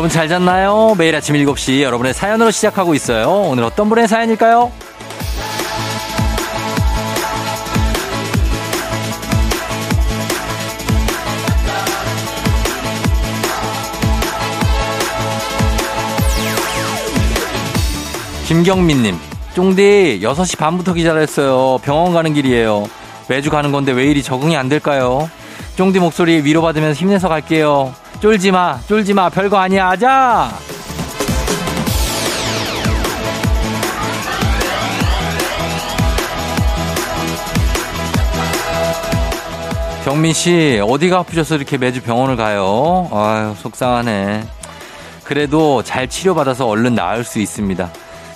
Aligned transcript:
여러분 0.00 0.08
잘 0.08 0.28
잤나요? 0.28 0.94
매일 0.96 1.14
아침 1.14 1.34
7시 1.34 1.82
여러분의 1.82 2.14
사연으로 2.14 2.50
시작하고 2.50 2.94
있어요. 2.94 3.28
오늘 3.50 3.64
어떤 3.64 3.90
분의 3.90 4.08
사연일까요? 4.08 4.72
김경민님, 18.46 19.18
쫑디 19.52 20.20
6시 20.22 20.56
반부터 20.56 20.94
기자를 20.94 21.20
했어요. 21.20 21.76
병원 21.82 22.14
가는 22.14 22.32
길이에요. 22.32 22.88
매주 23.28 23.50
가는 23.50 23.70
건데 23.70 23.92
왜 23.92 24.06
이리 24.06 24.22
적응이 24.22 24.56
안 24.56 24.70
될까요? 24.70 25.28
쫑디 25.76 25.98
목소리 25.98 26.42
위로받으면서 26.42 26.98
힘내서 26.98 27.28
갈게요. 27.28 27.92
쫄지 28.20 28.50
마, 28.50 28.78
쫄지 28.86 29.14
마, 29.14 29.30
별거 29.30 29.56
아니야, 29.56 29.88
아자! 29.88 30.50
경민 40.04 40.34
씨, 40.34 40.80
어디가 40.82 41.20
아프셔서 41.20 41.56
이렇게 41.56 41.78
매주 41.78 42.02
병원을 42.02 42.36
가요? 42.36 43.08
아유, 43.10 43.54
속상하네. 43.56 44.46
그래도 45.24 45.82
잘 45.82 46.06
치료받아서 46.08 46.66
얼른 46.66 46.94
나을 46.94 47.24
수 47.24 47.38
있습니다. 47.38 47.90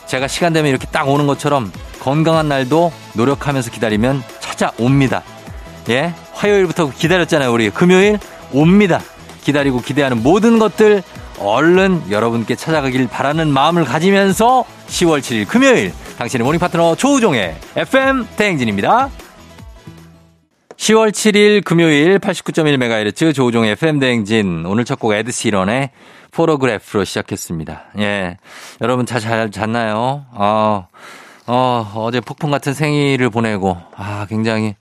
제가 0.07 0.29
시간 0.29 0.55
되면 0.55 0.71
이렇게 0.71 0.87
딱 0.87 1.09
오는 1.09 1.27
것처럼 1.27 1.71
건강한 2.01 2.49
날도 2.49 2.91
노력하면서 3.15 3.71
기다리면 3.71 4.23
찾아옵니다. 4.41 5.23
예? 5.91 6.15
화요일부터 6.33 6.91
기다렸잖아요, 6.91 7.53
우리. 7.53 7.69
금요일 7.69 8.19
옵니다. 8.53 9.01
기다리고 9.45 9.81
기대하는 9.81 10.23
모든 10.23 10.59
것들 10.59 11.03
얼른 11.39 12.11
여러분께 12.11 12.55
찾아가길 12.57 13.09
바라는 13.09 13.49
마음을 13.53 13.85
가지면서 13.85 14.65
10월 14.89 15.21
7일 15.21 15.47
금요일 15.49 15.93
당신의 16.19 16.45
모닝 16.45 16.59
파트너 16.61 16.95
조우종의 16.97 17.57
FM 17.77 18.27
대행진입니다. 18.37 19.11
10월 20.77 21.11
7일 21.13 21.65
금요일 21.65 22.19
89.1MHz 22.19 23.35
조우종의 23.35 23.73
FM 23.73 24.01
대행진 24.01 24.65
오늘 24.67 24.85
첫 24.85 24.99
곡 24.99 25.13
에드 25.15 25.31
시런의 25.31 25.91
Photograph로 26.33 27.05
시작했습니다. 27.05 27.85
예. 27.99 28.37
여러분 28.81 29.07
잘, 29.07 29.21
잘 29.21 29.51
잤나요? 29.51 30.27
아, 30.35 30.87
어, 31.47 31.93
어제 31.95 32.21
폭풍 32.21 32.51
같은 32.51 32.75
생일을 32.75 33.31
보내고, 33.31 33.77
아, 33.97 34.27
굉장히 34.29 34.75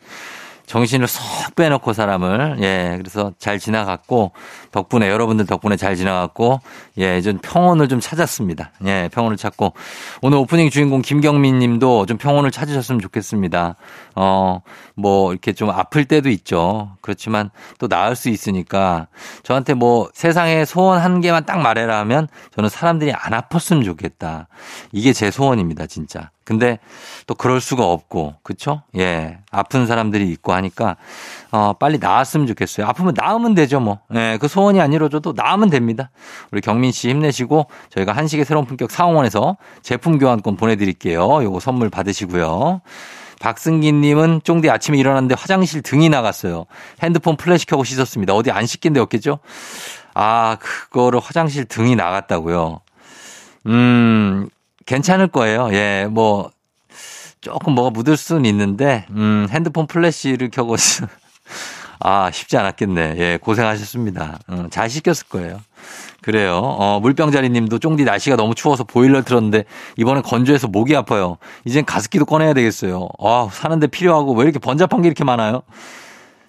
정신을 0.66 1.08
쏙 1.08 1.56
빼놓고 1.56 1.94
사람을, 1.94 2.58
예, 2.62 2.96
그래서 2.98 3.34
잘 3.38 3.60
지나갔고, 3.60 4.32
덕분에, 4.72 5.10
여러분들 5.10 5.46
덕분에 5.46 5.76
잘 5.76 5.96
지나갔고, 5.96 6.62
예, 6.98 7.22
좀 7.22 7.38
평온을 7.42 7.88
좀 7.90 8.00
찾았습니다. 8.00 8.72
예, 8.86 9.10
평온을 9.12 9.38
찾고, 9.38 9.74
오늘 10.22 10.38
오프닝 10.38 10.70
주인공 10.70 11.02
김경민 11.02 11.60
님도 11.60 12.06
좀 12.06 12.18
평온을 12.18 12.52
찾으셨으면 12.52 13.02
좋겠습니다. 13.02 13.76
어, 14.16 14.62
뭐, 14.96 15.32
이렇게 15.34 15.54
좀 15.54 15.70
아플 15.70 16.06
때도 16.06 16.30
있죠. 16.30 16.96
그렇지만 17.02 17.50
또 17.78 17.88
나을 17.88 18.16
수 18.16 18.30
있으니까, 18.30 19.08
저한테 19.44 19.74
뭐 19.74 20.10
세상에 20.14 20.66
소원 20.66 21.00
한 21.00 21.22
개만 21.22 21.46
딱 21.46 21.60
말해라 21.60 22.00
하면, 22.00 22.28
저는 22.56 22.70
사람들이 22.70 23.12
안 23.12 23.34
아팠으면 23.34 23.84
좋겠다. 23.84 24.48
이게 24.92 25.14
제 25.14 25.30
소원입니다, 25.30 25.88
진짜. 25.88 26.32
근데 26.44 26.80
또 27.26 27.36
그럴 27.36 27.62
수가 27.62 27.86
없고, 27.86 28.36
그쵸? 28.44 28.84
예. 28.98 29.40
아픈 29.52 29.88
사람들이 29.88 30.30
있고 30.32 30.54
하니까, 30.54 30.98
어, 31.52 31.74
빨리 31.74 31.98
나았으면 31.98 32.48
좋겠어요. 32.48 32.86
아프면 32.86 33.14
나으면 33.16 33.56
되죠, 33.56 33.80
뭐. 33.80 34.00
예. 34.14 34.38
그 34.42 34.48
소원이 34.48 34.82
안 34.82 34.92
이루어져도 34.92 35.34
나으면 35.36 35.70
됩니다. 35.70 36.12
우리 36.52 36.62
경민 36.62 36.92
씨 36.92 37.10
힘내시고, 37.10 37.68
저희가 37.90 38.12
한식의 38.12 38.46
새로운 38.46 38.66
품격 38.66 38.92
사옹원에서 38.92 39.58
제품 39.82 40.20
교환권 40.20 40.58
보내드릴게요. 40.58 41.44
요거 41.44 41.60
선물 41.60 41.90
받으시고요. 41.90 42.82
박승기님은 43.40 44.42
쫑디 44.46 44.70
아침에 44.70 44.98
일어났는데 44.98 45.36
화장실 45.38 45.82
등이 45.82 46.08
나갔어요. 46.08 46.66
핸드폰 47.02 47.36
플래시 47.36 47.66
켜고 47.66 47.84
씻었습니다. 47.84 48.34
어디 48.34 48.52
안 48.52 48.66
씻긴 48.66 48.94
데 48.94 49.02
없겠죠? 49.02 49.40
아, 50.14 50.58
그거를 50.62 51.20
화장실 51.20 51.66
등이 51.66 51.98
나갔다고요. 51.98 52.80
음, 53.68 54.48
괜찮을 54.86 55.28
거예요. 55.28 55.70
예, 55.74 56.08
뭐, 56.10 56.52
조금 57.42 57.74
뭐가 57.74 57.90
묻을 57.90 58.18
수는 58.18 58.46
있는데, 58.46 59.06
음, 59.12 59.48
핸드폰 59.50 59.88
플래시를 59.88 60.50
켜고, 60.50 60.76
아, 62.00 62.32
쉽지 62.32 62.58
않았겠네. 62.58 63.16
예, 63.18 63.38
고생하셨습니다. 63.42 64.40
음, 64.50 64.70
잘 64.70 64.90
씻겼을 64.90 65.28
거예요. 65.30 65.60
그래요. 66.22 66.58
어, 66.58 67.00
물병자리 67.02 67.50
님도 67.50 67.80
쫑디 67.80 68.04
날씨가 68.04 68.36
너무 68.36 68.56
추워서 68.56 68.84
보일러 68.84 69.22
틀었는데, 69.24 69.66
이번엔 69.98 70.24
건조해서 70.24 70.68
목이 70.68 70.96
아파요. 70.96 71.38
이젠 71.66 71.86
가습기도 71.86 72.26
꺼내야 72.26 72.54
되겠어요. 72.54 73.10
아, 73.20 73.50
사는데 73.52 73.88
필요하고 73.88 74.34
왜 74.34 74.44
이렇게 74.44 74.60
번잡한 74.60 75.02
게 75.02 75.08
이렇게 75.08 75.24
많아요? 75.24 75.64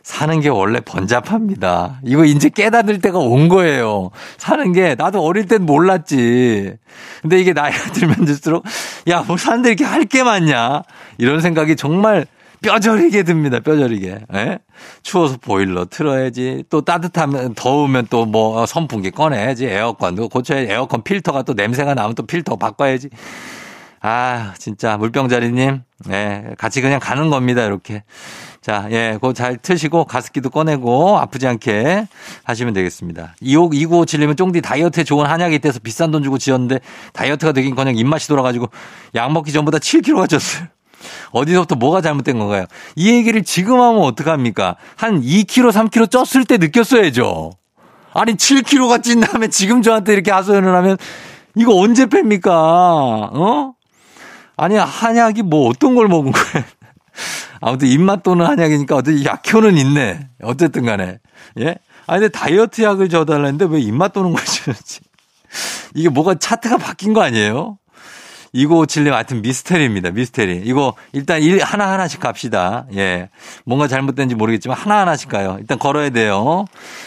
사는 0.04 0.38
게 0.40 0.50
원래 0.50 0.80
번잡합니다. 0.80 1.98
이거 2.04 2.24
이제 2.26 2.50
깨닫을 2.50 3.00
때가 3.00 3.18
온 3.18 3.48
거예요. 3.48 4.10
사는 4.36 4.72
게 4.72 4.94
나도 4.96 5.24
어릴 5.24 5.46
땐 5.48 5.64
몰랐지. 5.66 6.74
근데 7.22 7.40
이게 7.40 7.52
나이가 7.54 7.78
들면 7.92 8.24
들수록 8.26 8.64
야, 9.08 9.24
뭐 9.26 9.36
사는데 9.36 9.70
이렇게 9.70 9.84
할 9.84 10.04
게 10.04 10.22
많냐? 10.22 10.82
이런 11.18 11.40
생각이 11.40 11.74
정말 11.76 12.26
뼈저리게 12.60 13.22
듭니다. 13.24 13.60
뼈저리게. 13.60 14.20
예? 14.34 14.58
추워서 15.02 15.38
보일러 15.40 15.86
틀어야지. 15.86 16.64
또 16.70 16.82
따뜻하면 16.82 17.54
더우면 17.54 18.06
또 18.10 18.26
뭐 18.26 18.66
선풍기 18.66 19.10
꺼내야지. 19.10 19.66
에어컨도 19.66 20.28
고쳐야지. 20.28 20.70
에어컨 20.70 21.02
필터가 21.02 21.42
또 21.42 21.54
냄새가 21.54 21.94
나면 21.94 22.14
또 22.14 22.26
필터 22.26 22.56
바꿔야지. 22.56 23.08
아, 24.06 24.52
진짜 24.58 24.98
물병자리님. 24.98 25.80
예, 26.10 26.44
같이 26.58 26.82
그냥 26.82 27.00
가는 27.00 27.30
겁니다. 27.30 27.64
이렇게. 27.64 28.02
자, 28.60 28.86
예, 28.90 29.12
그거 29.14 29.32
잘 29.32 29.56
트시고 29.56 30.04
가습기도 30.04 30.50
꺼내고 30.50 31.18
아프지 31.18 31.46
않게 31.46 32.06
하시면 32.44 32.74
되겠습니다. 32.74 33.34
25, 33.40 33.70
2957님은 33.70 34.36
쫑디 34.36 34.60
다이어트에 34.60 35.04
좋은 35.04 35.24
한약이 35.24 35.54
있대서 35.54 35.78
비싼 35.82 36.10
돈 36.10 36.22
주고 36.22 36.36
지었는데 36.36 36.80
다이어트가 37.14 37.52
되긴 37.52 37.74
그냥 37.74 37.96
입맛이 37.96 38.28
돌아가지고 38.28 38.68
약 39.14 39.32
먹기 39.32 39.52
전보다 39.52 39.78
7kg가 39.78 40.26
쪘어요. 40.28 40.68
어디서부터 41.30 41.76
뭐가 41.76 42.02
잘못된 42.02 42.38
건가요? 42.38 42.66
이 42.96 43.10
얘기를 43.10 43.42
지금 43.42 43.80
하면 43.80 44.02
어떡합니까? 44.02 44.76
한 44.96 45.22
2kg, 45.22 45.70
3kg 45.72 46.10
쪘을 46.10 46.46
때 46.46 46.58
느꼈어야죠. 46.58 47.52
아니, 48.12 48.34
7kg가 48.34 49.02
찐 49.02 49.20
다음에 49.20 49.48
지금 49.48 49.80
저한테 49.80 50.12
이렇게 50.12 50.30
하소연을 50.30 50.74
하면 50.76 50.98
이거 51.56 51.74
언제 51.74 52.04
뺍니까? 52.04 52.50
어? 52.50 53.73
아니, 54.56 54.76
한약이 54.76 55.42
뭐 55.42 55.68
어떤 55.68 55.94
걸 55.94 56.08
먹은 56.08 56.32
거예요? 56.32 56.66
아무튼 57.60 57.88
입맛 57.88 58.22
도는 58.22 58.44
한약이니까 58.46 58.96
어떻게 58.96 59.24
약효는 59.24 59.76
있네. 59.78 60.28
어쨌든 60.42 60.84
간에. 60.84 61.18
예? 61.60 61.76
아니, 62.06 62.20
근데 62.20 62.28
다이어트 62.28 62.82
약을 62.82 63.08
줘달라는데 63.08 63.66
왜 63.66 63.80
입맛 63.80 64.12
도는 64.12 64.32
걸 64.32 64.44
주는지. 64.44 65.00
이게 65.94 66.08
뭐가 66.08 66.34
차트가 66.34 66.78
바뀐 66.78 67.12
거 67.12 67.22
아니에요? 67.22 67.78
2957님 68.54 69.10
하여튼 69.10 69.42
미스테리입니다. 69.42 70.12
미스테리. 70.12 70.62
이거 70.64 70.94
일단 71.12 71.42
일 71.42 71.62
하나하나씩 71.62 72.20
갑시다. 72.20 72.86
예. 72.94 73.28
뭔가 73.64 73.88
잘못된지 73.88 74.36
모르겠지만 74.36 74.76
하나하나씩 74.76 75.28
가요. 75.28 75.56
일단 75.58 75.78
걸어야 75.78 76.10
돼요. 76.10 76.64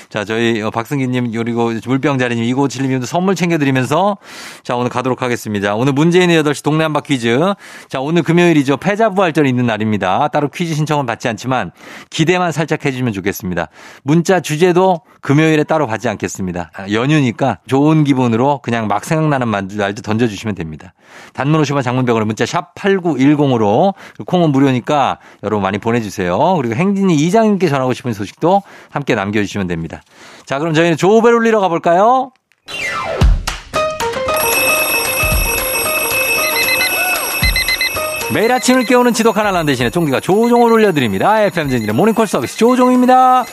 자, 0.09 0.23
저희 0.23 0.61
어, 0.61 0.69
박승기님 0.69 1.31
그리고 1.31 1.71
물병자리님 1.85 2.43
2957님도 2.55 3.05
선물 3.05 3.35
챙겨드리면서 3.35 4.17
자, 4.63 4.75
오늘 4.75 4.89
가도록 4.89 5.21
하겠습니다. 5.21 5.75
오늘 5.75 5.93
문재인의 5.93 6.41
8시 6.43 6.63
동네 6.63 6.83
한바 6.83 7.01
퀴즈. 7.01 7.39
자, 7.89 7.99
오늘 7.99 8.23
금요일이죠. 8.23 8.77
패자부활절 8.77 9.47
있는 9.47 9.65
날입니다. 9.65 10.29
따로 10.29 10.49
퀴즈 10.49 10.73
신청은 10.73 11.05
받지 11.05 11.27
않지만 11.27 11.71
기대만 12.09 12.51
살짝 12.51 12.85
해주시면 12.85 13.13
좋겠습니다. 13.13 13.67
문자 14.03 14.39
주제도 14.39 15.01
금요일에 15.21 15.63
따로 15.63 15.87
받지 15.87 16.07
않겠습니다. 16.09 16.71
연휴니까 16.91 17.59
좋은 17.67 18.03
기분으로 18.03 18.61
그냥 18.61 18.87
막 18.87 19.03
생각나는 19.03 19.47
말도 19.47 20.01
던져주시면 20.01 20.55
됩니다. 20.55 20.93
단문 21.33 21.61
50원 21.61 21.83
장문병으로 21.83 22.25
문자 22.25 22.45
샵 22.45 22.73
8910으로 22.75 23.93
콩은 24.25 24.51
무료니까 24.51 25.19
여러분 25.43 25.63
많이 25.63 25.77
보내주세요. 25.77 26.55
그리고 26.55 26.75
행진이 26.75 27.15
이장님께 27.15 27.67
전하고 27.67 27.93
싶은 27.93 28.13
소식도 28.13 28.61
함께 28.89 29.15
남겨주시면 29.15 29.67
됩니다. 29.67 29.96
자, 30.45 30.59
그럼 30.59 30.73
저희는 30.73 30.97
조우벨 30.97 31.33
울리러 31.33 31.59
가볼까요? 31.59 32.31
매일 38.33 38.51
아침을 38.51 38.85
깨우는 38.85 39.13
지독한 39.13 39.47
알람 39.47 39.65
대신에 39.65 39.89
총기가 39.89 40.19
조종을 40.19 40.71
올려드립니다. 40.71 41.41
FM진진의 41.43 41.95
모닝콜 41.95 42.27
서비스 42.27 42.57
조종입니다. 42.57 43.45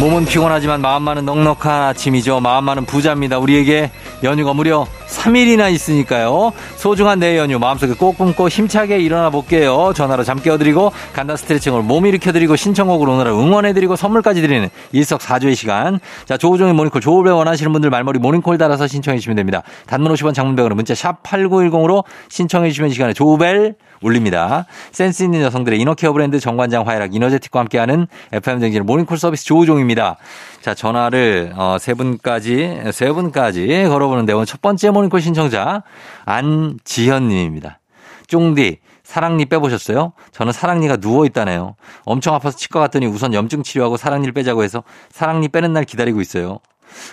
몸은 0.00 0.24
피곤하지만 0.24 0.80
마음만은 0.80 1.24
넉넉한 1.26 1.82
아침이죠. 1.84 2.40
마음만은 2.40 2.86
부자입니다. 2.86 3.38
우리에게 3.38 3.92
연휴가 4.24 4.52
무려 4.52 4.86
3일이나 5.08 5.72
있으니까요. 5.72 6.52
소중한 6.76 7.18
내 7.18 7.38
연휴 7.38 7.58
마음속에 7.58 7.94
꼭 7.94 8.16
품고 8.16 8.48
힘차게 8.48 8.98
일어나 9.00 9.30
볼게요. 9.30 9.92
전화로 9.94 10.24
잠 10.24 10.40
깨워드리고 10.40 10.92
간단 11.12 11.36
스트레칭으로 11.36 11.82
몸 11.82 12.06
일으켜드리고 12.06 12.56
신청곡으로 12.56 13.12
오늘을 13.12 13.32
응원해드리고 13.32 13.96
선물까지 13.96 14.40
드리는 14.40 14.68
일석사조의 14.92 15.54
시간. 15.54 16.00
자 16.24 16.36
조우종의 16.36 16.74
모닝콜 16.74 17.00
조우벨 17.00 17.30
원하시는 17.30 17.72
분들 17.72 17.90
말머리 17.90 18.18
모닝콜 18.18 18.58
달아서 18.58 18.86
신청해 18.86 19.18
주시면 19.18 19.36
됩니다. 19.36 19.62
단문 19.86 20.12
50원 20.12 20.34
장문병으로 20.34 20.74
문자 20.74 20.94
샵 20.94 21.22
8910으로 21.22 22.04
신청해 22.28 22.70
주시면 22.70 22.90
시간에 22.90 23.12
조우벨 23.12 23.74
울립니다. 24.02 24.66
센스 24.90 25.22
있는 25.22 25.42
여성들의 25.42 25.78
inner 25.80 25.98
care 25.98 26.12
브랜드 26.12 26.40
정관장 26.40 26.86
화이락 26.86 27.14
이너제틱과 27.14 27.60
함께하는 27.60 28.08
FM 28.32 28.60
대행진의 28.60 28.84
모닝콜 28.84 29.16
서비스 29.16 29.44
조우종입니다. 29.44 30.16
자, 30.60 30.74
전화를 30.74 31.52
어, 31.56 31.76
세 31.80 31.94
분까지 31.94 32.82
세 32.92 33.10
분까지 33.12 33.84
걸어 33.88 34.08
보는데 34.12 34.32
오늘 34.32 34.46
첫 34.46 34.60
번째 34.60 34.90
모닝콜 34.90 35.20
신청자 35.20 35.82
안지현 36.24 37.28
님입니다. 37.28 37.80
쫑디 38.28 38.78
사랑니 39.02 39.46
빼보셨어요? 39.46 40.12
저는 40.30 40.52
사랑니가 40.52 40.96
누워있다네요. 41.00 41.76
엄청 42.04 42.34
아파서 42.34 42.56
치과 42.56 42.80
갔더니 42.80 43.06
우선 43.06 43.34
염증 43.34 43.62
치료하고 43.62 43.96
사랑니를 43.96 44.32
빼자고 44.32 44.62
해서 44.62 44.84
사랑니 45.10 45.48
빼는 45.48 45.72
날 45.72 45.84
기다리고 45.84 46.20
있어요. 46.20 46.60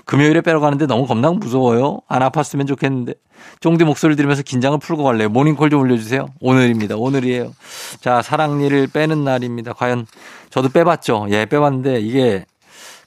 금요일에 0.06 0.42
빼러 0.42 0.60
가는데 0.60 0.86
너무 0.86 1.06
겁나고 1.08 1.36
무서워요. 1.36 2.02
안 2.08 2.22
아팠으면 2.22 2.68
좋겠는데. 2.68 3.14
쫑디 3.62 3.86
목소리 3.86 4.18
들으면서 4.18 4.44
긴장을 4.44 4.78
풀고 4.78 5.04
갈래요. 5.04 5.30
모닝콜 5.30 5.70
좀 5.70 5.82
올려주세요. 5.82 6.28
오늘입니다. 6.42 6.96
오늘이에요. 6.98 7.54
자, 8.02 8.22
사랑니를 8.22 8.88
빼는 8.88 9.24
날입니다. 9.24 9.74
과연 9.74 10.06
저도 10.50 10.70
빼봤죠. 10.70 11.28
예, 11.30 11.46
빼봤는데 11.46 12.02
이게 12.02 12.46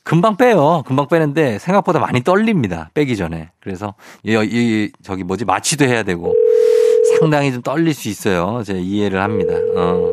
금방 0.04 0.36
빼요. 0.36 0.82
금방 0.86 1.08
빼는데 1.08 1.58
생각보다 1.58 2.00
많이 2.00 2.22
떨립니다. 2.22 2.90
빼기 2.94 3.16
전에. 3.16 3.50
그래서 3.60 3.94
이, 4.24 4.34
이 4.34 4.90
저기 5.02 5.22
뭐지 5.24 5.44
마취도 5.44 5.84
해야 5.84 6.02
되고 6.02 6.34
상당히 7.18 7.52
좀 7.52 7.62
떨릴 7.62 7.94
수 7.94 8.08
있어요. 8.08 8.62
제가 8.64 8.78
이해를 8.80 9.22
합니다. 9.22 9.54
어. 9.76 10.10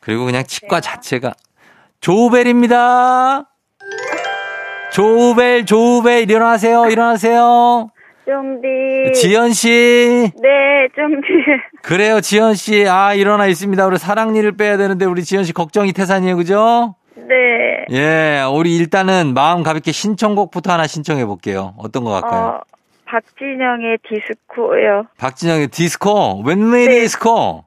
그리고 0.00 0.24
그냥 0.24 0.44
치과 0.44 0.80
자체가 0.80 1.34
조벨입니다. 2.00 3.48
조벨, 4.92 5.64
조벨, 5.64 6.30
일어나세요, 6.30 6.86
일어나세요. 6.90 7.88
쫑디. 8.26 9.12
지연 9.14 9.52
씨. 9.52 10.30
네, 10.42 10.88
쫑디. 10.94 11.26
그래요, 11.82 12.20
지연 12.20 12.54
씨. 12.54 12.86
아, 12.86 13.14
일어나 13.14 13.46
있습니다. 13.46 13.86
우리 13.86 13.96
사랑니를 13.98 14.56
빼야 14.56 14.76
되는데 14.76 15.06
우리 15.06 15.24
지연 15.24 15.44
씨 15.44 15.52
걱정이 15.52 15.92
태산이에요, 15.92 16.36
그죠? 16.36 16.94
네. 17.28 17.86
예, 17.90 18.42
우리 18.52 18.76
일단은 18.76 19.34
마음 19.34 19.62
가볍게 19.62 19.92
신청곡부터 19.92 20.72
하나 20.72 20.86
신청해 20.86 21.24
볼게요. 21.26 21.74
어떤 21.78 22.04
거 22.04 22.10
갈까요? 22.10 22.42
어, 22.42 22.60
박진영의 23.06 23.98
디스코요. 24.08 25.04
박진영의 25.18 25.68
디스코, 25.68 26.42
웬미 26.44 26.86
네. 26.86 27.00
디스코. 27.00 27.64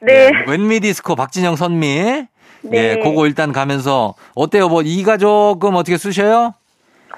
네. 0.00 0.30
웬미 0.46 0.80
디스코, 0.80 1.16
박진영 1.16 1.56
선미. 1.56 2.26
네. 2.62 2.78
예, 2.78 2.96
그거 3.02 3.26
일단 3.26 3.52
가면서 3.52 4.14
어때요? 4.34 4.68
뭐 4.68 4.82
이가 4.82 5.16
조금 5.18 5.74
어떻게 5.74 5.96
쑤셔요? 5.96 6.54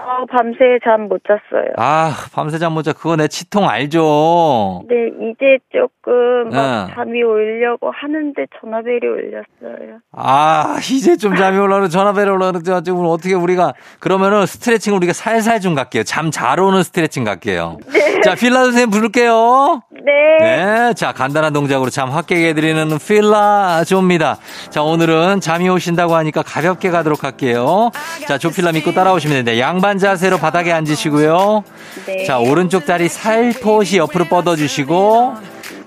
어, 0.08 0.25
밤새 0.31 0.78
잠 0.84 1.08
못 1.08 1.20
잤어요. 1.25 1.72
아, 1.76 2.14
밤새 2.32 2.58
잠 2.58 2.72
못 2.72 2.82
자. 2.82 2.93
그거 2.94 3.14
내 3.16 3.28
치통 3.28 3.69
알죠? 3.69 4.84
네, 4.88 4.94
이제 5.20 5.58
조금 5.72 6.49
막 6.50 6.87
네. 6.88 6.94
잠이 6.94 7.22
오려고 7.22 7.90
하는데 7.90 8.46
전화벨이 8.60 9.00
울렸어요. 9.06 9.99
아, 10.12 10.76
이제 10.90 11.16
좀 11.16 11.37
잠이 11.37 11.58
올라오는 11.58 11.88
전화벨 11.90 12.28
올라오는 12.31 12.62
지금 12.84 13.05
어떻게 13.06 13.34
우리가 13.34 13.75
그러면은 14.00 14.46
스트레칭 14.46 14.94
우리가 14.96 15.12
살살 15.12 15.60
좀 15.60 15.75
갈게요. 15.75 16.05
잠 16.05 16.31
잘 16.31 16.58
오는 16.60 16.82
스트레칭 16.82 17.25
갈게요. 17.25 17.78
자, 18.25 18.34
필라 18.34 18.64
선생님 18.64 18.90
부를게요. 18.90 19.82
네. 20.05 20.12
네. 20.40 20.94
자, 20.94 21.12
간단한 21.12 21.52
동작으로 21.52 21.90
잠 21.90 22.08
확 22.08 22.26
깨게 22.26 22.49
해드리는 22.49 22.88
필라 23.06 23.82
조입니다. 23.84 24.38
자, 24.70 24.82
오늘은 24.82 25.40
잠이 25.40 25.69
오신다고 25.69 26.14
하니까 26.14 26.43
가볍게 26.43 26.90
가도록 26.90 27.25
할게요. 27.25 27.90
자, 28.26 28.38
조필라 28.38 28.72
믿고 28.72 28.93
따라오시면 28.93 29.37
됩니다. 29.44 29.58
양반 29.58 29.97
자세로 29.98 30.38
바닥에 30.38 30.72
앉으시고요. 30.72 31.64
네. 32.06 32.24
자, 32.24 32.38
오른쪽 32.38 32.86
다리 32.86 33.08
살포시 33.08 33.98
옆으로 33.98 34.26
뻗어주시고, 34.26 35.34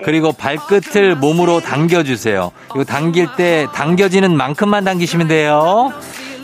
그리고 0.04 0.32
발끝을 0.32 1.16
몸으로 1.16 1.60
당겨주세요. 1.60 2.52
이거 2.74 2.84
당길 2.84 3.28
때 3.38 3.68
당겨지는 3.74 4.36
만큼만 4.36 4.84
당기시면 4.84 5.28
돼요. 5.28 5.92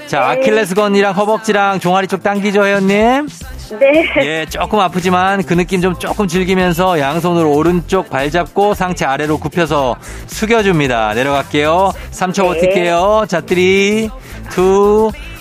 자, 0.08 0.30
아킬레스건이랑 0.30 1.14
허벅지랑 1.14 1.80
종아리 1.80 2.08
쪽 2.08 2.24
당기죠, 2.24 2.66
회원님? 2.66 3.28
네. 3.80 4.06
예, 4.22 4.46
조금 4.50 4.80
아프지만 4.80 5.44
그 5.44 5.54
느낌 5.54 5.82
좀 5.82 5.96
조금 6.00 6.28
즐기면서 6.28 7.00
양손으로 7.00 7.52
오른쪽 7.52 8.10
발 8.10 8.32
잡고 8.32 8.74
상체 8.74 9.04
아래로 9.04 9.40
굽혀서 9.40 9.98
숙여줍니다. 10.28 11.14
내려갈게요. 11.14 11.92
3초 12.12 12.44
네. 12.44 12.48
버틸게요. 12.48 13.26
자, 13.28 13.42
3, 13.46 13.58
2, 13.58 14.10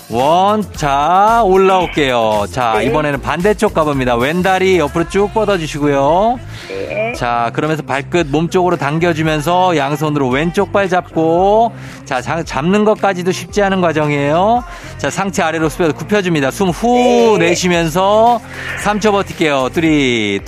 1. 0.08 0.72
자, 0.76 1.42
올라올게요. 1.44 2.46
자, 2.52 2.74
네. 2.78 2.84
이번에는 2.84 3.20
반대쪽 3.20 3.74
가봅니다. 3.74 4.14
왼다리 4.14 4.78
옆으로 4.78 5.08
쭉 5.08 5.34
뻗어주시고요. 5.34 6.38
네. 6.68 7.12
자, 7.16 7.50
그러면서 7.54 7.82
발끝 7.82 8.28
몸쪽으로 8.28 8.76
당겨주면서 8.76 9.76
양손으로 9.76 10.28
왼쪽 10.28 10.72
발 10.72 10.88
잡고, 10.88 11.72
자, 12.04 12.20
자- 12.22 12.44
잡는 12.44 12.84
것까지도 12.84 13.32
쉽지 13.32 13.62
않은 13.64 13.80
과정이에요. 13.80 14.62
자, 14.98 15.10
상체 15.10 15.42
아래로 15.42 15.68
숙여 15.68 15.90
굽혀줍니다. 15.92 16.52
숨후 16.52 17.36
네. 17.40 17.48
내쉬면서 17.48 18.40
3초 18.84 19.10
버틸게요. 19.10 19.70
3, 19.74 19.82
2, 19.84 20.40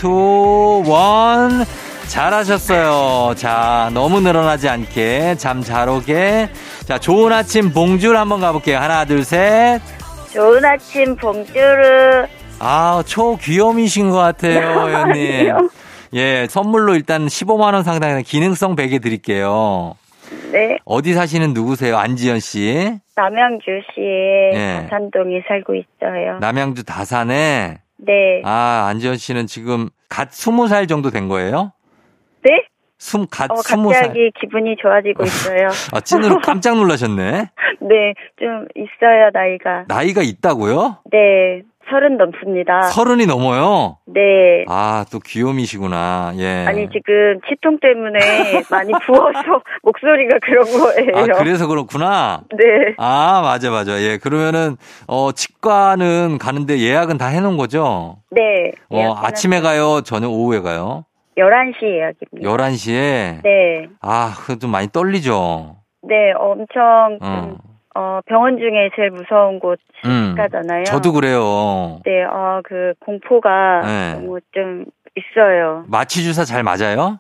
1. 0.87 1.67
잘하셨어요. 2.09 3.35
자, 3.37 3.91
너무 3.93 4.21
늘어나지 4.21 4.67
않게, 4.69 5.35
잠 5.37 5.63
잘 5.63 5.89
오게. 5.91 6.49
자, 6.89 6.97
좋은 6.99 7.31
아침 7.35 7.71
봉줄 7.71 8.17
한번 8.17 8.41
가볼게요. 8.41 8.79
하나, 8.79 9.05
둘, 9.05 9.23
셋. 9.23 9.79
좋은 10.33 10.65
아침, 10.65 11.15
봉주르. 11.17 12.27
아, 12.61 13.03
초귀염이신 13.05 14.09
것 14.09 14.17
같아요, 14.17 14.89
회원님. 14.89 15.69
예, 16.15 16.47
선물로 16.49 16.95
일단 16.95 17.27
15만 17.27 17.75
원 17.75 17.83
상당의 17.83 18.23
기능성 18.23 18.75
베개 18.75 19.01
드릴게요. 19.01 19.97
네. 20.51 20.79
어디 20.87 21.13
사시는 21.13 21.53
누구세요? 21.53 21.99
안지연 21.99 22.41
씨. 22.41 22.99
남양주시에 23.17 24.53
예. 24.55 24.87
다산동에 24.89 25.43
살고 25.47 25.75
있어요. 25.75 26.39
남양주 26.41 26.85
다산에. 26.85 27.81
네. 27.99 28.41
아, 28.47 28.87
안지연 28.89 29.19
씨는 29.19 29.47
지금 29.47 29.91
갓 30.09 30.31
20살 30.31 30.89
정도 30.89 31.11
된 31.11 31.29
거예요? 31.29 31.73
네? 32.45 32.51
숨, 32.99 33.27
갓 33.31 33.51
어, 33.51 33.55
20살. 33.55 33.93
갑자기 33.93 34.31
기분이 34.41 34.77
좋아지고 34.81 35.25
있어요. 35.25 35.69
아, 35.95 36.01
찐으로 36.01 36.41
깜짝 36.41 36.77
놀라셨네. 36.77 37.23
네, 37.81 38.15
좀 38.39 38.67
있어요, 38.75 39.31
나이가. 39.33 39.85
나이가 39.87 40.21
있다고요? 40.23 40.99
네, 41.13 41.63
서른 41.89 42.17
넘습니다. 42.19 42.83
서른이 42.83 43.25
넘어요? 43.27 43.97
네. 44.07 44.65
아, 44.69 45.07
또 45.11 45.21
귀요미시구나. 45.21 46.33
예. 46.37 46.65
아니, 46.67 46.89
지금 46.91 47.41
치통 47.49 47.79
때문에 47.81 48.19
많이 48.71 48.93
부어서 49.07 49.63
목소리가 49.85 50.39
그런 50.43 50.65
거예요. 50.65 51.35
아, 51.35 51.39
그래서 51.39 51.67
그렇구나. 51.67 52.43
네. 52.51 52.95
아, 52.99 53.41
맞아, 53.43 53.71
맞아. 53.71 53.99
예. 54.03 54.19
그러면은, 54.19 54.77
어, 55.07 55.31
치과는 55.33 56.39
가는데 56.39 56.79
예약은 56.81 57.17
다 57.17 57.29
해놓은 57.29 57.57
거죠? 57.57 58.17
네. 58.33 58.73
어, 58.91 59.15
아침에 59.23 59.61
가요? 59.61 60.03
저녁 60.03 60.33
오후에 60.33 60.61
가요? 60.61 61.05
11시 61.43 61.83
예약입니다. 61.83 62.43
11시에? 62.51 63.43
네. 63.43 63.89
아, 64.03 64.33
좀 64.61 64.71
많이 64.71 64.89
떨리죠? 64.89 65.77
네, 66.03 66.33
엄청, 66.37 67.19
좀, 67.23 67.57
어. 67.95 68.01
어, 68.01 68.21
병원 68.27 68.59
중에 68.59 68.91
제일 68.97 69.11
무서운 69.11 69.59
곳 69.61 69.79
음. 70.05 70.35
치과잖아요. 70.37 70.85
저도 70.85 71.13
그래요. 71.13 72.01
네, 72.05 72.25
어, 72.25 72.61
그, 72.65 72.95
공포가 73.01 73.81
네. 73.85 74.15
너무 74.15 74.39
좀 74.53 74.85
있어요. 75.17 75.85
마취 75.89 76.23
주사 76.23 76.45
잘 76.45 76.63
맞아요? 76.63 77.19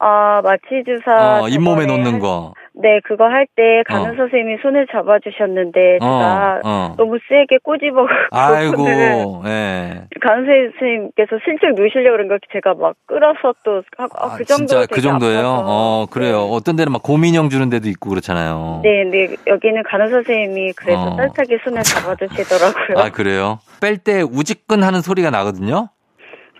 아, 0.00 0.40
마취 0.42 0.82
주사. 0.84 1.42
어, 1.42 1.48
잇몸에 1.48 1.86
놓는 1.86 2.14
할- 2.14 2.20
거. 2.20 2.54
네, 2.74 3.00
그거 3.04 3.24
할 3.24 3.46
때 3.54 3.82
간호 3.86 4.12
어. 4.12 4.16
선생님이 4.16 4.58
손을 4.62 4.86
잡아주셨는데 4.90 5.98
제가 6.00 6.60
어, 6.64 6.68
어. 6.68 6.94
너무 6.96 7.18
세게 7.28 7.58
꼬집어 7.62 8.06
갖고 8.30 8.76
손을 8.76 8.92
아이고, 8.92 9.42
예. 9.46 10.04
간호 10.20 10.46
선생님께서 10.46 11.38
슬쩍 11.44 11.74
누시려고 11.74 12.16
그런 12.16 12.28
걸 12.28 12.40
제가 12.52 12.74
막 12.74 12.94
끌어서 13.06 13.54
또 13.64 13.82
하고 13.98 14.14
아, 14.18 14.34
아, 14.34 14.36
그 14.36 14.44
정도 14.44 14.66
진짜 14.66 14.86
그 14.90 15.00
정도예요? 15.00 15.64
어, 15.66 16.06
그래요. 16.10 16.38
네. 16.38 16.48
어떤 16.50 16.76
데는 16.76 16.92
막 16.92 17.02
고민형 17.02 17.50
주는 17.50 17.68
데도 17.68 17.88
있고 17.90 18.10
그렇잖아요. 18.10 18.80
네, 18.82 19.04
네 19.04 19.36
여기는 19.46 19.82
간호 19.82 20.08
선생님이 20.08 20.72
그래도 20.72 21.00
어. 21.00 21.16
따뜻하게 21.16 21.58
손을 21.64 21.82
잡아주시더라고요. 21.82 22.98
아, 22.98 23.10
그래요? 23.10 23.58
뺄 23.80 23.98
때 23.98 24.22
우지끈 24.22 24.82
하는 24.82 25.00
소리가 25.02 25.30
나거든요? 25.30 25.88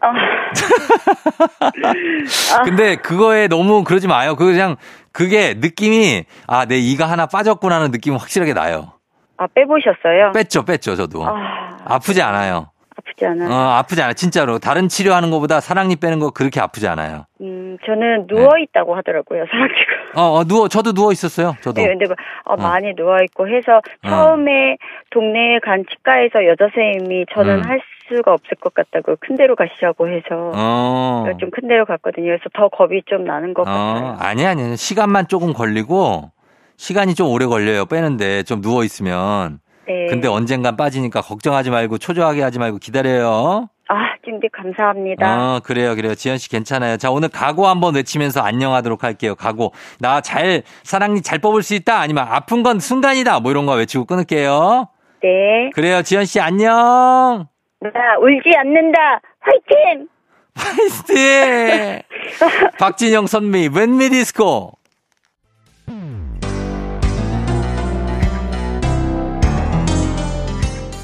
아. 0.03 0.13
아, 2.59 2.63
근데 2.65 2.97
그거에 2.97 3.47
너무 3.49 3.85
그러지 3.85 4.09
마요. 4.09 4.35
그거 4.37 4.51
그냥 4.51 4.77
그게 5.13 5.55
느낌이 5.55 6.25
아, 6.47 6.65
내 6.67 6.77
이가 6.79 7.07
하나 7.07 7.27
빠졌구나 7.27 7.77
하는 7.77 7.91
느낌이 7.93 8.17
확실하게 8.17 8.53
나요. 8.55 8.93
아, 9.37 9.47
빼보셨어요? 9.55 10.33
뺐죠, 10.35 10.65
뺐죠, 10.65 10.97
저도. 10.97 11.25
아, 11.25 11.79
아프지 11.85 12.21
않아요. 12.23 12.71
아프지 12.97 13.27
않아요. 13.27 13.51
어, 13.51 13.55
아프지 13.79 14.03
않아. 14.03 14.13
진짜로. 14.13 14.59
다른 14.59 14.89
치료하는 14.89 15.31
것보다 15.31 15.61
사랑니 15.61 15.97
빼는 15.97 16.19
거 16.19 16.31
그렇게 16.31 16.61
아프지 16.61 16.87
않아요. 16.89 17.27
음, 17.41 17.79
저는 17.85 18.27
누워 18.27 18.51
있다고 18.59 18.95
하더라고요, 18.97 19.45
사랑니가. 19.51 19.81
어, 20.15 20.39
어, 20.39 20.45
누워, 20.45 20.69
저도 20.69 20.93
누워 20.93 21.11
있었어요. 21.13 21.57
저도. 21.63 21.81
네, 21.81 21.89
근데 21.89 22.05
어, 22.45 22.57
많이 22.57 22.95
누워 22.95 23.17
있고 23.25 23.49
해서 23.49 23.81
처음에 24.07 24.77
동네에 25.11 25.59
간 25.63 25.85
치과에서 25.91 26.45
여자 26.47 26.69
선생님이 26.75 27.27
저는 27.33 27.59
음. 27.59 27.63
할 27.65 27.81
수가 28.17 28.33
없을 28.33 28.57
것 28.61 28.73
같다고 28.75 29.17
큰 29.21 29.37
데로 29.37 29.57
가시자고 29.57 30.09
해서 30.09 30.53
어. 30.55 31.25
좀 31.41 31.51
큰 31.51 31.69
데로 31.69 31.85
갔거든요. 31.85 32.27
그래서 32.27 32.45
더 32.55 32.69
겁이 32.69 33.03
좀 33.07 33.25
나는 33.25 33.53
것 33.55 33.63
어, 33.63 33.65
같아요. 33.65 34.17
아니, 34.21 34.47
아니. 34.47 34.77
시간만 34.77 35.29
조금 35.29 35.53
걸리고, 35.53 36.31
시간이 36.77 37.15
좀 37.15 37.29
오래 37.29 37.47
걸려요. 37.47 37.85
빼는데, 37.87 38.43
좀 38.45 38.61
누워 38.63 38.85
있으면. 38.85 39.59
네. 39.87 40.07
근데 40.09 40.29
언젠간 40.29 40.77
빠지니까 40.77 41.21
걱정하지 41.21 41.71
말고, 41.71 41.99
초조하게 41.99 42.43
하지 42.43 42.59
말고 42.59 42.79
기다려요. 42.79 43.69
아, 43.89 43.95
쫑디 44.25 44.49
감사합니다. 44.53 45.27
어, 45.57 45.61
그래요, 45.63 45.95
그래요. 45.95 46.15
지현 46.15 46.39
씨 46.39 46.49
괜찮아요. 46.49 46.97
자, 46.97 47.11
오늘 47.11 47.29
각오 47.29 47.67
한번 47.67 47.95
외치면서 47.97 48.41
안녕하도록 48.41 49.05
할게요. 49.05 49.35
각오. 49.35 49.73
나 50.01 50.21
잘, 50.23 50.63
사랑니 50.85 51.21
잘 51.21 51.39
뽑을 51.39 51.63
수 51.63 51.75
있다? 51.75 51.99
아니면 52.01 52.27
아픈 52.29 52.63
건 52.63 52.79
순간이다? 52.81 53.41
뭐 53.41 53.51
이런 53.51 53.67
거 53.67 53.75
외치고 53.75 54.07
끊을게요. 54.07 54.89
네. 55.23 55.71
그래요, 55.75 56.01
지현 56.03 56.25
씨 56.25 56.41
안녕! 56.41 57.47
나 57.83 58.17
울지 58.21 58.57
않는다. 58.57 59.21
화이팅! 59.41 60.09
파이스트! 60.55 62.01
박진영 62.79 63.27
선미, 63.27 63.71
When 63.75 64.11
We 64.11 64.26
Disco! 64.26 64.73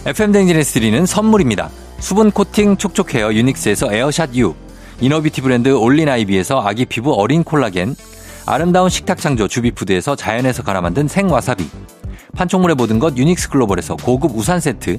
FM 0.07 0.33
대행진에서 0.33 0.75
드리는 0.75 1.05
선물입니다. 1.05 1.69
수분 1.99 2.31
코팅 2.31 2.77
촉촉 2.77 3.13
헤어 3.15 3.33
유닉스에서 3.33 3.93
에어샷 3.93 4.37
U, 4.37 4.55
inner 5.01 5.20
beauty 5.20 5.43
브랜드 5.43 5.71
올린 5.71 6.09
아이비에서 6.09 6.61
아기 6.61 6.87
피부 6.87 7.13
어린 7.13 7.43
콜라겐, 7.43 7.97
아름다운 8.47 8.89
식탁 8.89 9.19
창조 9.19 9.49
주비푸드에서 9.49 10.15
자연에서 10.15 10.63
갈아 10.63 10.81
만든 10.81 11.09
생와사비, 11.09 11.69
판촉물의 12.37 12.77
모든 12.77 12.99
것 13.01 13.17
유닉스 13.19 13.51
글로벌에서 13.51 13.97
고급 13.97 14.37
우산 14.37 14.61
세트, 14.61 14.99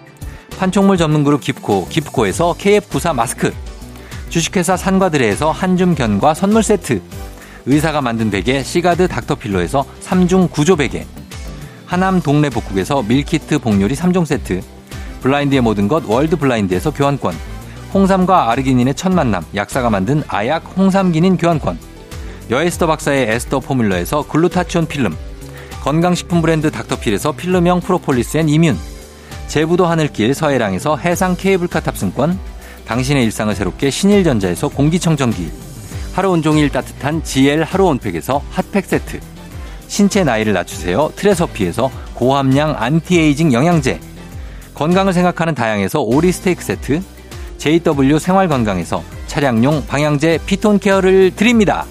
판촉물 0.61 0.95
전문 0.95 1.23
그룹 1.23 1.41
기프코 1.41 1.87
기프코에서 1.87 2.53
KF94 2.53 3.15
마스크, 3.15 3.51
주식회사 4.29 4.77
산과드레에서 4.77 5.49
한줌 5.49 5.95
견과 5.95 6.35
선물 6.35 6.61
세트, 6.61 7.01
의사가 7.65 8.01
만든 8.01 8.29
베개 8.29 8.61
시가드 8.61 9.07
닥터필로에서 9.07 9.83
3중 10.03 10.51
구조 10.51 10.75
베개, 10.75 11.07
하남 11.87 12.21
동네 12.21 12.51
복국에서 12.51 13.01
밀키트 13.01 13.57
복요리 13.57 13.95
3종 13.95 14.23
세트, 14.23 14.61
블라인드의 15.21 15.61
모든 15.61 15.87
것 15.87 16.03
월드 16.05 16.35
블라인드에서 16.35 16.91
교환권, 16.91 17.33
홍삼과 17.91 18.51
아르기닌의 18.51 18.93
첫 18.93 19.11
만남 19.11 19.43
약사가 19.55 19.89
만든 19.89 20.21
아약 20.27 20.77
홍삼기닌 20.77 21.37
교환권, 21.37 21.79
여에스더 22.51 22.85
박사의 22.85 23.31
에스더 23.31 23.61
포뮬러에서 23.61 24.27
글루타치온 24.27 24.85
필름, 24.85 25.17
건강식품 25.81 26.43
브랜드 26.43 26.69
닥터필에서 26.69 27.31
필름형 27.31 27.79
프로폴리스 27.79 28.37
앤 28.37 28.47
이뮨, 28.47 28.90
제부도 29.51 29.85
하늘길 29.85 30.33
서해랑에서 30.33 30.95
해상 30.95 31.35
케이블카 31.35 31.81
탑승권, 31.81 32.39
당신의 32.85 33.25
일상을 33.25 33.53
새롭게 33.53 33.89
신일전자에서 33.89 34.69
공기청정기, 34.69 35.51
하루 36.13 36.29
온종일 36.31 36.69
따뜻한 36.69 37.21
GL 37.21 37.63
하루 37.63 37.87
온팩에서 37.87 38.41
핫팩 38.49 38.85
세트, 38.85 39.19
신체 39.89 40.23
나이를 40.23 40.53
낮추세요 40.53 41.11
트레서피에서 41.17 41.91
고함량 42.13 42.75
안티에이징 42.77 43.51
영양제, 43.51 43.99
건강을 44.73 45.11
생각하는 45.11 45.53
다양에서 45.53 45.99
오리 45.99 46.31
스테이크 46.31 46.63
세트, 46.63 47.01
JW 47.57 48.19
생활건강에서 48.19 49.03
차량용 49.27 49.85
방향제 49.85 50.39
피톤 50.45 50.79
케어를 50.79 51.35
드립니다. 51.35 51.85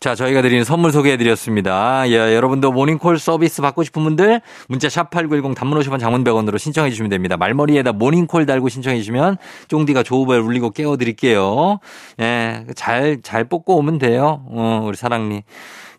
자, 0.00 0.14
저희가 0.14 0.40
드리는 0.40 0.64
선물 0.64 0.92
소개해드렸습니다. 0.92 2.08
예, 2.08 2.34
여러분도 2.34 2.72
모닝콜 2.72 3.18
서비스 3.18 3.60
받고 3.60 3.84
싶은 3.84 4.02
분들 4.02 4.40
문자 4.66 4.88
샵 4.88 5.10
8910 5.10 5.54
단문 5.54 5.78
50원 5.78 6.00
장문 6.00 6.24
100원으로 6.24 6.58
신청해 6.58 6.88
주시면 6.88 7.10
됩니다. 7.10 7.36
말머리에다 7.36 7.92
모닝콜 7.92 8.46
달고 8.46 8.70
신청해 8.70 8.96
주시면 8.96 9.36
쫑디가 9.68 10.02
조우벨 10.02 10.40
울리고 10.40 10.70
깨워드릴게요. 10.70 11.80
예, 12.18 12.64
잘, 12.76 13.20
잘 13.22 13.44
뽑고 13.44 13.76
오면 13.76 13.98
돼요. 13.98 14.42
어, 14.48 14.84
우리 14.86 14.96
사랑니. 14.96 15.42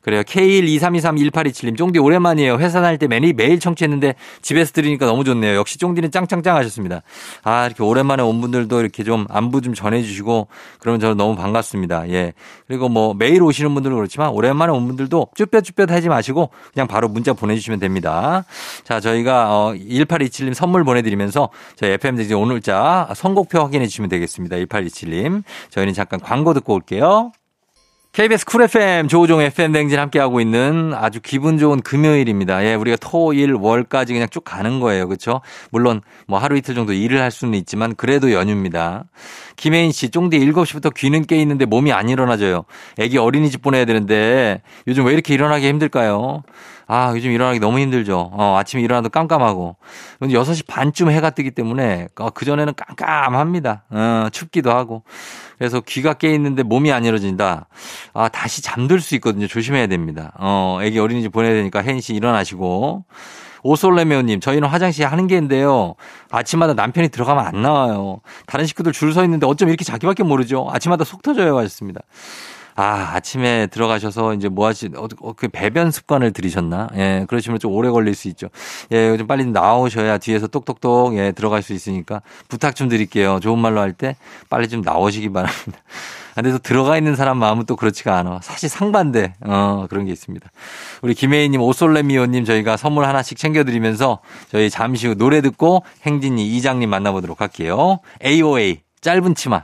그래요. 0.01 0.24
K123231827님, 0.24 1.77
쫑디 1.77 2.00
오랜만이에요. 2.00 2.58
회사 2.58 2.81
다닐 2.81 2.98
때 2.98 3.08
매일, 3.08 3.34
매일 3.34 3.60
청취했는데 3.60 4.15
집에서 4.41 4.72
들으니까 4.74 5.05
너무 5.05 5.24
좋네요. 5.24 5.55
역시 5.55 5.77
쫑디는 5.77 6.12
짱짱짱 6.12 6.55
하셨습니다. 6.55 7.01
아, 7.43 7.65
이렇게 7.67 7.84
오랜만에 7.84 8.24
온 8.24 8.41
분들도 8.41 8.79
이렇게 8.81 9.03
좀 9.03 9.25
안부 9.29 9.62
좀 9.62 9.74
전해주시고, 9.74 10.48
그러면 10.79 11.00
저는 11.00 11.17
너무 11.17 11.36
반갑습니다. 11.36 12.10
예. 12.10 12.34
그리고 12.67 12.89
뭐 12.89 13.13
매일 13.13 13.43
오시는 13.43 13.74
분들은 13.74 13.96
그렇지만 13.96 14.29
오랜만에 14.29 14.72
온 14.72 14.88
분들도 14.88 15.27
쭈뼛쭈뼛 15.36 15.91
하지 15.91 16.10
마시고 16.10 16.50
그냥 16.74 16.88
바로 16.88 17.08
문자 17.08 17.34
보내주시면 17.34 17.79
됩니다. 17.79 18.46
자, 18.84 19.00
저희가 19.00 19.48
어, 19.50 19.74
1827님 19.74 20.53
선물 20.53 20.84
보내드리면서 20.84 21.50
저희 21.75 21.91
FM 21.91 22.15
대행진 22.16 22.38
오늘자 22.38 23.10
선곡표 23.15 23.60
확인해 23.60 23.88
주시면 23.88 24.10
되겠습니다. 24.10 24.55
1827님. 24.58 25.43
저희는 25.70 25.93
잠깐 25.93 26.20
광고 26.20 26.53
듣고 26.53 26.74
올게요. 26.74 27.31
KBS 28.13 28.46
쿨 28.46 28.63
FM 28.63 29.08
조우종 29.08 29.39
FM 29.39 29.72
대행진 29.72 29.98
함께하고 29.98 30.41
있는 30.41 30.94
아주 30.94 31.22
기분 31.22 31.58
좋은 31.58 31.80
금요일입니다. 31.80 32.65
예, 32.65 32.75
우리가 32.75 32.98
토, 33.00 33.32
일, 33.32 33.53
월까지 33.53 34.12
그냥 34.12 34.27
쭉 34.30 34.44
가는 34.44 34.82
거예요. 34.82 35.08
그렇죠? 35.08 35.39
물론 35.72 36.01
뭐 36.27 36.38
하루 36.38 36.58
이틀 36.58 36.75
정도 36.75 36.91
일을 36.91 37.22
할 37.22 37.32
수는 37.32 37.58
있지만 37.60 37.96
그래도 37.96 38.34
연휴입니다. 38.34 39.06
김혜인 39.56 39.94
씨, 39.94 40.10
쫑디 40.10 40.39
7시부터 40.39 40.94
귀는 40.94 41.24
깨 41.24 41.38
있는데 41.38 41.63
몸이 41.63 41.94
안 41.94 42.10
일어나져요. 42.10 42.65
애기 43.00 43.18
어린이집 43.18 43.62
보내야 43.62 43.86
되는데 43.86 44.62
요즘 44.88 45.06
왜 45.06 45.13
이렇게 45.13 45.34
일어나기 45.34 45.70
힘들까요? 45.70 46.44
아, 46.88 47.14
요즘 47.16 47.32
일어나기 47.32 47.60
너무 47.60 47.80
힘들죠. 47.80 48.32
어, 48.34 48.58
아침에 48.58 48.82
일어나도 48.82 49.10
깜깜하고. 49.10 49.78
근데 50.20 50.34
6시 50.34 50.68
반쯤 50.68 51.10
해가 51.12 51.30
뜨기 51.32 51.52
때문에 51.52 52.08
어, 52.20 52.30
그전에는 52.32 52.74
깜깜합니다. 52.76 53.84
어, 53.90 54.28
춥기도 54.32 54.72
하고. 54.72 55.04
그래서 55.58 55.80
귀가 55.82 56.14
깨 56.14 56.34
있는데 56.34 56.64
몸이 56.64 56.92
안 56.92 57.06
일어진다. 57.06 57.68
아, 58.14 58.30
다시 58.30 58.62
잠들 58.62 59.00
수 59.00 59.16
있거든요. 59.16 59.48
조심해야 59.48 59.88
됩니다. 59.88 60.34
어, 60.40 60.80
애기 60.82 61.00
어린이집 61.00 61.32
보내야 61.32 61.54
되니까 61.54 61.82
혜인 61.82 62.02
씨 62.02 62.14
일어나시고. 62.14 63.06
오솔레메오님, 63.64 64.40
저희는 64.40 64.68
화장실 64.68 65.06
하는 65.06 65.28
게인데요. 65.28 65.94
아침마다 66.32 66.74
남편이 66.74 67.10
들어가면 67.10 67.46
안 67.46 67.62
나와요. 67.62 68.22
다른 68.48 68.66
식구들 68.66 68.92
줄 68.92 69.12
서 69.14 69.24
있는데 69.26 69.46
어쩜 69.46 69.70
이렇게 69.70 69.86
자기밖에 69.86 70.24
모르죠? 70.24 70.68
아침마다 70.72 71.04
속 71.04 71.22
터져요. 71.22 71.56
하셨습니다. 71.60 72.02
아, 72.75 73.12
아침에 73.16 73.68
들어가셔서 73.68 74.34
이제 74.34 74.50
뭐 74.50 74.68
하시, 74.68 74.90
어, 74.96 75.08
어, 75.22 75.34
그 75.34 75.48
배변 75.48 75.92
습관을 75.92 76.32
들이셨나? 76.32 76.90
예, 76.96 77.25
그러시면 77.28 77.60
좀 77.60 77.74
오래 77.74 77.90
걸릴 77.90 78.16
수 78.16 78.28
있죠. 78.30 78.48
예, 78.92 79.18
좀 79.18 79.28
빨리 79.28 79.46
나오셔야 79.46 80.18
뒤에서 80.18 80.48
똑똑똑, 80.48 81.18
예, 81.18 81.32
들어갈 81.32 81.62
수 81.62 81.74
있으니까 81.74 82.22
부탁 82.48 82.75
좀 82.75 82.88
드릴게요. 82.90 83.40
좋은 83.42 83.60
말로 83.60 83.80
할 83.82 83.92
때 83.94 84.16
빨리 84.50 84.70
좀 84.70 84.82
나오시기 84.82 85.32
바랍니다. 85.34 85.80
근데 86.34 86.50
또 86.51 86.60
들어가 86.60 86.98
있는 86.98 87.18
사람 87.18 87.38
마음은 87.40 87.66
또 87.66 87.75
그렇지가 87.75 88.18
않아. 88.18 88.40
사실 88.42 88.70
상반대, 88.70 89.34
어, 89.42 89.86
그런 89.90 90.06
게 90.06 90.13
있습니다. 90.13 90.50
우리 91.01 91.13
김혜희님, 91.13 91.62
오솔레미오님 91.62 92.46
저희가 92.46 92.78
선물 92.78 93.04
하나씩 93.04 93.38
챙겨드리면서 93.38 94.20
저희 94.50 94.70
잠시 94.70 95.08
후 95.08 95.16
노래 95.16 95.42
듣고 95.42 95.84
행진이 96.06 96.48
이장님 96.56 96.90
만나보도록 96.90 97.42
할게요. 97.42 98.00
AOA, 98.25 98.80
짧은 99.01 99.36
치마. 99.36 99.63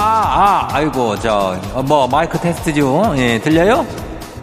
이고, 0.79 1.19
저, 1.19 1.59
어, 1.73 1.83
뭐, 1.83 2.07
마이크 2.07 2.39
테스트죠. 2.39 3.13
예, 3.17 3.39
들려요? 3.39 3.85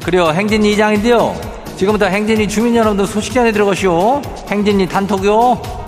그래요, 0.04 0.28
행진이 0.28 0.72
이장인데요. 0.72 1.34
지금부터 1.76 2.06
행진이 2.06 2.48
주민 2.48 2.76
여러분들 2.76 3.06
소식 3.06 3.32
전해 3.32 3.50
들어가시오. 3.52 4.20
행진이 4.50 4.88
단톡요. 4.88 5.78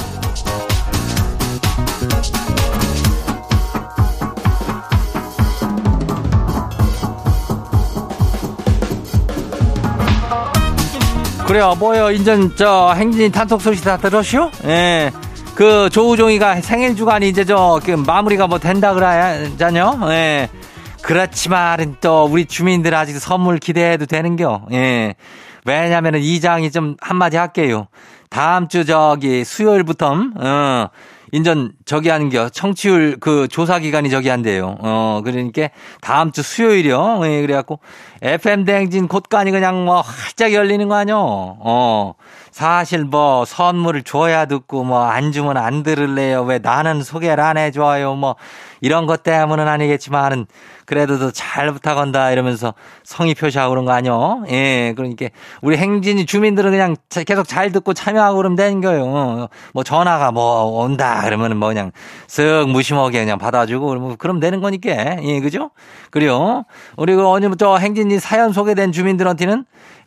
그래요, 11.46 11.74
뭐요, 11.78 12.12
인전, 12.12 12.54
저, 12.56 12.92
행진이 12.96 13.32
단톡 13.32 13.60
소식 13.60 13.82
다 13.82 13.96
들었시오? 13.96 14.50
예. 14.66 15.10
그, 15.60 15.90
조우종이가 15.90 16.62
생일 16.62 16.96
주간이 16.96 17.28
이제 17.28 17.44
저, 17.44 17.82
그, 17.84 17.90
마무리가 17.90 18.46
뭐 18.46 18.58
된다 18.58 18.94
그러잖요? 18.94 20.00
예. 20.08 20.48
그렇지만, 21.02 21.98
또, 22.00 22.24
우리 22.24 22.46
주민들 22.46 22.94
아직 22.94 23.18
선물 23.18 23.58
기대해도 23.58 24.06
되는겨? 24.06 24.68
예. 24.72 25.16
왜냐면은 25.66 26.20
이장이 26.20 26.70
좀 26.70 26.96
한마디 27.02 27.36
할게요. 27.36 27.88
다음 28.30 28.68
주 28.68 28.86
저기 28.86 29.44
수요일부터, 29.44 30.14
어, 30.40 30.88
인전 31.32 31.72
저기 31.84 32.08
하는겨. 32.08 32.48
청취율 32.48 33.18
그 33.20 33.46
조사 33.46 33.78
기간이 33.78 34.08
저기 34.08 34.30
한대요. 34.30 34.76
어, 34.80 35.20
그러니까 35.22 35.68
다음 36.00 36.32
주 36.32 36.42
수요일이요. 36.42 37.20
예, 37.24 37.42
그래갖고 37.42 37.80
FM 38.22 38.64
대행진 38.64 39.08
곳간이 39.08 39.50
그냥 39.50 39.84
뭐 39.84 40.00
활짝 40.00 40.52
열리는 40.54 40.88
거 40.88 40.94
아니요. 40.94 41.18
어. 41.18 42.14
사실 42.52 43.04
뭐 43.04 43.44
선물을 43.44 44.02
줘야 44.02 44.46
듣고 44.46 44.84
뭐 44.84 45.00
안 45.10 45.32
주면 45.32 45.56
안 45.56 45.82
들을래요. 45.82 46.42
왜 46.42 46.58
나는 46.58 47.02
소개를 47.02 47.42
안 47.42 47.56
해줘요. 47.58 48.14
뭐 48.14 48.36
이런 48.80 49.06
것 49.06 49.22
때문은 49.22 49.66
아니겠지만은 49.68 50.46
그래도 50.86 51.18
더 51.18 51.30
잘 51.30 51.72
부탁한다 51.72 52.30
이러면서 52.32 52.74
성의 53.04 53.34
표시하고 53.34 53.70
그런 53.70 53.84
거 53.84 53.92
아니요? 53.92 54.44
예, 54.50 54.92
그러니까 54.96 55.28
우리 55.62 55.76
행진이 55.76 56.26
주민들은 56.26 56.70
그냥 56.70 56.96
계속 57.26 57.46
잘 57.46 57.70
듣고 57.72 57.94
참여하고 57.94 58.36
그러면 58.36 58.56
되는 58.56 58.80
거예요. 58.80 59.48
뭐 59.72 59.84
전화가 59.84 60.32
뭐 60.32 60.64
온다 60.82 61.22
그러면은 61.22 61.56
뭐 61.58 61.68
그냥 61.68 61.92
쓱 62.26 62.68
무심하게 62.68 63.20
그냥 63.20 63.38
받아주고 63.38 63.86
그러면 63.88 64.16
그럼 64.16 64.40
되는 64.40 64.60
거니까 64.60 65.22
예, 65.22 65.40
그죠? 65.40 65.70
그래요. 66.10 66.64
우리 66.96 67.14
그 67.14 67.24
오늘부터 67.26 67.78
행진이 67.78 68.18
사연 68.18 68.52
소개된 68.52 68.92
주민들한테는 68.92 69.64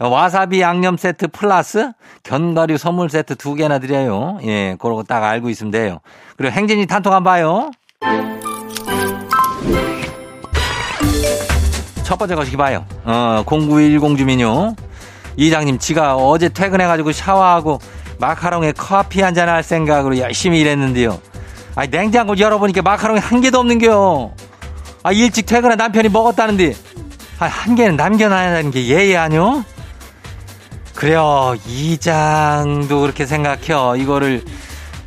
와사비 0.10 0.62
양념 0.62 0.98
세트 0.98 1.28
플러스 1.30 1.92
견과류 2.24 2.78
선물 2.78 3.10
세트 3.10 3.36
두 3.36 3.54
개나 3.56 3.80
드려요. 3.80 4.38
예, 4.44 4.76
그러고 4.80 5.04
딱 5.04 5.24
알고 5.24 5.50
있으면 5.50 5.72
돼요. 5.72 6.00
그리고 6.38 6.54
행진이 6.54 6.86
단톡 6.88 7.14
한번 7.14 7.32
봐요. 7.34 7.72
첫 12.04 12.18
번째 12.18 12.36
거시기 12.36 12.58
봐요. 12.58 12.86
어, 13.06 13.44
0910 13.48 14.18
주민요. 14.18 14.76
이장님, 15.36 15.80
지가 15.80 16.16
어제 16.16 16.50
퇴근해가지고 16.50 17.12
샤워하고 17.12 17.80
마카롱에 18.20 18.74
커피 18.74 19.22
한 19.22 19.34
잔 19.34 19.50
할 19.50 19.64
생각으로 19.64 20.18
열심히 20.20 20.60
일했는데요. 20.60 21.20
아 21.76 21.88
냉장고 21.88 22.38
열어보니까 22.38 22.82
마카롱이 22.84 23.20
한 23.20 23.42
개도 23.42 23.60
없는겨. 23.60 24.32
아, 25.06 25.12
일찍 25.12 25.46
퇴근한 25.46 25.78
남편이 25.78 26.08
먹었다는데, 26.10 26.74
아, 27.40 27.46
한 27.48 27.76
개는 27.76 27.98
남겨놔야 27.98 28.56
하는 28.56 28.72
게 28.72 28.86
예의 28.88 29.18
아니요? 29.18 29.66
그래요. 30.96 31.56
이장도 31.68 33.02
그렇게 33.02 33.26
생각해요. 33.26 33.96
이거를 33.98 34.44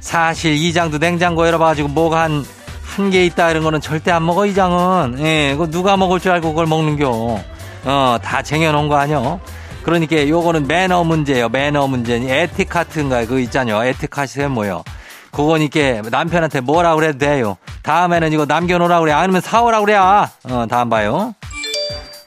사실 0.01 0.53
이장도 0.55 0.99
냉장고 0.99 1.47
열어봐가지고 1.47 1.89
뭐가 1.89 2.23
한, 2.23 2.45
한 2.85 3.11
개 3.11 3.25
있다 3.27 3.51
이런 3.51 3.63
거는 3.63 3.81
절대 3.81 4.11
안 4.11 4.25
먹어, 4.25 4.47
이장은. 4.47 5.19
예, 5.21 5.53
그거 5.53 5.69
누가 5.71 5.97
먹을 5.97 6.19
줄 6.21 6.33
알고 6.33 6.51
그걸 6.51 6.67
먹는겨. 6.67 7.39
어, 7.85 8.19
다 8.23 8.43
쟁여놓은 8.43 8.89
거 8.89 8.97
아니요? 8.97 9.41
그러니까 9.85 10.29
요거는 10.29 10.67
매너 10.67 11.05
문제예요. 11.05 11.49
매너 11.49 11.87
문제. 11.87 12.15
에티카트인가 12.17 13.21
그거 13.21 13.39
있잖아요. 13.41 13.85
에티카트에 13.85 14.49
뭐요? 14.49 14.83
그거니까 15.31 15.79
남편한테 16.11 16.61
뭐라 16.61 16.95
그래도 16.97 17.19
돼요. 17.19 17.57
다음에는 17.83 18.33
이거 18.33 18.47
남겨놓으라 18.47 19.01
그래. 19.01 19.13
아니면 19.13 19.41
사오라 19.41 19.81
그래. 19.83 19.95
어, 19.95 20.27
다음 20.69 20.89
봐요. 20.89 21.35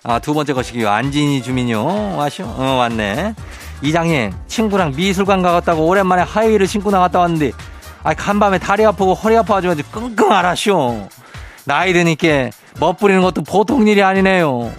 아, 0.04 0.20
두 0.20 0.34
번째 0.34 0.54
것이기요. 0.54 0.90
안진이 0.90 1.42
주민요. 1.44 2.16
와쇼? 2.16 2.44
어, 2.46 2.76
왔네. 2.80 3.34
이장님, 3.82 4.34
친구랑 4.48 4.94
미술관 4.96 5.42
가갔다고 5.42 5.86
오랜만에 5.88 6.22
하이힐을 6.24 6.68
신고 6.68 6.92
나갔다 6.92 7.20
왔는데, 7.20 7.52
아, 8.04 8.14
간밤에 8.14 8.58
다리 8.58 8.86
아프고 8.86 9.14
허리 9.14 9.38
아파가지고 9.38 9.76
끙끙 9.92 10.32
앓았쇼. 10.32 11.08
나이 11.66 11.94
드니까 11.94 12.50
멋부리는 12.80 13.22
것도 13.22 13.44
보통 13.44 13.88
일이 13.88 14.02
아니네요. 14.04 14.72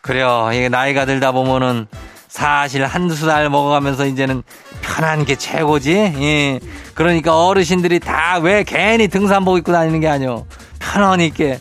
그래요. 0.00 0.50
이게 0.52 0.68
나이가 0.68 1.04
들다 1.04 1.32
보면은 1.32 1.86
사실 2.28 2.84
한두 2.84 3.26
달 3.26 3.48
먹어가면서 3.50 4.06
이제는 4.06 4.42
편한 4.80 5.24
게 5.24 5.36
최고지. 5.36 5.92
예. 5.92 6.60
그러니까 6.94 7.46
어르신들이 7.46 8.00
다 8.00 8.38
왜 8.42 8.62
괜히 8.64 9.08
등산복 9.08 9.58
입고 9.58 9.72
다니는 9.72 10.00
게 10.00 10.08
아니오. 10.08 10.46
편하니까. 10.78 11.56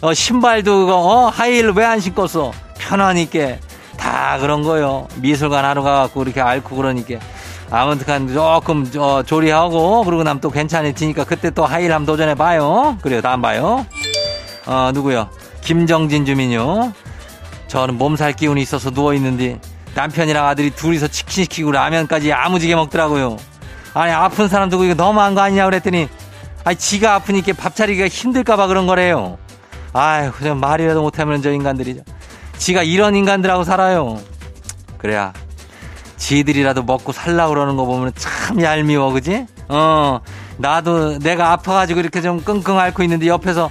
어, 0.00 0.12
신발도 0.14 0.88
어, 0.94 1.28
하이힐 1.28 1.70
왜 1.76 1.84
안 1.84 2.00
신었어? 2.00 2.52
편하니까. 2.78 3.56
다 4.12 4.36
그런 4.36 4.62
거요. 4.62 5.08
미술관 5.16 5.64
하러 5.64 5.82
가갖고 5.82 6.22
이렇게 6.22 6.42
앓고 6.42 6.76
그러니까. 6.76 7.14
아무튼 7.70 8.28
조금 8.28 8.86
어, 8.98 9.22
조리하고 9.22 10.04
그러고 10.04 10.22
나면 10.22 10.42
또 10.42 10.50
괜찮아지니까 10.50 11.24
그때 11.24 11.48
또 11.48 11.64
하이힐 11.64 11.90
한번 11.90 12.04
도전해 12.04 12.34
봐요. 12.34 12.98
그래요. 13.00 13.22
다음 13.22 13.40
봐요. 13.40 13.86
어, 14.66 14.90
누구요? 14.92 15.30
김정진 15.62 16.26
주민요. 16.26 16.92
저는 17.68 17.96
몸살 17.96 18.34
기운이 18.34 18.60
있어서 18.60 18.90
누워 18.90 19.14
있는데 19.14 19.58
남편이랑 19.94 20.46
아들이 20.46 20.68
둘이서 20.68 21.08
치킨 21.08 21.44
시키고 21.44 21.72
라면까지 21.72 22.28
야무지게 22.28 22.74
먹더라고요. 22.74 23.38
아니 23.94 24.12
아픈 24.12 24.46
사람 24.46 24.68
두고 24.68 24.84
이거 24.84 24.92
너무한 24.92 25.34
거 25.34 25.40
아니냐 25.40 25.64
그랬더니 25.64 26.06
아니 26.64 26.76
지가 26.76 27.14
아프니까 27.14 27.54
밥 27.56 27.74
차리기가 27.74 28.08
힘들까 28.08 28.56
봐 28.56 28.66
그런 28.66 28.86
거래요. 28.86 29.38
아휴 29.94 30.30
그냥 30.32 30.60
말이라도 30.60 31.00
못하면 31.00 31.40
저 31.40 31.50
인간들이죠. 31.50 32.02
지가 32.62 32.84
이런 32.84 33.16
인간들하고 33.16 33.64
살아요. 33.64 34.20
그래야 34.96 35.32
지들이라도 36.16 36.84
먹고 36.84 37.10
살라 37.10 37.48
그러는 37.48 37.76
거 37.76 37.84
보면 37.84 38.12
참 38.14 38.62
얄미워 38.62 39.10
그지? 39.10 39.46
어 39.68 40.20
나도 40.58 41.18
내가 41.18 41.50
아파가지고 41.50 41.98
이렇게 41.98 42.20
좀 42.20 42.40
끙끙 42.44 42.78
앓고 42.78 43.02
있는데 43.02 43.26
옆에서 43.26 43.68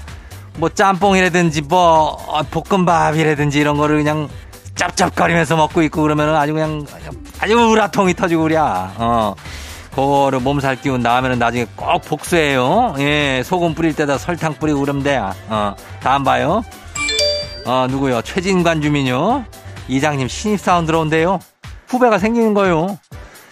뭐 0.58 0.68
짬뽕이라든지 0.68 1.62
뭐 1.62 2.18
볶음밥이라든지 2.52 3.62
이런 3.62 3.78
거를 3.78 3.96
그냥 3.96 4.28
짭짭거리면서 4.76 5.56
먹고 5.56 5.84
있고 5.84 6.02
그러면은 6.02 6.36
아주 6.36 6.52
그냥 6.52 6.86
아주 7.40 7.58
우라통이 7.58 8.14
터지고 8.14 8.44
그랴. 8.44 8.92
어. 8.98 9.36
그거를 9.92 10.40
몸살 10.42 10.82
기운 10.82 11.02
나오면은 11.02 11.40
나중에 11.40 11.66
꼭 11.78 12.02
복수해요. 12.06 12.96
예, 13.00 13.42
소금 13.46 13.74
뿌릴 13.74 13.94
때다 13.94 14.18
설탕 14.18 14.54
뿌리고 14.54 14.80
그러면 14.82 15.04
돼. 15.04 15.22
어, 15.50 15.76
다음 16.02 16.24
봐요. 16.24 16.64
어, 17.66 17.88
누구요? 17.90 18.22
최진관 18.22 18.82
주민요. 18.82 19.46
이장님 19.88 20.28
신입사원 20.28 20.86
들어온대요. 20.86 21.40
후배가 21.88 22.18
생기는 22.18 22.54
거요. 22.54 22.98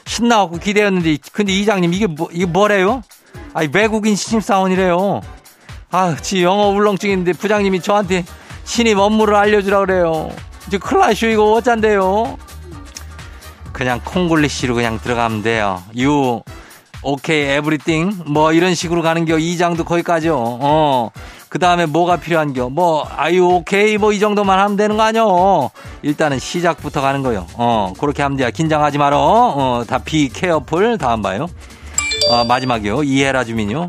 신나고 0.06 0.58
기대했는데, 0.58 1.18
근데 1.32 1.54
이장님 1.54 1.94
이게 1.94 2.08
뭐, 2.08 2.30
이게 2.32 2.46
뭐래요? 2.46 3.04
아니, 3.54 3.70
외국인 3.72 4.16
신입사원이래요. 4.16 5.22
아, 5.92 6.16
지 6.16 6.44
영어 6.44 6.68
울렁증인데 6.68 7.34
부장님이 7.34 7.82
저한테 7.82 8.24
신입 8.64 8.98
업무를 8.98 9.36
알려주라 9.36 9.80
그래요. 9.80 10.30
이제 10.68 10.78
클라쇼 10.78 11.28
이거 11.28 11.54
어쩐데요? 11.54 12.38
그냥 13.74 14.00
콩글리시로 14.04 14.76
그냥 14.76 15.00
들어가면 15.00 15.42
돼요. 15.42 15.82
유, 15.98 16.42
오케이, 17.02 17.44
에브리띵. 17.50 18.24
뭐 18.28 18.54
이런 18.54 18.76
식으로 18.76 19.02
가는 19.02 19.26
겨. 19.26 19.38
이 19.38 19.58
장도 19.58 19.84
거기까지요. 19.84 20.36
어. 20.38 21.12
그 21.50 21.58
다음에 21.58 21.86
뭐가 21.88 22.18
필요한 22.18 22.54
겨. 22.54 22.70
뭐, 22.70 23.08
아유, 23.18 23.44
오케이. 23.44 23.98
뭐 23.98 24.12
이 24.14 24.20
정도만 24.20 24.60
하면 24.60 24.78
되는 24.78 24.98
거 24.98 25.04
아니요. 25.04 25.72
일단은 26.04 26.38
시작부터 26.38 27.02
가는 27.02 27.24
거요. 27.24 27.48
어. 27.56 27.92
그렇게 28.00 28.22
하면 28.22 28.38
돼요. 28.38 28.50
긴장하지 28.54 28.98
말어. 29.00 29.18
어. 29.20 29.84
다 29.88 29.98
비 29.98 30.30
케어풀. 30.30 30.98
다음 31.00 31.22
봐요. 31.24 31.48
어, 32.30 32.44
마지막이요. 32.44 33.04
이해라 33.04 33.44
주민요. 33.44 33.88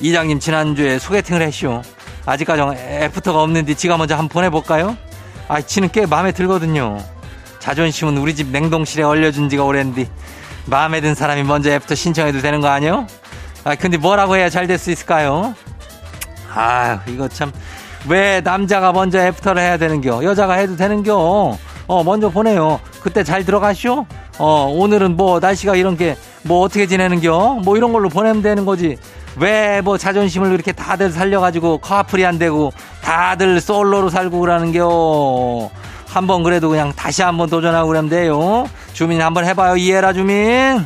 이장님 0.00 0.38
지난주에 0.38 0.98
소개팅을 0.98 1.40
했쇼. 1.42 1.80
아직까지 2.26 2.62
애프터가 2.78 3.42
없는데 3.42 3.72
지가 3.72 3.96
먼저 3.96 4.14
한번 4.14 4.28
보내볼까요? 4.28 4.96
아, 5.48 5.62
지는 5.62 5.88
꽤 5.90 6.04
마음에 6.04 6.32
들거든요. 6.32 6.98
자존심은 7.58 8.18
우리 8.18 8.34
집 8.34 8.48
냉동실에 8.48 9.02
얼려준 9.02 9.48
지가 9.48 9.64
오랜데 9.64 10.08
마음에 10.66 11.00
든 11.00 11.14
사람이 11.14 11.42
먼저 11.44 11.70
애프터 11.70 11.94
신청해도 11.94 12.42
되는 12.42 12.60
거 12.60 12.68
아니요? 12.68 13.06
아, 13.64 13.74
근데 13.76 13.96
뭐라고 13.96 14.36
해야 14.36 14.50
잘 14.50 14.66
될 14.66 14.76
수 14.78 14.90
있을까요? 14.90 15.54
아, 16.62 17.00
이거 17.06 17.28
참. 17.28 17.52
왜 18.08 18.40
남자가 18.40 18.90
먼저 18.92 19.20
애프터를 19.20 19.62
해야 19.62 19.76
되는겨? 19.76 20.24
여자가 20.24 20.54
해도 20.54 20.74
되는겨? 20.76 21.56
어, 21.86 22.04
먼저 22.04 22.28
보내요. 22.30 22.80
그때 23.00 23.22
잘 23.22 23.44
들어가시오? 23.44 24.06
어, 24.38 24.72
오늘은 24.74 25.16
뭐 25.16 25.38
날씨가 25.40 25.76
이런 25.76 25.96
게 25.96 26.16
뭐 26.42 26.60
어떻게 26.62 26.86
지내는겨? 26.86 27.60
뭐 27.64 27.76
이런 27.76 27.92
걸로 27.92 28.08
보내면 28.08 28.42
되는 28.42 28.64
거지. 28.64 28.96
왜 29.36 29.80
뭐 29.82 29.98
자존심을 29.98 30.50
그렇게 30.50 30.72
다들 30.72 31.10
살려가지고 31.10 31.78
커플이 31.78 32.24
안 32.26 32.38
되고 32.38 32.72
다들 33.02 33.60
솔로로 33.60 34.08
살고 34.08 34.40
그러는겨. 34.40 35.70
한번 36.08 36.42
그래도 36.42 36.68
그냥 36.70 36.92
다시 36.94 37.22
한번 37.22 37.50
도전하고 37.50 37.88
그러면 37.88 38.08
돼요. 38.08 38.66
주민 38.94 39.20
한번 39.20 39.44
해봐요. 39.44 39.76
이해라 39.76 40.12
주민. 40.12 40.84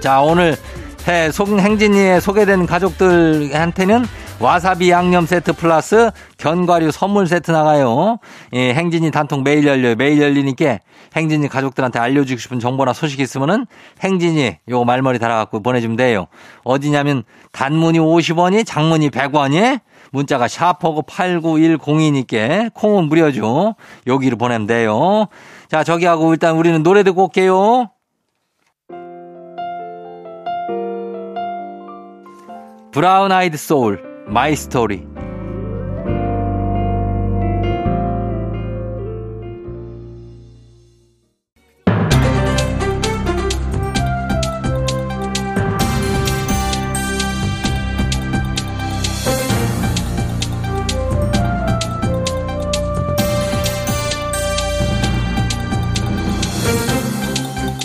자, 0.00 0.20
오늘 0.20 0.56
해 1.08 1.32
송행진이의 1.32 2.20
소개된 2.20 2.66
가족들한테는 2.66 4.04
와사비 4.40 4.90
양념 4.90 5.26
세트 5.26 5.54
플러스 5.54 6.12
견과류 6.36 6.92
선물 6.92 7.26
세트 7.26 7.50
나가요. 7.50 8.18
예, 8.52 8.74
행진이 8.74 9.10
단통 9.10 9.42
매일 9.42 9.66
열려요. 9.66 9.96
매일 9.96 10.22
열리니까 10.22 10.78
행진이 11.16 11.48
가족들한테 11.48 11.98
알려주고 11.98 12.38
싶은 12.38 12.60
정보나 12.60 12.92
소식 12.92 13.18
있으면은 13.18 13.66
행진이 14.00 14.58
요 14.68 14.84
말머리 14.84 15.18
달아갖고 15.18 15.62
보내주면 15.62 15.96
돼요. 15.96 16.26
어디냐면 16.62 17.24
단문이 17.50 17.98
50원이 17.98 18.64
장문이 18.64 19.10
100원이 19.10 19.80
문자가 20.12 20.46
샤퍼고 20.46 21.02
89102니까 21.02 22.72
콩은 22.74 23.04
무료죠. 23.08 23.74
여기로 24.06 24.36
보내면 24.36 24.68
돼요. 24.68 25.26
자, 25.68 25.82
저기 25.82 26.04
하고 26.06 26.32
일단 26.32 26.54
우리는 26.56 26.82
노래 26.84 27.02
듣고 27.02 27.24
올게요. 27.24 27.90
브라운 32.90 33.30
아이드 33.32 33.58
소울 33.58 34.02
마이 34.28 34.56
스토리 34.56 35.06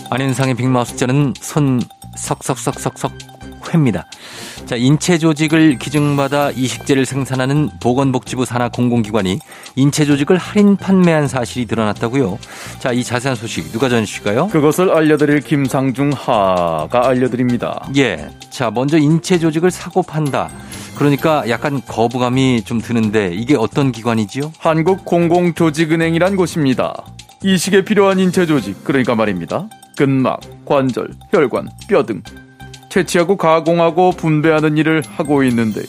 안현상의 0.10 0.56
빅마우 0.56 0.86
숫자는 0.86 1.34
손 1.42 1.82
석석석석석 2.16 3.12
회입니다. 3.74 4.06
자, 4.66 4.76
인체 4.78 5.18
조직을 5.18 5.78
기증받아 5.78 6.52
이식제를 6.52 7.06
생산하는 7.06 7.70
보건복지부 7.82 8.46
산하 8.46 8.70
공공기관이 8.70 9.40
인체 9.76 10.06
조직을 10.06 10.38
할인 10.38 10.78
판매한 10.78 11.28
사실이 11.28 11.66
드러났다고요. 11.66 12.40
자, 12.80 12.92
이 12.92 13.04
자세한 13.04 13.36
소식 13.36 13.72
누가 13.72 13.90
전해주실까요? 13.90 14.48
그것을 14.48 14.92
알려드릴 14.92 15.42
김상중 15.42 16.12
하가 16.14 17.08
알려드립니다. 17.08 17.88
예. 17.98 18.30
자, 18.50 18.72
먼저 18.72 18.98
인체 18.98 19.38
조직을 19.38 19.70
사고 19.70 20.02
판다. 20.02 20.50
그러니까 20.96 21.48
약간 21.50 21.82
거부감이 21.86 22.64
좀 22.64 22.80
드는데 22.80 23.32
이게 23.34 23.56
어떤 23.56 23.92
기관이지요? 23.92 24.54
한국공공조직은행이란 24.60 26.36
곳입니다. 26.36 27.04
이식에 27.44 27.84
필요한 27.84 28.20
인체 28.20 28.46
조직, 28.46 28.84
그러니까 28.86 29.16
말입니다. 29.16 29.68
근막, 29.98 30.40
관절, 30.66 31.10
혈관, 31.32 31.70
뼈 31.88 32.04
등 32.06 32.22
채취하고 32.94 33.38
가공하고 33.38 34.12
분배하는 34.12 34.78
일을 34.78 35.02
하고 35.16 35.44
있는데요. 35.44 35.86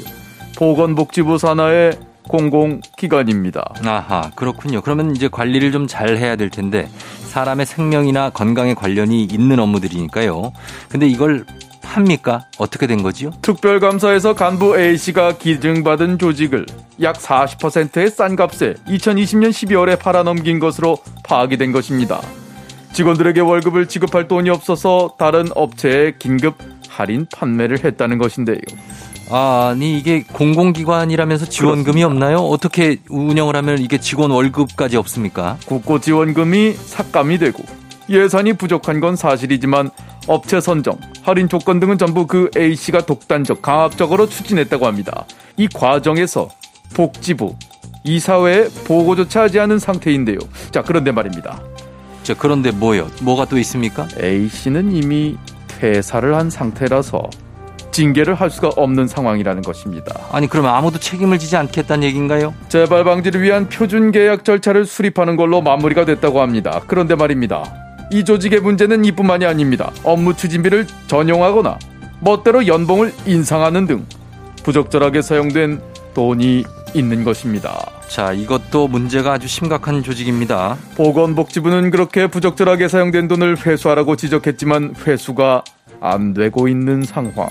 보건복지부 0.57 1.37
산하의 1.37 1.99
공공기관입니다. 2.29 3.75
아하, 3.85 4.31
그렇군요. 4.35 4.81
그러면 4.81 5.15
이제 5.15 5.29
관리를 5.29 5.73
좀 5.73 5.87
잘 5.87 6.17
해야 6.17 6.35
될 6.37 6.49
텐데 6.49 6.89
사람의 7.29 7.67
생명이나 7.67 8.31
건강에 8.31 8.73
관련이 8.73 9.25
있는 9.25 9.59
업무들이니까요. 9.59 10.53
근데 10.89 11.07
이걸 11.07 11.45
팝니까? 11.83 12.47
어떻게 12.57 12.87
된 12.87 13.03
거지요? 13.03 13.31
특별감사에서 13.43 14.35
간부 14.35 14.79
A씨가 14.81 15.37
기증받은 15.37 16.19
조직을 16.19 16.65
약 17.03 17.17
40%의 17.19 18.11
싼 18.11 18.35
값에 18.35 18.75
2020년 18.89 19.51
12월에 19.51 19.99
팔아넘긴 19.99 20.59
것으로 20.59 20.97
파악이 21.25 21.59
된 21.59 21.73
것입니다. 21.73 22.23
직원들에게 22.95 23.41
월급을 23.41 23.89
지급할 23.89 24.27
돈이 24.27 24.49
없어서 24.49 25.15
다른 25.19 25.49
업체에 25.55 26.15
긴급 26.19 26.57
할인 26.95 27.27
판매를 27.35 27.85
했다는 27.85 28.19
것인데요. 28.19 28.59
아니 29.31 29.99
이게 29.99 30.23
공공기관이라면서 30.23 31.47
지원금이 31.47 32.05
없나요? 32.05 32.39
어떻게 32.39 32.99
운영을 33.09 33.57
하면 33.57 33.79
이게 33.79 33.99
직원 33.99 34.31
월급까지 34.31 34.97
없습니까? 34.97 35.57
국고 35.67 36.01
지원금이 36.01 36.73
삭감이 36.73 37.39
되고 37.39 37.65
예산이 38.09 38.53
부족한 38.53 39.01
건 39.01 39.17
사실이지만 39.17 39.91
업체 40.27 40.61
선정, 40.61 40.99
할인 41.23 41.49
조건 41.49 41.81
등은 41.81 41.99
전부 41.99 42.27
그 42.27 42.51
A씨가 42.57 43.07
독단적, 43.07 43.63
강압적으로 43.63 44.29
추진했다고 44.29 44.87
합니다. 44.87 45.25
이 45.57 45.69
과정에서 45.69 46.49
복지부, 46.95 47.55
이사회에 48.05 48.69
보고조차 48.87 49.43
하지 49.43 49.59
않은 49.61 49.79
상태인데요. 49.79 50.39
자, 50.71 50.83
그런데 50.83 51.13
말입니다. 51.13 51.61
자, 52.23 52.35
그런데 52.35 52.71
뭐요? 52.71 53.09
뭐가 53.23 53.47
또 53.47 53.59
있습니까? 53.59 54.07
A씨는 54.19 54.93
이미 54.93 55.37
퇴사를 55.79 56.35
한 56.35 56.51
상태라서 56.51 57.29
징계를 57.91 58.35
할 58.35 58.51
수가 58.51 58.71
없는 58.77 59.07
상황이라는 59.07 59.63
것입니다. 59.63 60.19
아니 60.33 60.49
그러면 60.49 60.75
아무도 60.75 60.99
책임을 60.99 61.39
지지 61.39 61.57
않겠다는 61.57 62.03
얘기인가요? 62.09 62.53
재발 62.69 63.05
방지를 63.05 63.41
위한 63.41 63.69
표준 63.69 64.11
계약 64.11 64.45
절차를 64.45 64.85
수립하는 64.85 65.37
걸로 65.37 65.63
마무리가 65.63 66.05
됐다고 66.05 66.41
합니다. 66.41 66.81
그런데 66.89 67.15
말입니다. 67.15 67.65
이 68.11 68.25
조직의 68.25 68.61
문제는 68.61 69.05
이뿐만이 69.05 69.47
아닙니다. 69.47 69.93
업무 70.03 70.35
추진비를 70.35 70.87
전용하거나 71.07 71.79
멋대로 72.21 72.67
연봉을 72.67 73.13
인상하는 73.27 73.87
등 73.87 74.05
부적절하게 74.65 75.23
사용된 75.23 75.81
돈이 76.15 76.65
있는 76.95 77.25
것입니다. 77.25 77.91
자, 78.09 78.33
이것도 78.33 78.89
문제가 78.89 79.33
아주 79.35 79.49
심각한 79.49 80.03
조직입니다. 80.03 80.77
보건복지부는 80.97 81.91
그렇게 81.91 82.27
부적절하게 82.29 82.89
사용된 82.89 83.29
돈을 83.29 83.67
회수하라고 83.67 84.17
지적했지만 84.17 84.95
회수가 85.07 85.65
안 86.01 86.35
되고 86.35 86.69
있는 86.69 87.03
상황. 87.03 87.49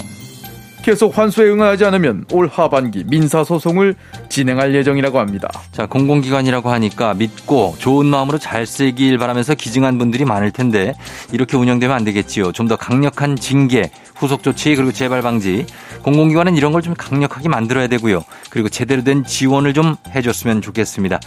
계속 0.84 1.18
환수에 1.18 1.50
응하지 1.50 1.86
않으면 1.86 2.26
올 2.34 2.50
하반기 2.50 3.06
민사 3.08 3.46
소송을 3.46 3.96
진행할 4.28 4.76
예정이라고 4.76 5.18
합니다. 5.18 5.48
자, 5.72 5.86
공공기관이라고 5.86 6.70
하니까 6.72 7.14
믿고 7.14 7.76
좋은 7.80 8.06
마음으로 8.06 8.38
잘 8.38 8.66
쓰길 8.66 9.18
바라면서 9.18 9.56
기증한 9.56 9.98
분들이 9.98 10.26
많을 10.26 10.52
텐데 10.52 10.94
이렇게 11.32 11.56
운영되면 11.56 11.96
안 11.96 12.04
되겠지요. 12.04 12.52
좀 12.52 12.68
더 12.68 12.76
강력한 12.76 13.38
징계, 13.38 13.92
후속 14.16 14.44
조치 14.44 14.76
그리고 14.76 14.92
재발 14.92 15.22
방지. 15.22 15.66
공공기관은 16.04 16.56
이런 16.58 16.72
걸 16.72 16.84
좀 16.84 16.94
강력하게 16.96 17.48
만들어야 17.48 17.88
되고요. 17.88 18.26
그리고 18.50 18.68
제대로 18.68 19.04
된 19.06 19.24
지원을 19.24 19.74
좀 19.74 19.96
해줬으면 20.14 20.62
좋겠습니다. 20.62 21.22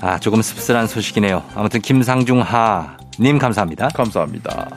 아, 0.00 0.18
조금 0.18 0.40
씁쓸한 0.40 0.86
소식이네요. 0.86 1.42
아무튼 1.54 1.82
김상중 1.82 2.40
하님 2.40 3.38
감사합니다. 3.38 3.88
감사합니다. 3.88 4.70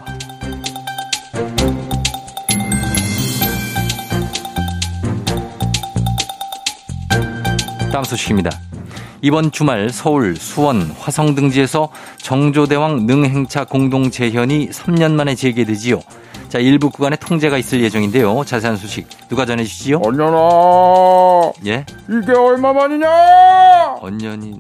다음 7.92 8.04
소식입니다. 8.04 8.52
이번 9.22 9.52
주말 9.52 9.90
서울, 9.90 10.36
수원, 10.36 10.92
화성 11.00 11.36
등지에서 11.36 11.90
정조대왕 12.18 13.08
능행차 13.08 13.66
공동 13.66 14.12
재현이 14.12 14.70
3년 14.70 15.14
만에 15.14 15.34
재개되지요. 15.36 16.02
자, 16.50 16.60
일부 16.60 16.90
구간에 16.90 17.16
통제가 17.18 17.58
있을 17.58 17.82
예정인데요. 17.82 18.44
자세한 18.46 18.78
소식 18.78 19.08
누가 19.28 19.46
전해주시지요? 19.46 20.00
언년아, 20.04 21.52
예? 21.66 21.86
이게 22.10 22.32
얼마만이냐? 22.32 23.96
언년이. 24.02 24.60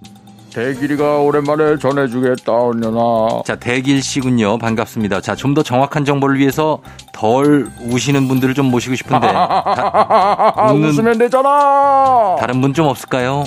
대길이가 0.53 1.19
오랜만에 1.19 1.77
전해주겠다, 1.77 2.51
언년아. 2.51 3.43
자, 3.45 3.55
대길 3.55 4.01
씨군요. 4.01 4.57
반갑습니다. 4.57 5.21
자, 5.21 5.35
좀 5.35 5.53
더 5.53 5.63
정확한 5.63 6.03
정보를 6.03 6.37
위해서 6.39 6.79
덜 7.13 7.67
우시는 7.89 8.27
분들을 8.27 8.53
좀 8.53 8.65
모시고 8.69 8.95
싶은데. 8.95 9.27
다, 9.27 10.71
웃으면 10.75 11.17
되잖아. 11.19 12.35
다른 12.39 12.59
분 12.59 12.73
좀 12.73 12.87
없을까요? 12.87 13.45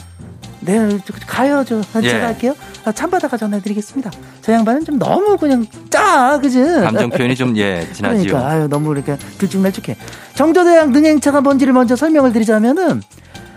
네, 0.61 0.99
저, 1.05 1.15
가요. 1.27 1.65
저, 1.67 1.81
예. 2.03 2.09
제가 2.09 2.27
할게요. 2.29 2.55
아, 2.85 2.93
참바다가 2.93 3.37
전해드리겠습니다. 3.37 4.11
저 4.43 4.53
양반은 4.53 4.85
좀 4.85 4.99
너무 4.99 5.37
그냥 5.37 5.67
짜, 5.89 6.39
그지? 6.41 6.63
감정 6.63 7.11
표현이 7.11 7.35
좀, 7.35 7.57
예, 7.57 7.87
지나지요. 7.93 8.25
그러니까, 8.25 8.49
아유, 8.51 8.69
너무 8.69 8.93
이렇게 8.93 9.17
들쭉날쭉해. 9.39 9.97
정조대왕 10.35 10.93
능행차가 10.93 11.41
뭔지를 11.41 11.73
먼저 11.73 11.97
설명을 11.97 12.33
드리자면은, 12.33 13.03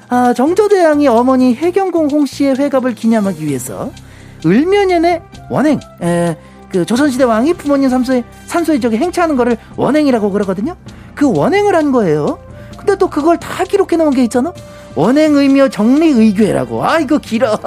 아, 0.10 0.34
정조대왕이 0.34 1.08
어머니 1.08 1.56
해경공 1.56 2.10
홍 2.10 2.26
씨의 2.26 2.56
회갑을 2.58 2.96
기념하기 2.96 3.46
위해서, 3.46 3.92
을묘년에 4.46 5.22
원행, 5.50 5.80
에, 6.02 6.38
그 6.70 6.86
조선시대 6.86 7.24
왕이 7.24 7.54
부모님 7.54 7.90
산소에, 7.90 8.24
산소에 8.48 8.80
저기 8.80 8.98
행차하는 8.98 9.36
거를 9.36 9.58
원행이라고 9.76 10.32
그러거든요? 10.32 10.76
그 11.16 11.32
원행을 11.32 11.76
한 11.76 11.92
거예요. 11.92 12.40
근데 12.78 12.96
또 12.98 13.10
그걸 13.10 13.38
다 13.40 13.64
기록해 13.64 13.96
놓은 13.96 14.12
게 14.12 14.24
있잖아? 14.24 14.52
원행의묘 14.96 15.70
정리의교회라고. 15.70 16.86
아, 16.86 17.00
이거 17.00 17.18
길어. 17.18 17.58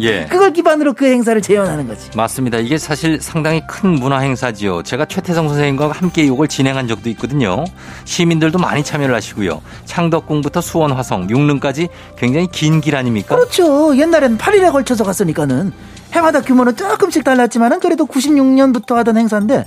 예. 0.00 0.26
그걸 0.30 0.52
기반으로 0.52 0.92
그 0.94 1.06
행사를 1.06 1.40
재현하는 1.40 1.88
거지. 1.88 2.10
맞습니다. 2.16 2.58
이게 2.58 2.78
사실 2.78 3.20
상당히 3.20 3.62
큰 3.66 3.90
문화 3.90 4.18
행사지요. 4.20 4.82
제가 4.82 5.04
최태성 5.06 5.48
선생님과 5.48 5.90
함께 5.92 6.22
이걸 6.22 6.46
진행한 6.48 6.86
적도 6.88 7.08
있거든요. 7.10 7.64
시민들도 8.04 8.58
많이 8.58 8.84
참여를 8.84 9.14
하시고요. 9.14 9.60
창덕궁부터 9.84 10.60
수원, 10.60 10.92
화성, 10.92 11.28
육릉까지 11.30 11.88
굉장히 12.16 12.46
긴 12.46 12.80
길 12.80 12.96
아닙니까? 12.96 13.34
그렇죠. 13.36 13.94
옛날에는 13.96 14.38
8일에 14.38 14.72
걸쳐서 14.72 15.04
갔으니까는 15.04 15.72
해마다 16.12 16.40
규모는 16.40 16.76
조금씩 16.76 17.24
달랐지만은 17.24 17.78
그래도 17.80 18.06
96년부터 18.06 18.94
하던 18.94 19.16
행사인데 19.18 19.64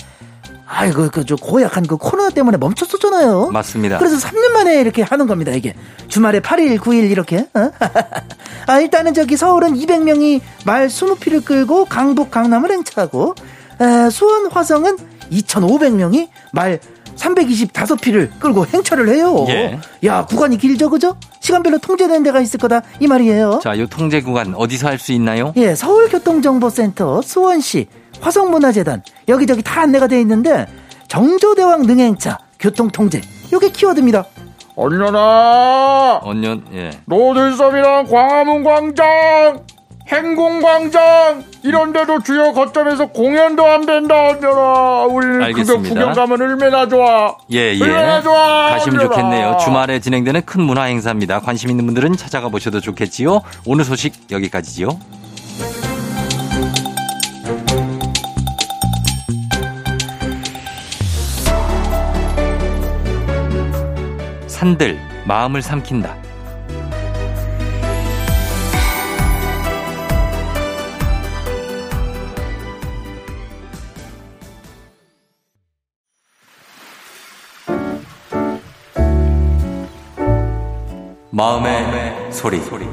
아이고 0.76 1.10
그저 1.12 1.36
고약한 1.36 1.86
그 1.86 1.98
코로나 1.98 2.30
때문에 2.30 2.58
멈췄었잖아요. 2.58 3.52
맞습니다. 3.52 4.00
그래서 4.00 4.18
3년 4.18 4.52
만에 4.54 4.82
이렇게 4.82 5.02
하는 5.04 5.28
겁니다, 5.28 5.52
이게. 5.52 5.76
주말에 6.08 6.40
8일, 6.40 6.80
9일 6.80 7.12
이렇게. 7.12 7.48
어? 7.54 7.72
아, 8.68 8.80
일단은 8.80 9.14
저기 9.14 9.38
서울은 9.38 9.76
200명이 9.76 10.42
말 10.66 10.88
20피를 10.88 11.46
끌고 11.46 11.86
강북, 11.86 12.32
강남을 12.32 12.72
행차하고 12.72 13.36
에, 13.82 14.10
수원, 14.10 14.48
화성은 14.52 14.98
2,500명이 15.32 16.30
말 16.52 16.80
325피를 17.16 18.40
끌고 18.40 18.66
행차를 18.66 19.10
해요. 19.10 19.46
예. 19.50 19.80
야, 20.06 20.26
구간이 20.26 20.58
길죠, 20.58 20.90
그죠? 20.90 21.16
시간별로 21.40 21.78
통제되는 21.78 22.24
데가 22.24 22.40
있을 22.42 22.60
거다 22.60 22.82
이 23.00 23.08
말이에요. 23.08 23.60
자, 23.62 23.78
요 23.78 23.86
통제 23.88 24.22
구간 24.22 24.54
어디서 24.56 24.88
할 24.88 24.98
수 24.98 25.12
있나요? 25.12 25.54
예, 25.58 25.76
서울교통정보센터, 25.76 27.22
수원시, 27.22 27.88
화성문화재단 28.24 29.04
여기저기 29.28 29.62
다 29.62 29.82
안내가 29.82 30.08
돼 30.08 30.20
있는데 30.22 30.66
정조대왕 31.10 31.84
능행차 31.84 32.38
교통통제 32.60 33.22
요게 33.52 33.70
키워드입니다. 33.70 34.24
언년아 34.76 36.22
언년, 36.24 36.64
예. 36.74 36.90
노들섬이랑 37.06 38.08
광화문 38.08 38.64
광장 38.64 39.62
행궁광장 40.12 41.44
이런 41.64 41.94
데도 41.94 42.24
주요 42.24 42.52
거점에서 42.54 43.08
공연도 43.08 43.66
안 43.66 43.86
된다 43.86 44.30
언년아 44.30 45.04
우리는 45.06 45.34
그거 45.34 45.46
알겠습니다. 45.46 45.90
구경 45.90 46.14
가면 46.14 46.42
얼마나 46.42 46.88
좋아 46.88 47.36
예, 47.52 47.74
예. 47.76 47.82
얼마나 47.84 48.22
좋아 48.22 48.70
가시면. 48.72 49.00
좋겠네요. 49.02 49.58
주말에 49.64 50.00
진행되는 50.00 50.42
큰 50.46 50.62
문화 50.64 50.84
행사입니다. 50.84 51.40
관심 51.42 51.70
있는 51.70 51.86
분들은 51.86 52.18
찾아가 52.18 52.50
보셔도 52.50 52.80
좋겠지요. 52.80 53.42
오늘 53.66 53.86
소식 53.86 54.32
여기까지지요. 54.32 54.98
산들 64.64 64.98
마음을 65.28 65.62
삼킨다. 65.62 66.16
마음의 81.32 82.32
소리. 82.62 82.86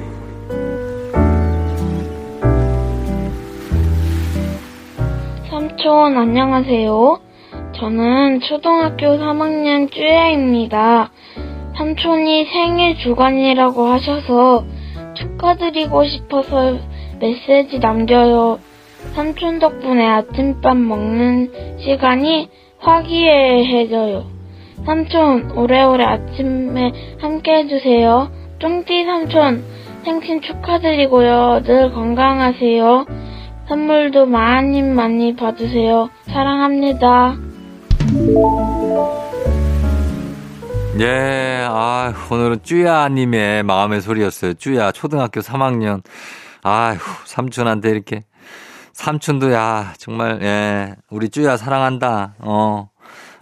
삼촌, 5.49 6.19
안녕하세요. 6.19 7.21
저는 7.79 8.41
초등학교 8.41 9.07
3학년 9.19 9.93
쭈야입니다. 9.93 11.13
삼촌이 11.81 12.45
생일 12.53 12.99
주간이라고 12.99 13.87
하셔서 13.87 14.67
축하드리고 15.15 16.05
싶어서 16.05 16.77
메시지 17.19 17.79
남겨요. 17.79 18.59
삼촌 19.15 19.59
덕분에 19.59 20.07
아침밥 20.07 20.77
먹는 20.77 21.79
시간이 21.79 22.51
화기애애해져요. 22.81 24.27
삼촌, 24.85 25.53
오래오래 25.57 26.05
아침에 26.05 26.93
함께 27.19 27.61
해주세요. 27.61 28.31
쫑띠 28.59 29.07
삼촌, 29.07 29.65
생신 30.05 30.43
축하드리고요. 30.43 31.63
늘 31.65 31.93
건강하세요. 31.95 33.07
선물도 33.69 34.27
많이 34.27 34.83
많이 34.83 35.35
받으세요. 35.35 36.11
사랑합니다. 36.27 37.37
예, 40.99 41.67
아, 41.69 42.13
오늘은 42.31 42.63
쭈야님의 42.65 43.63
마음의 43.63 44.01
소리였어요. 44.01 44.55
쭈야, 44.55 44.91
초등학교 44.91 45.41
3학년. 45.41 46.03
아휴, 46.63 46.99
삼촌한테 47.25 47.91
이렇게. 47.91 48.25
삼촌도, 48.93 49.53
야, 49.53 49.95
정말, 49.99 50.43
예, 50.43 50.97
우리 51.09 51.31
쭈야 51.31 51.57
사랑한다. 51.57 52.35
어. 52.41 52.91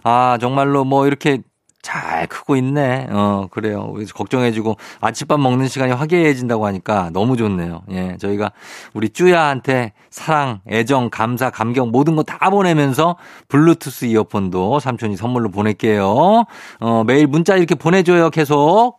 아, 0.03 0.37
정말로 0.39 0.85
뭐 0.85 1.07
이렇게 1.07 1.41
잘 1.81 2.27
크고 2.27 2.55
있네. 2.55 3.07
어, 3.09 3.47
그래요. 3.51 3.93
걱정해주고 4.13 4.77
아침밥 5.01 5.39
먹는 5.39 5.67
시간이 5.67 5.91
화기애애해진다고 5.93 6.65
하니까 6.67 7.09
너무 7.13 7.35
좋네요. 7.35 7.81
예, 7.91 8.17
저희가 8.17 8.51
우리 8.93 9.09
쭈야한테 9.09 9.93
사랑, 10.09 10.61
애정, 10.69 11.09
감사, 11.09 11.49
감격 11.49 11.89
모든 11.89 12.15
거 12.15 12.23
다 12.23 12.49
보내면서 12.51 13.15
블루투스 13.47 14.05
이어폰도 14.05 14.79
삼촌이 14.79 15.15
선물로 15.17 15.49
보낼게요. 15.51 16.45
어, 16.79 17.03
매일 17.07 17.27
문자 17.27 17.55
이렇게 17.55 17.75
보내줘요, 17.75 18.29
계속. 18.29 18.97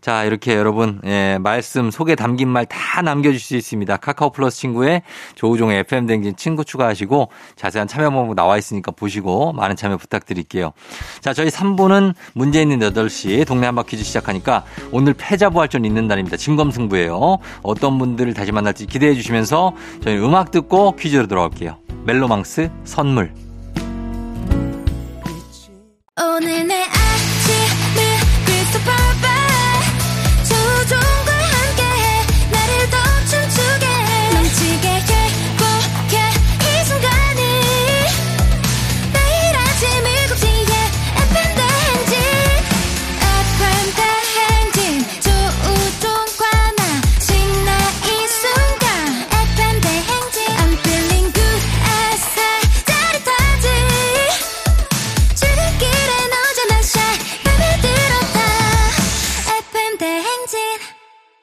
자, 0.00 0.24
이렇게 0.24 0.56
여러분, 0.56 1.00
예, 1.04 1.38
말씀, 1.40 1.90
속에 1.92 2.16
담긴 2.16 2.48
말 2.48 2.66
다 2.66 3.02
남겨주실 3.02 3.40
수 3.46 3.56
있습니다. 3.56 3.96
카카오 3.98 4.30
플러스 4.30 4.58
친구에 4.58 5.02
조우종의 5.34 5.80
FM댕진 5.80 6.36
친구 6.36 6.64
추가하시고 6.64 7.28
자세한 7.56 7.86
참여 7.86 8.10
방법 8.10 8.34
나와 8.34 8.56
있으니까 8.58 8.90
보시고 8.92 9.52
많은 9.52 9.76
참여 9.76 9.96
부탁드릴게요. 9.98 10.72
자, 11.20 11.32
저희 11.34 11.48
3부는 11.48 12.14
문제 12.34 12.62
있는 12.62 12.78
8시 12.80 13.46
동네 13.46 13.66
한바 13.66 13.82
퀴즈 13.84 14.02
시작하니까 14.04 14.64
오늘 14.90 15.14
패자부활전 15.14 15.84
있는 15.84 16.06
날입니다. 16.08 16.36
진검승부예요. 16.36 17.38
어떤 17.62 17.98
분들을 17.98 18.32
다시 18.34 18.52
만날지 18.52 18.86
기대해 18.86 19.14
주시면서 19.14 19.72
저희 20.02 20.16
음악 20.18 20.50
듣고 20.52 20.92
퀴즈로 20.92 21.26
돌아올게요. 21.26 21.78
멜로망스 22.04 22.70
선물. 22.84 23.32
오늘 26.16 26.66
내 26.68 26.84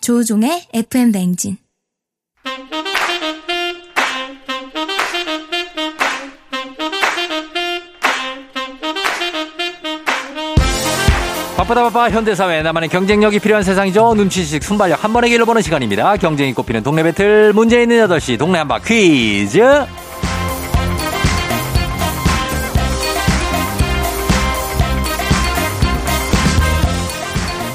조종의 0.09 0.63
FM 0.73 1.11
대행진 1.11 1.57
바쁘다 11.55 11.83
바빠 11.83 12.09
현대사회 12.09 12.63
나만의 12.63 12.89
경쟁력이 12.89 13.37
필요한 13.37 13.61
세상이죠. 13.61 14.15
눈치식 14.15 14.63
순발력 14.63 15.03
한 15.03 15.13
번에 15.13 15.29
길을 15.29 15.45
보는 15.45 15.61
시간입니다. 15.61 16.17
경쟁이 16.17 16.55
꼽히는 16.55 16.81
동네 16.81 17.03
배틀 17.03 17.53
문제 17.53 17.83
있는 17.83 18.07
8시 18.07 18.39
동네 18.39 18.57
한바 18.57 18.79
퀴즈. 18.79 19.61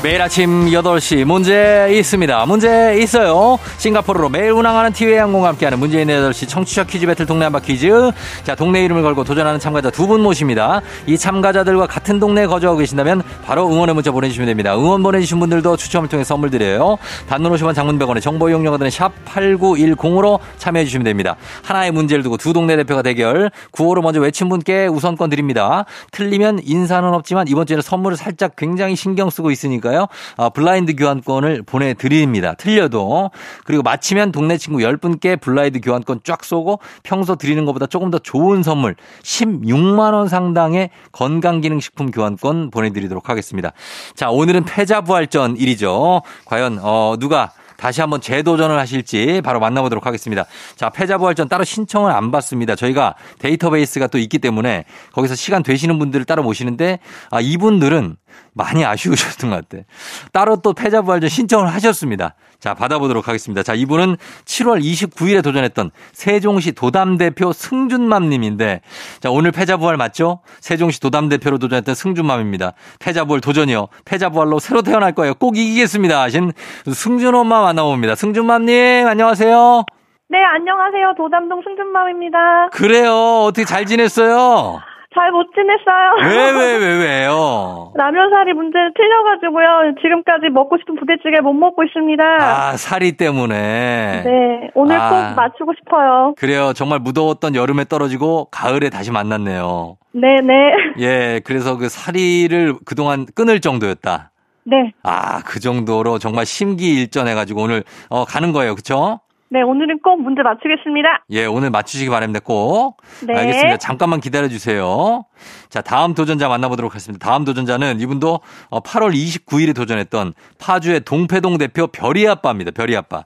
매일 0.04 0.20
아침 0.20 0.66
8시 0.66 1.24
문제 1.24 1.88
있습니다. 1.90 2.44
문제 2.44 2.98
있어요. 3.00 3.58
싱가포르로 3.78 4.28
매일 4.28 4.50
운항하는 4.50 4.92
티웨이 4.92 5.16
항공과 5.16 5.48
함께하는 5.48 5.82
있는 5.82 6.30
8시 6.30 6.46
청취자 6.46 6.84
퀴즈 6.84 7.06
배틀 7.06 7.24
동네 7.24 7.44
한바 7.44 7.60
퀴즈. 7.60 8.12
자, 8.42 8.54
동네 8.54 8.84
이름을 8.84 9.00
걸고 9.02 9.24
도전하는 9.24 9.58
참가자 9.58 9.88
두 9.88 10.06
분 10.06 10.20
모십니다. 10.20 10.82
이 11.06 11.16
참가자들과 11.16 11.86
같은 11.86 12.20
동네에 12.20 12.44
거주하고 12.44 12.80
계신다면 12.80 13.22
바로 13.46 13.66
응원의 13.72 13.94
문자 13.94 14.10
보내주시면 14.10 14.46
됩니다. 14.46 14.76
응원 14.76 15.02
보내주신 15.02 15.40
분들도 15.40 15.78
추첨을 15.78 16.10
통해 16.10 16.22
선물 16.22 16.50
드려요. 16.50 16.98
단문 17.26 17.50
50원 17.54 17.74
장문 17.74 17.98
100원의 17.98 18.20
정보 18.20 18.50
이용료가 18.50 18.76
드는 18.76 18.90
샵 18.90 19.10
8910으로 19.24 20.38
참여해 20.58 20.84
주시면 20.84 21.04
됩니다. 21.04 21.36
하나의 21.62 21.92
문제를 21.92 22.22
두고 22.22 22.36
두 22.36 22.52
동네 22.52 22.76
대표가 22.76 23.00
대결. 23.00 23.50
구호로 23.70 24.02
먼저 24.02 24.20
외친 24.20 24.50
분께 24.50 24.86
우선권 24.86 25.30
드립니다. 25.30 25.86
틀리면 26.10 26.60
인사는 26.62 27.08
없지만 27.14 27.48
이번 27.48 27.64
주에는 27.64 27.80
선물을 27.80 28.18
살짝 28.18 28.54
굉장히 28.56 28.96
신경 28.96 29.30
쓰고 29.30 29.50
있으니까요. 29.50 29.93
거예요. 29.94 30.08
아, 30.36 30.48
블라인드 30.48 30.96
교환권을 30.96 31.62
보내드립니다. 31.62 32.54
틀려도. 32.54 33.30
그리고 33.64 33.82
마치면 33.82 34.32
동네 34.32 34.58
친구 34.58 34.80
10분께 34.80 35.40
블라인드 35.40 35.80
교환권 35.80 36.20
쫙 36.24 36.44
쏘고 36.44 36.80
평소 37.04 37.36
드리는 37.36 37.64
것보다 37.64 37.86
조금 37.86 38.10
더 38.10 38.18
좋은 38.18 38.62
선물 38.62 38.96
16만원 39.22 40.28
상당의 40.28 40.90
건강기능식품 41.12 42.10
교환권 42.10 42.70
보내드리도록 42.70 43.28
하겠습니다. 43.28 43.72
자, 44.14 44.30
오늘은 44.30 44.64
패자부활전 44.64 45.56
일이죠. 45.56 46.22
과연, 46.44 46.80
어, 46.82 47.16
누가 47.18 47.52
다시 47.76 48.00
한번 48.00 48.20
재도전을 48.20 48.78
하실지 48.78 49.42
바로 49.44 49.60
만나보도록 49.60 50.06
하겠습니다. 50.06 50.44
자, 50.76 50.90
패자부활전 50.90 51.48
따로 51.48 51.64
신청을 51.64 52.12
안 52.12 52.30
받습니다. 52.30 52.76
저희가 52.76 53.14
데이터베이스가 53.40 54.06
또 54.06 54.18
있기 54.18 54.38
때문에 54.38 54.84
거기서 55.12 55.34
시간 55.34 55.62
되시는 55.62 55.98
분들을 55.98 56.24
따로 56.24 56.42
모시는데 56.42 57.00
아, 57.30 57.40
이분들은 57.40 58.16
많이 58.52 58.84
아쉬우셨던 58.84 59.50
것 59.50 59.68
같아. 59.68 59.84
따로 60.32 60.56
또 60.56 60.72
패자부활전 60.72 61.28
신청을 61.28 61.72
하셨습니다. 61.74 62.34
자, 62.60 62.72
받아보도록 62.72 63.28
하겠습니다. 63.28 63.62
자, 63.62 63.74
이분은 63.74 64.16
7월 64.44 64.82
29일에 64.82 65.42
도전했던 65.42 65.90
세종시 66.12 66.72
도담대표 66.72 67.52
승준맘님인데, 67.52 68.80
자, 69.20 69.30
오늘 69.30 69.50
패자부활 69.50 69.96
맞죠? 69.96 70.40
세종시 70.60 71.00
도담대표로 71.00 71.58
도전했던 71.58 71.94
승준맘입니다. 71.94 72.72
패자부활 73.00 73.40
도전이요. 73.40 73.88
패자부활로 74.04 74.60
새로 74.60 74.82
태어날 74.82 75.12
거예요. 75.12 75.34
꼭 75.34 75.58
이기겠습니다. 75.58 76.22
하신 76.22 76.52
승준 76.90 77.34
엄마 77.34 77.60
만나봅니다. 77.60 78.14
승준맘님, 78.14 79.06
안녕하세요. 79.06 79.84
네, 80.30 80.38
안녕하세요. 80.42 81.14
도담동 81.18 81.60
승준맘입니다. 81.62 82.70
그래요. 82.72 83.44
어떻게 83.44 83.66
잘 83.66 83.84
지냈어요? 83.84 84.80
잘 85.14 85.30
못 85.32 85.46
지냈어요. 85.54 86.28
왜, 86.28 86.50
왜, 86.52 86.76
왜, 86.78 86.98
왜요? 87.04 87.92
라면사리 87.94 88.52
문제 88.52 88.78
틀려가지고요. 88.96 89.94
지금까지 90.02 90.50
먹고 90.52 90.76
싶은 90.78 90.96
부대찌개 90.96 91.40
못 91.40 91.52
먹고 91.52 91.82
있습니다. 91.84 92.22
아, 92.24 92.76
사리 92.76 93.12
때문에. 93.16 94.22
네, 94.24 94.70
오늘 94.74 94.96
아. 95.00 95.08
꼭 95.08 95.36
맞추고 95.36 95.72
싶어요. 95.78 96.34
그래요. 96.36 96.72
정말 96.74 96.98
무더웠던 96.98 97.54
여름에 97.54 97.84
떨어지고 97.84 98.46
가을에 98.50 98.90
다시 98.90 99.10
만났네요. 99.10 99.96
네, 100.12 100.40
네. 100.42 100.54
예, 100.98 101.40
그래서 101.44 101.76
그 101.76 101.88
사리를 101.88 102.74
그동안 102.84 103.26
끊을 103.34 103.60
정도였다. 103.60 104.30
네, 104.66 104.92
아, 105.02 105.42
그 105.44 105.60
정도로 105.60 106.18
정말 106.18 106.46
심기일전해가지고 106.46 107.60
오늘, 107.62 107.84
어, 108.08 108.24
가는 108.24 108.50
거예요. 108.52 108.74
그쵸? 108.74 109.20
네, 109.50 109.62
오늘은 109.62 110.00
꼭 110.00 110.20
문제 110.20 110.42
맞추겠습니다. 110.42 111.24
예, 111.30 111.46
오늘 111.46 111.70
맞추시기 111.70 112.10
바랍니다. 112.10 112.40
꼭. 112.42 112.96
네. 113.26 113.36
알겠습니다. 113.36 113.76
잠깐만 113.76 114.20
기다려 114.20 114.48
주세요. 114.48 115.24
자, 115.68 115.80
다음 115.80 116.14
도전자 116.14 116.48
만나보도록 116.48 116.92
하겠습니다. 116.92 117.24
다음 117.24 117.44
도전자는 117.44 118.00
이분도 118.00 118.40
어, 118.70 118.80
8월 118.80 119.14
29일에 119.14 119.74
도전했던 119.74 120.34
파주의 120.58 121.00
동패동 121.00 121.58
대표 121.58 121.86
별이 121.86 122.26
아빠입니다. 122.26 122.72
별이 122.72 122.96
아빠. 122.96 123.24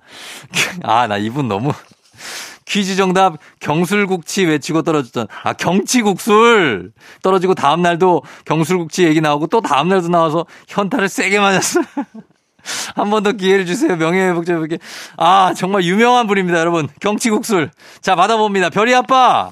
아, 0.82 1.06
나 1.06 1.16
이분 1.16 1.48
너무. 1.48 1.72
퀴즈 2.66 2.96
정답 2.96 3.38
경술국치 3.60 4.44
외치고 4.44 4.82
떨어졌던 4.82 5.26
아 5.42 5.54
경치국술 5.54 6.92
떨어지고 7.22 7.54
다음 7.54 7.80
날도 7.80 8.22
경술국치 8.44 9.04
얘기 9.04 9.22
나오고 9.22 9.46
또 9.46 9.62
다음 9.62 9.88
날도 9.88 10.08
나와서 10.08 10.44
현타를 10.68 11.08
세게 11.08 11.40
맞았어. 11.40 11.80
한 12.94 13.10
번 13.10 13.22
더 13.22 13.32
기회를 13.32 13.66
주세요. 13.66 13.96
명예회복자분께. 13.96 14.78
아, 15.16 15.52
정말 15.56 15.82
유명한 15.84 16.26
분입니다, 16.26 16.58
여러분. 16.60 16.88
경치국술. 17.00 17.70
자, 18.00 18.14
받아봅니다. 18.16 18.70
별이 18.70 18.94
아빠. 18.94 19.50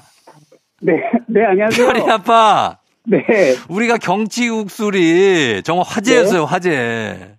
네, 0.81 0.93
네, 1.27 1.43
안녕하세요. 1.45 1.87
별이 1.87 2.09
아빠. 2.11 2.77
네. 3.05 3.23
우리가 3.69 3.97
경치국술이 3.97 5.61
정말 5.63 5.85
화제였어요, 5.87 6.41
네. 6.41 6.45
화제. 6.47 7.33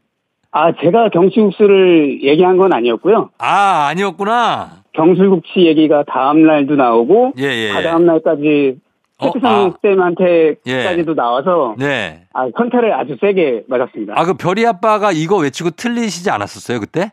아, 0.51 0.73
제가 0.81 1.11
경치국수를 1.11 2.23
얘기한 2.23 2.57
건 2.57 2.73
아니었고요. 2.73 3.31
아, 3.39 3.87
아니었구나. 3.91 4.83
경술국치 4.95 5.67
얘기가 5.67 6.05
다음 6.13 6.47
날도 6.47 6.75
나오고, 6.75 7.33
예, 7.39 7.45
예. 7.45 7.73
다다음 7.73 8.07
날까지 8.07 8.77
어, 8.77 8.88
최태성 9.21 9.45
아. 9.45 9.73
쌤한테까지도 9.83 11.15
나와서, 11.15 11.75
네. 11.79 12.23
아, 12.33 12.49
현타를 12.57 12.95
아주 12.95 13.17
세게 13.21 13.65
맞았습니다. 13.69 14.15
아, 14.17 14.25
그 14.25 14.35
별이 14.35 14.65
아빠가 14.65 15.11
이거 15.13 15.37
외치고 15.37 15.71
틀리시지 15.71 16.31
않았었어요, 16.31 16.79
그때? 16.81 17.13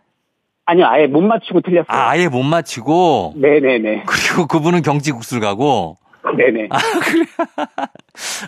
아니요, 0.65 0.85
아예 0.87 1.07
못 1.07 1.21
맞추고 1.21 1.61
틀렸어요. 1.61 1.85
아, 1.87 2.09
아예 2.09 2.27
못 2.27 2.43
맞히고. 2.43 3.33
네네네. 3.37 4.03
그리고 4.05 4.47
그분은 4.47 4.81
경치국술 4.81 5.39
가고. 5.39 5.97
네네. 6.37 6.69
아, 6.71 6.77
그래. 7.03 7.25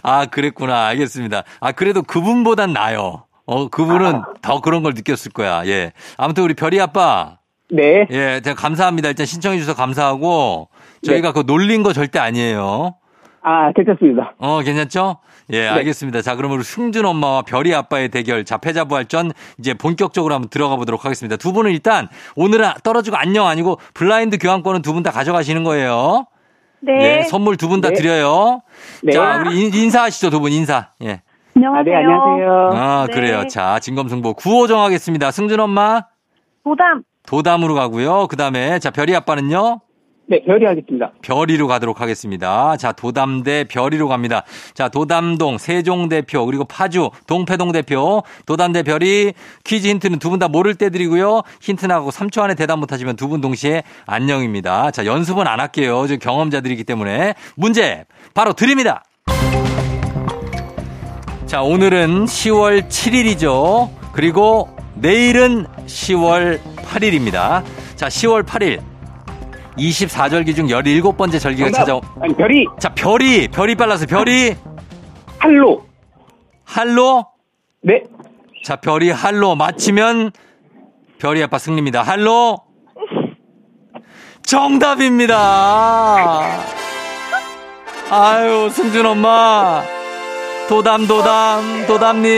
아, 0.04 0.26
그랬구나. 0.26 0.88
알겠습니다. 0.88 1.44
아, 1.60 1.72
그래도 1.72 2.02
그분보단 2.02 2.74
나요. 2.74 3.24
어, 3.46 3.70
그분은 3.70 4.22
더 4.42 4.62
그런 4.62 4.84
걸 4.84 4.94
느꼈을 4.94 5.32
거야. 5.32 5.66
예. 5.68 5.94
아무튼 6.18 6.44
우리 6.44 6.54
별이 6.54 6.82
아빠. 6.82 7.38
네. 7.70 8.08
예, 8.10 8.42
제가 8.44 8.56
감사합니다. 8.56 9.10
일단 9.10 9.26
신청해 9.26 9.58
주셔서 9.60 9.76
감사하고. 9.78 10.70
저희가 11.04 11.34
그거 11.34 11.44
놀린 11.44 11.84
거 11.84 11.94
절대 11.94 12.18
아니에요. 12.18 12.96
아, 13.50 13.72
괜찮습니다. 13.72 14.34
어, 14.40 14.60
괜찮죠? 14.62 15.20
예, 15.54 15.66
알겠습니다. 15.68 16.22
자, 16.22 16.36
그러면 16.36 16.58
우리 16.58 16.64
승준 16.66 17.06
엄마와 17.06 17.44
별이 17.44 17.74
아빠의 17.74 18.10
대결, 18.10 18.44
자, 18.44 18.58
패자부활전 18.58 19.32
이제 19.60 19.74
본격적으로 19.74 20.34
한번 20.34 20.50
들어가 20.50 20.76
보도록 20.76 21.06
하겠습니다. 21.06 21.38
두 21.38 21.54
분은 21.54 21.72
일단 21.72 22.10
오늘은 22.36 22.70
떨어지고 22.84 23.16
안녕 23.18 23.48
아니고 23.48 23.80
블라인드 23.94 24.38
교환권은 24.38 24.82
두 24.82 24.92
분 24.94 25.04
다 25.04 25.12
가져가시는 25.12 25.64
거예요. 25.64 26.26
네. 26.82 27.20
예, 27.20 27.24
선물 27.24 27.56
두 27.56 27.70
분다 27.70 27.90
네. 27.90 27.96
드려요. 27.96 28.62
네. 29.04 29.14
자, 29.14 29.42
우리 29.46 29.62
인- 29.62 29.74
인사하시죠, 29.74 30.30
두 30.30 30.42
분 30.42 30.52
인사. 30.52 30.90
예. 31.04 31.12
아, 31.14 31.20
안녕하세요. 31.56 31.86
네, 31.86 31.96
안녕하세요. 31.96 32.70
아, 32.74 33.06
네. 33.08 33.14
그래요. 33.14 33.48
자, 33.48 33.80
진검승부 33.80 34.34
구호 34.34 34.68
정하겠습니다. 34.68 35.32
승준 35.32 35.60
엄마 35.62 36.02
도담. 36.66 37.04
도담으로 37.26 37.74
가고요. 37.76 38.28
그 38.28 38.36
다음에 38.36 38.80
자, 38.80 38.90
별이 38.92 39.16
아빠는요. 39.16 39.80
네, 40.30 40.44
별이 40.44 40.66
하겠습니다. 40.66 41.12
별이로 41.22 41.68
가도록 41.68 42.02
하겠습니다. 42.02 42.76
자, 42.76 42.92
도담 42.92 43.44
대 43.44 43.64
별이로 43.64 44.10
갑니다. 44.10 44.44
자, 44.74 44.90
도담동 44.90 45.58
세종 45.58 46.10
대표 46.10 46.46
그리고 46.46 46.66
파주 46.66 47.12
동패동 47.28 47.72
대표 47.72 48.24
도담 48.46 48.74
대 48.74 48.84
별이 48.84 49.32
퀴즈 49.64 49.88
힌트는 49.88 50.20
두 50.20 50.30
분 50.30 50.40
다 50.40 50.50
모를 50.50 50.76
때 50.76 50.90
드리고요. 50.90 51.44
힌트 51.62 51.86
나가고 51.86 52.12
3초 52.12 52.42
안에 52.42 52.56
대답 52.56 52.78
못 52.80 52.92
하시면 52.92 53.16
두 53.16 53.30
분 53.30 53.40
동시에 53.40 53.84
안녕입니다. 54.06 54.92
자, 54.92 55.06
연습은 55.06 55.48
안 55.48 55.62
할게요. 55.62 56.06
저 56.08 56.18
경험자들이기 56.18 56.84
때문에 56.84 57.34
문제 57.56 58.04
바로 58.34 58.52
드립니다. 58.54 59.04
자, 61.46 61.62
오늘은 61.62 62.26
10월 62.26 62.90
7일이죠. 62.90 63.90
그리고 64.12 64.68
내일은 64.96 65.66
10월 65.86 66.60
8일입니다. 66.84 67.64
자, 67.96 68.08
10월 68.08 68.44
8일. 68.46 68.82
24절기 69.78 70.56
중 70.56 70.68
17번째 70.68 71.40
절기가 71.40 71.68
정답. 71.68 71.80
찾아오. 71.80 72.02
아니, 72.22 72.36
별이, 72.36 72.66
자, 72.80 72.90
별이, 72.90 73.48
별이 73.48 73.76
빨라서 73.76 74.06
별이 74.06 74.56
할로. 75.38 75.86
할로. 76.66 77.28
네. 77.82 78.04
자, 78.64 78.76
별이 78.78 79.12
할로 79.12 79.56
맞히면 79.56 80.32
별이 81.20 81.42
아빠 81.44 81.58
승리입니다. 81.58 82.02
할로. 82.02 82.64
정답입니다. 84.44 85.38
아유, 88.10 88.70
승준 88.72 89.06
엄마. 89.06 89.84
도담, 90.70 91.08
도담, 91.08 91.88
도담님. 91.88 92.30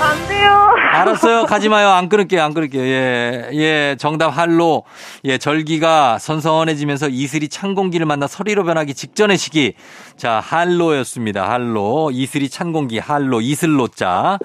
안 0.00 0.28
돼요. 0.28 0.52
알았어요. 0.92 1.44
가지 1.44 1.68
마요. 1.68 1.88
안 1.88 2.08
끊을게요. 2.08 2.42
안 2.42 2.54
끊을게요. 2.54 2.82
예. 2.82 3.50
예. 3.52 3.96
정답 3.98 4.28
할로. 4.30 4.84
예. 5.24 5.36
절기가 5.38 6.18
선선해지면서 6.18 7.08
이슬이 7.08 7.48
찬 7.48 7.74
공기를 7.74 8.06
만나 8.06 8.26
서리로 8.26 8.64
변하기 8.64 8.94
직전의 8.94 9.36
시기. 9.36 9.74
자, 10.16 10.40
할로였습니다. 10.40 11.50
할로. 11.50 12.10
이슬이 12.12 12.48
찬 12.48 12.72
공기. 12.72 12.98
할로. 12.98 13.40
이슬로 13.40 13.88
자. 13.88 14.38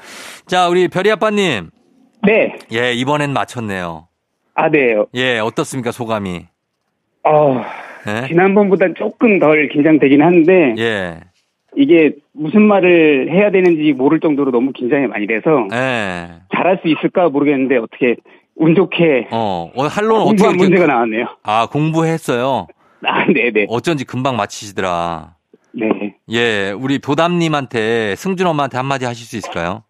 자, 0.46 0.68
우리 0.68 0.88
별이 0.90 1.10
아빠 1.12 1.30
님. 1.30 1.70
네. 2.24 2.56
예. 2.74 2.92
이번엔 2.94 3.32
맞췄네요. 3.32 4.08
아, 4.56 4.70
네. 4.70 4.96
예. 5.16 5.40
어떻습니까? 5.40 5.92
소감이. 5.92 6.46
어, 7.24 7.62
예. 8.08 8.28
지난번보단 8.28 8.96
조금 8.98 9.40
덜 9.40 9.70
긴장되긴 9.70 10.22
하는데, 10.22 10.76
예. 10.78 11.20
이게 11.78 12.16
무슨 12.34 12.64
말을 12.64 13.30
해야 13.30 13.52
되는지 13.52 13.94
모를 13.94 14.20
정도로 14.20 14.50
너무 14.52 14.72
긴장이 14.72 15.06
많이 15.08 15.28
돼서, 15.28 15.68
예. 15.72 16.28
잘할 16.54 16.80
수 16.82 16.88
있을까 16.88 17.30
모르겠는데, 17.30 17.78
어떻게, 17.78 18.16
운 18.56 18.74
좋게 18.74 19.28
어. 19.32 19.72
어, 19.76 19.84
할로는 19.84 20.22
어떻게 20.24 20.50
이렇게. 20.50 20.58
문제가 20.58 20.88
나왔네요. 20.88 21.28
아, 21.44 21.68
공부했어요. 21.68 22.66
아, 23.06 23.26
네네. 23.28 23.68
어쩐지 23.70 24.04
금방 24.06 24.36
맞히시더라. 24.36 25.36
네. 25.74 26.16
예. 26.32 26.72
우리 26.72 26.98
도담님한테 26.98 28.16
승준 28.16 28.48
엄마한테 28.48 28.78
한마디 28.78 29.06
하실 29.06 29.28
수 29.28 29.38
있을까요? 29.38 29.84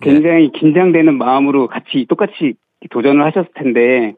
굉장히 0.00 0.50
긴장되는 0.52 1.18
마음으로 1.18 1.66
같이 1.66 2.06
똑같이 2.08 2.54
도전을 2.90 3.22
하셨을 3.26 3.48
텐데, 3.54 4.14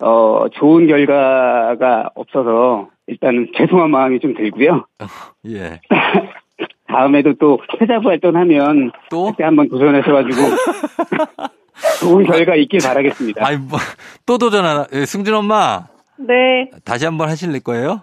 어, 0.00 0.46
좋은 0.52 0.86
결과가 0.86 2.10
없어서 2.14 2.88
일단은 3.10 3.48
죄송한 3.56 3.90
마음이 3.90 4.20
좀 4.20 4.34
들고요. 4.34 4.86
예. 5.48 5.80
다음에도 6.86 7.34
또 7.34 7.58
패자부 7.78 8.08
활동하면 8.08 8.92
또? 9.10 9.30
그때 9.30 9.44
한번 9.44 9.68
도전하셔가지고 9.68 10.36
좋은 12.00 12.24
결과 12.24 12.54
있길 12.56 12.80
바라겠습니다. 12.82 13.46
아이, 13.46 13.56
뭐, 13.56 13.78
또 14.26 14.38
도전하나. 14.38 14.86
예, 14.92 15.04
승준 15.06 15.34
엄마, 15.34 15.86
네. 16.18 16.70
다시 16.84 17.04
한번 17.04 17.28
하실 17.28 17.58
거예요? 17.60 18.02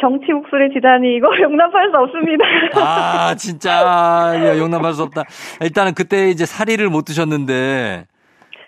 정치 0.00 0.30
목소리 0.32 0.72
지단이 0.74 1.16
이거 1.16 1.28
용납할 1.40 1.90
수 1.90 1.96
없습니다. 1.96 2.44
아, 2.74 3.34
진짜. 3.36 4.34
야, 4.34 4.58
용납할 4.58 4.92
수 4.92 5.02
없다. 5.02 5.22
일단은 5.62 5.94
그때 5.94 6.28
이제 6.28 6.44
사리를 6.44 6.86
못 6.90 7.06
드셨는데, 7.06 8.06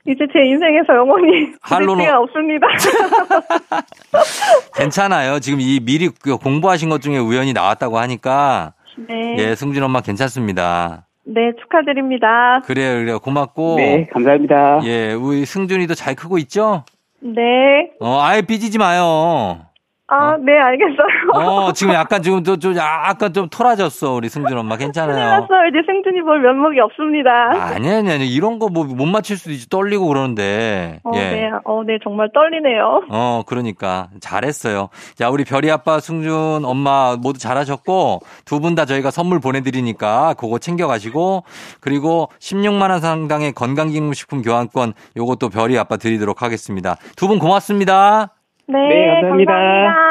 이제 0.08 0.26
제 0.32 0.40
인생에서 0.40 0.94
영원히 0.94 1.52
부대찌개가 1.62 2.20
없습니다. 2.20 2.66
괜찮아요. 4.74 5.38
지금 5.38 5.60
이 5.60 5.80
미리 5.80 6.08
그 6.08 6.38
공부하신 6.38 6.88
것 6.88 7.02
중에 7.02 7.18
우연히 7.18 7.52
나왔다고 7.52 7.98
하니까, 7.98 8.72
네. 8.96 9.36
예, 9.38 9.54
승준 9.54 9.82
엄마 9.82 10.00
괜찮습니다. 10.00 11.04
네, 11.24 11.52
축하드립니다. 11.60 12.62
그래요, 12.64 13.00
그래요. 13.00 13.18
고맙고. 13.18 13.76
네, 13.76 14.08
감사합니다. 14.10 14.80
예, 14.84 15.12
우리 15.12 15.44
승준이도 15.44 15.94
잘 15.94 16.14
크고 16.14 16.38
있죠? 16.38 16.84
네. 17.20 17.90
어, 18.00 18.18
아예 18.22 18.40
삐지지 18.40 18.78
마요. 18.78 19.60
아, 20.06 20.38
네, 20.38 20.58
알겠어요. 20.58 20.96
어, 21.34 21.72
지금 21.72 21.94
약간 21.94 22.22
지금 22.22 22.42
좀, 22.44 22.58
좀 22.58 22.76
약간 22.76 23.32
좀 23.32 23.48
토라졌어, 23.48 24.12
우리 24.14 24.28
승준 24.28 24.56
엄마. 24.56 24.76
큰일 24.76 24.86
괜찮아요. 24.88 25.16
났어요. 25.40 25.66
이제 25.68 25.78
승준이 25.86 26.22
볼 26.22 26.40
면목이 26.40 26.80
없습니다. 26.80 27.30
아니, 27.74 27.90
아니, 27.90 28.10
아니. 28.12 28.28
이런 28.28 28.58
거 28.58 28.68
뭐 28.68 28.84
못 28.84 29.06
맞힐 29.06 29.36
수도 29.36 29.50
있지. 29.52 29.68
떨리고 29.68 30.06
그러는데. 30.08 31.00
어, 31.04 31.10
예. 31.14 31.18
네, 31.18 31.50
어, 31.64 31.82
네, 31.86 31.98
정말 32.02 32.30
떨리네요. 32.32 33.02
어, 33.10 33.42
그러니까. 33.46 34.08
잘했어요. 34.20 34.88
자, 35.14 35.28
우리 35.30 35.44
별이 35.44 35.70
아빠, 35.70 36.00
승준 36.00 36.64
엄마 36.64 37.16
모두 37.20 37.38
잘하셨고, 37.38 38.20
두 38.44 38.60
분 38.60 38.74
다 38.74 38.84
저희가 38.84 39.10
선물 39.10 39.40
보내드리니까 39.40 40.34
그거 40.34 40.58
챙겨가시고, 40.58 41.44
그리고 41.80 42.28
16만원 42.40 43.00
상당의 43.00 43.52
건강기능식품 43.52 44.42
교환권 44.42 44.92
요것도 45.16 45.48
별이 45.48 45.78
아빠 45.78 45.96
드리도록 45.96 46.42
하겠습니다. 46.42 46.96
두 47.16 47.28
분 47.28 47.38
고맙습니다. 47.38 48.30
네, 48.70 48.78
네, 48.86 49.06
감사합니다. 49.14 49.52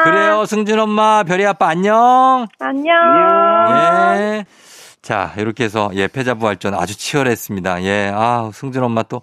그래요, 0.02 0.44
승준 0.44 0.80
엄마, 0.80 1.22
별이 1.22 1.46
아빠 1.46 1.68
안녕. 1.68 2.46
안녕. 2.58 2.96
안녕. 2.96 4.16
예. 4.20 4.44
자, 5.00 5.32
이렇게 5.38 5.62
해서, 5.64 5.90
예, 5.94 6.08
패자부활전 6.08 6.74
아주 6.74 6.98
치열했습니다. 6.98 7.84
예, 7.84 8.10
아, 8.12 8.50
승준 8.52 8.82
엄마 8.82 9.04
또, 9.04 9.22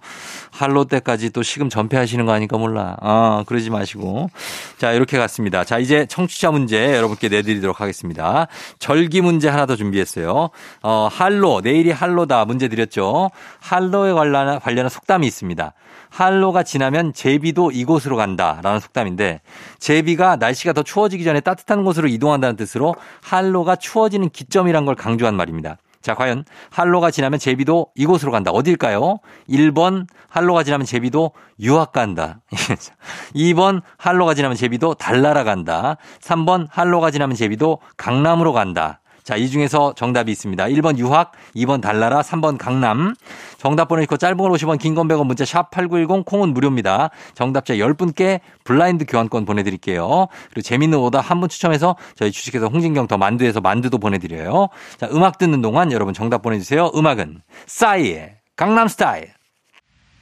할로 0.52 0.86
때까지 0.86 1.32
또 1.32 1.44
시금 1.44 1.70
전폐하시는 1.70 2.26
거 2.26 2.32
아니까 2.32 2.58
몰라. 2.58 2.96
아, 3.02 3.44
그러지 3.46 3.70
마시고. 3.70 4.30
자, 4.78 4.94
이렇게 4.94 5.18
갔습니다. 5.18 5.66
자, 5.66 5.80
이제 5.80 6.06
청취자 6.06 6.52
문제 6.52 6.96
여러분께 6.96 7.28
내드리도록 7.28 7.82
하겠습니다. 7.82 8.48
절기 8.80 9.20
문제 9.20 9.50
하나 9.50 9.66
더 9.66 9.76
준비했어요. 9.76 10.50
어, 10.82 11.10
할로, 11.12 11.60
내일이 11.62 11.92
할로다 11.92 12.46
문제 12.46 12.70
드렸죠. 12.70 13.32
할로에 13.60 14.14
관련한, 14.14 14.62
관련한 14.62 14.90
속담이 14.90 15.28
있습니다. 15.28 15.74
할로가 16.16 16.64
지나면 16.64 17.12
제비도 17.12 17.72
이곳으로 17.72 18.16
간다라는 18.16 18.80
속담인데 18.80 19.42
제비가 19.80 20.38
날씨가 20.38 20.72
더 20.72 20.82
추워지기 20.82 21.26
전에 21.26 21.42
따뜻한 21.42 21.84
곳으로 21.84 22.08
이동한다는 22.08 22.56
뜻으로 22.56 22.96
할로가 23.22 23.76
추워지는 23.76 24.30
기점이란 24.30 24.86
걸 24.86 24.96
강조한 24.96 25.36
말입니다. 25.36 25.78
자, 26.02 26.16
과연 26.16 26.46
할로가 26.70 27.12
지나면 27.12 27.38
제비도 27.38 27.88
이곳으로 27.96 28.32
간다. 28.32 28.52
어딜까요? 28.52 29.18
1번 29.50 30.08
할로가 30.30 30.64
지나면 30.64 30.86
제비도 30.86 31.32
유학 31.60 31.92
간다. 31.92 32.40
2번 33.36 33.82
할로가 33.98 34.36
지나면 34.36 34.56
제비도 34.56 34.94
달나라 34.94 35.44
간다. 35.44 35.98
3번 36.22 36.68
할로가 36.70 37.12
지나면 37.12 37.36
제비도 37.36 37.80
강남으로 37.98 38.54
간다. 38.54 39.02
자, 39.26 39.36
이 39.36 39.50
중에서 39.50 39.94
정답이 39.96 40.32
있습니다. 40.32 40.66
1번 40.66 41.00
유학, 41.00 41.32
2번 41.56 41.82
달나라, 41.82 42.22
3번 42.22 42.60
강남. 42.60 43.16
정답 43.58 43.88
보내시고 43.88 44.18
짧은 44.18 44.38
걸 44.38 44.52
50원, 44.52 44.78
긴 44.78 44.94
건 44.94 45.08
100원, 45.08 45.26
문자 45.26 45.44
샵 45.46 45.72
8910, 45.72 46.24
콩은 46.26 46.54
무료입니다. 46.54 47.10
정답자 47.34 47.74
10분께 47.74 48.40
블라인드 48.64 49.06
교환권 49.06 49.46
보내드릴게요. 49.46 50.28
그리고 50.52 50.62
재밌는 50.62 50.98
오다 51.00 51.20
한 51.22 51.36
분 51.42 51.50
추첨해서 51.50 51.98
저희 52.16 52.32
주식회사 52.32 52.68
홍진경 52.68 53.08
더 53.08 53.18
만두에서 53.18 53.60
만두도 53.62 53.98
보내드려요. 53.98 54.70
자, 54.98 55.10
음악 55.12 55.38
듣는 55.40 55.62
동안 55.62 55.92
여러분 55.92 56.14
정답 56.14 56.42
보내주세요. 56.44 56.92
음악은 56.96 57.42
싸이의 57.66 58.36
강남 58.56 58.88
스타일. 58.88 59.35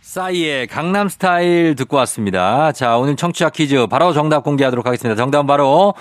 싸이의 0.03 0.67
강남 0.67 1.07
스타일 1.07 1.75
듣고 1.75 1.95
왔습니다. 1.95 2.73
자, 2.73 2.97
오늘 2.97 3.15
청취자 3.15 3.49
퀴즈 3.49 3.87
바로 3.87 4.11
정답 4.11 4.43
공개하도록 4.43 4.85
하겠습니다. 4.85 5.15
정답은 5.15 5.47
바로 5.47 5.93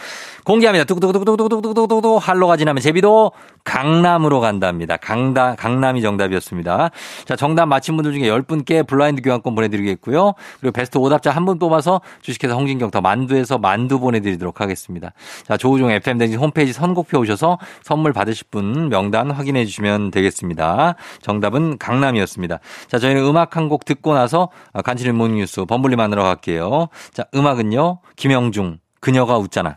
공개합니다. 0.45 0.85
뚝뚝뚝뚝뚝뚝뚝뚝뚝 0.87 2.29
한로가 2.29 2.57
지나면 2.57 2.83
제비도 2.83 3.31
강남으로 3.63 4.41
간답니다. 4.41 4.97
강다, 4.97 5.55
강남이 5.55 6.03
정답이었습니다. 6.03 6.91
자, 7.27 7.37
정답 7.37 7.67
맞힌 7.67 7.95
분들 7.95 8.13
중에 8.13 8.23
10분께 8.29 8.85
블라인드 8.89 9.23
교환권 9.23 9.55
보내드리겠고요. 9.55 10.33
그리고 10.59 10.73
베스트 10.73 10.99
오답자 10.99 11.31
한 11.31 11.43
분 11.43 11.61
뽑아서 11.61 12.01
주식회사 12.23 12.55
홍진경 12.55 12.91
더 12.91 13.01
만두에서 13.01 13.59
만두 13.59 14.01
보내드리도록 14.01 14.61
하겠습니다. 14.61 15.13
자, 15.47 15.57
조우종 15.57 15.91
FM댕진 15.91 16.41
홈페이지 16.41 16.73
선곡표 16.73 17.21
오셔서 17.21 17.59
선물 17.83 18.13
받으실 18.13 18.47
분 18.51 18.89
명단 18.89 19.31
확인해 19.31 19.65
주시면 19.65 20.11
되겠습니다. 20.11 20.97
정답은 21.21 21.79
강남이었습니다. 21.79 22.59
자, 22.89 22.99
저희는 22.99 23.25
음악 23.25 23.57
한곡 23.57 23.85
듣고 23.95 24.15
나서 24.15 24.51
간추린 24.85 25.15
모닝뉴스 25.15 25.65
범블리 25.65 25.97
만나러 25.97 26.23
갈게요. 26.25 26.89
자, 27.13 27.25
음악은요. 27.35 28.01
김영중, 28.17 28.79
그녀가 29.01 29.39
웃잖아. 29.39 29.77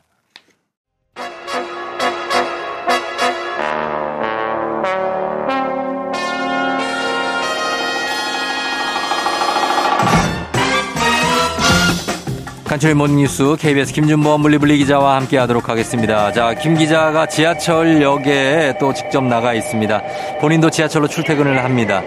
간추린 12.65 12.97
모닝뉴스 12.97 13.55
KBS 13.57 13.93
김준범 13.93 14.41
물리블리 14.41 14.77
기자와 14.79 15.15
함께 15.15 15.37
하도록 15.37 15.69
하겠습니다. 15.69 16.33
자, 16.33 16.53
김 16.55 16.75
기자가 16.75 17.25
지하철역에 17.25 18.77
또 18.79 18.93
직접 18.93 19.23
나가 19.23 19.53
있습니다. 19.53 20.01
본인도 20.41 20.69
지하철로 20.71 21.07
출퇴근을 21.07 21.63
합니다. 21.63 22.01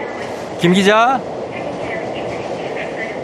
김 0.59 0.73
기자? 0.73 1.19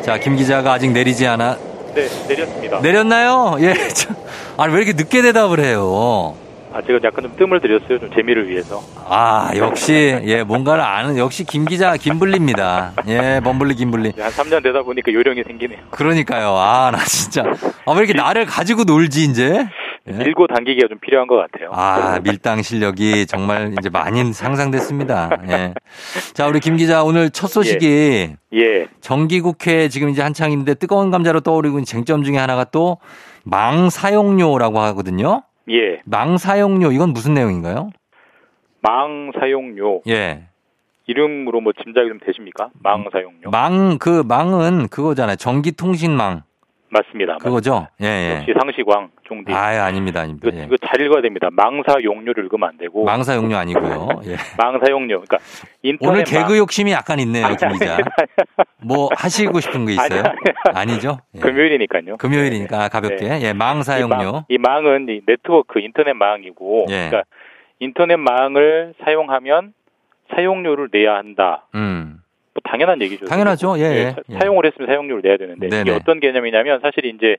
자, 0.05 0.19
김 0.19 0.35
기자가 0.35 0.73
아직 0.73 0.91
내리지 0.91 1.25
않아. 1.25 1.57
네, 1.95 2.07
내렸습니다. 2.27 2.79
내렸나요? 2.79 3.55
예. 3.59 3.73
참. 3.89 4.15
아니, 4.55 4.71
왜 4.71 4.83
이렇게 4.83 4.93
늦게 4.93 5.23
대답을 5.23 5.59
해요? 5.59 6.35
아, 6.71 6.79
제가 6.85 6.99
약간 7.03 7.23
좀 7.23 7.35
뜸을 7.35 7.59
들였어요. 7.59 7.99
좀 7.99 8.11
재미를 8.13 8.47
위해서. 8.47 8.83
아, 9.07 9.49
역시, 9.55 10.19
예, 10.25 10.43
뭔가를 10.43 10.83
아는, 10.83 11.17
역시 11.17 11.43
김 11.43 11.65
기자, 11.65 11.97
김블리입니다. 11.97 12.93
예, 13.07 13.41
범블리 13.43 13.73
김블리. 13.75 14.13
한 14.19 14.29
3년 14.29 14.61
되다 14.61 14.83
보니까 14.83 15.11
요령이 15.11 15.41
생기네요. 15.47 15.79
그러니까요. 15.89 16.55
아, 16.55 16.91
나 16.91 16.99
진짜. 17.05 17.41
아, 17.41 17.91
왜 17.93 17.97
이렇게 17.97 18.13
나를 18.13 18.45
가지고 18.45 18.83
놀지, 18.83 19.23
이제? 19.23 19.65
예? 20.07 20.11
밀고 20.11 20.47
당기기가 20.47 20.87
좀 20.87 20.99
필요한 20.99 21.27
것 21.27 21.35
같아요. 21.35 21.69
아, 21.73 22.19
밀당 22.23 22.61
실력이 22.61 23.25
정말 23.25 23.73
이제 23.79 23.89
많이 23.89 24.31
상상됐습니다. 24.33 25.29
예. 25.49 25.73
자, 26.33 26.47
우리 26.47 26.59
김 26.59 26.77
기자 26.77 27.03
오늘 27.03 27.29
첫 27.31 27.47
소식이 27.47 28.35
예. 28.53 28.87
정기국회 29.01 29.89
지금 29.89 30.09
이제 30.09 30.21
한창인데 30.21 30.75
뜨거운 30.75 31.09
감자로 31.09 31.39
떠오르고 31.41 31.77
있는 31.77 31.85
쟁점 31.85 32.23
중에 32.23 32.37
하나가 32.37 32.63
또 32.65 32.97
망 33.47 33.91
사용료라고 33.91 34.79
하거든요. 34.79 35.43
예. 35.69 36.01
망 36.05 36.37
사용료 36.37 36.91
이건 36.91 37.09
무슨 37.11 37.35
내용인가요? 37.35 37.91
망 38.81 39.31
사용료. 39.39 40.01
예. 40.07 40.45
이름으로 41.05 41.61
뭐 41.61 41.71
짐작이 41.83 42.07
좀 42.09 42.19
되십니까? 42.25 42.69
망 42.81 43.05
사용료. 43.11 43.51
망 43.51 43.99
그 43.99 44.23
망은 44.27 44.87
그거잖아요. 44.87 45.35
전기통신망 45.35 46.41
맞습니다. 46.95 47.37
그거죠. 47.37 47.87
예, 48.01 48.05
예. 48.05 48.37
역시 48.39 48.53
상시광 48.59 49.09
종디. 49.27 49.51
아, 49.53 49.85
아닙니다, 49.85 50.21
아닙니다. 50.21 50.47
이거, 50.47 50.57
예. 50.57 50.63
이거 50.65 50.77
잘 50.85 51.01
읽어야 51.01 51.21
됩니다. 51.21 51.49
망사 51.51 51.95
용료를 52.03 52.43
읽으면 52.45 52.69
안 52.69 52.77
되고. 52.77 53.03
망 53.03 53.23
사용료 53.23 53.55
아니고요. 53.57 54.07
예. 54.27 54.35
망사 54.57 54.89
용료. 54.89 55.21
그러니까 55.21 55.37
인터넷 55.81 56.09
오늘 56.09 56.23
망- 56.23 56.47
개그 56.47 56.57
욕심이 56.57 56.91
약간 56.91 57.19
있네요, 57.19 57.47
김 57.59 57.69
기자. 57.73 57.97
뭐 58.77 59.09
하시고 59.15 59.59
싶은 59.59 59.85
거 59.85 59.91
있어요? 59.91 60.23
아니 60.73 60.99
죠? 60.99 61.17
예. 61.35 61.39
금요일이니까요. 61.39 62.17
금요일이니까 62.17 62.89
가볍게. 62.89 63.27
네. 63.27 63.41
예, 63.41 63.53
망 63.53 63.55
이, 63.55 63.73
망, 63.77 63.81
사용료. 63.83 64.45
이 64.47 64.57
망은 64.57 65.07
이 65.09 65.21
네트워크 65.25 65.79
인터넷 65.79 66.13
망이고, 66.13 66.85
예. 66.89 67.09
그러니까 67.09 67.23
인터넷 67.79 68.15
망을 68.17 68.93
사용하면 69.03 69.73
사용료를 70.33 70.89
내야 70.91 71.15
한다. 71.15 71.67
음. 71.75 72.14
뭐 72.55 72.61
당연한 72.63 73.01
얘기죠. 73.01 73.25
당연하죠. 73.25 73.77
예, 73.77 73.83
예. 73.83 74.11
사- 74.11 74.21
예. 74.29 74.39
사용을 74.39 74.65
했으면 74.65 74.87
사용료를 74.87 75.21
내야 75.21 75.37
되는데 75.37 75.67
네네. 75.67 75.81
이게 75.81 75.91
어떤 75.91 76.19
개념이냐면 76.21 76.79
사실 76.81 77.05
이제 77.05 77.35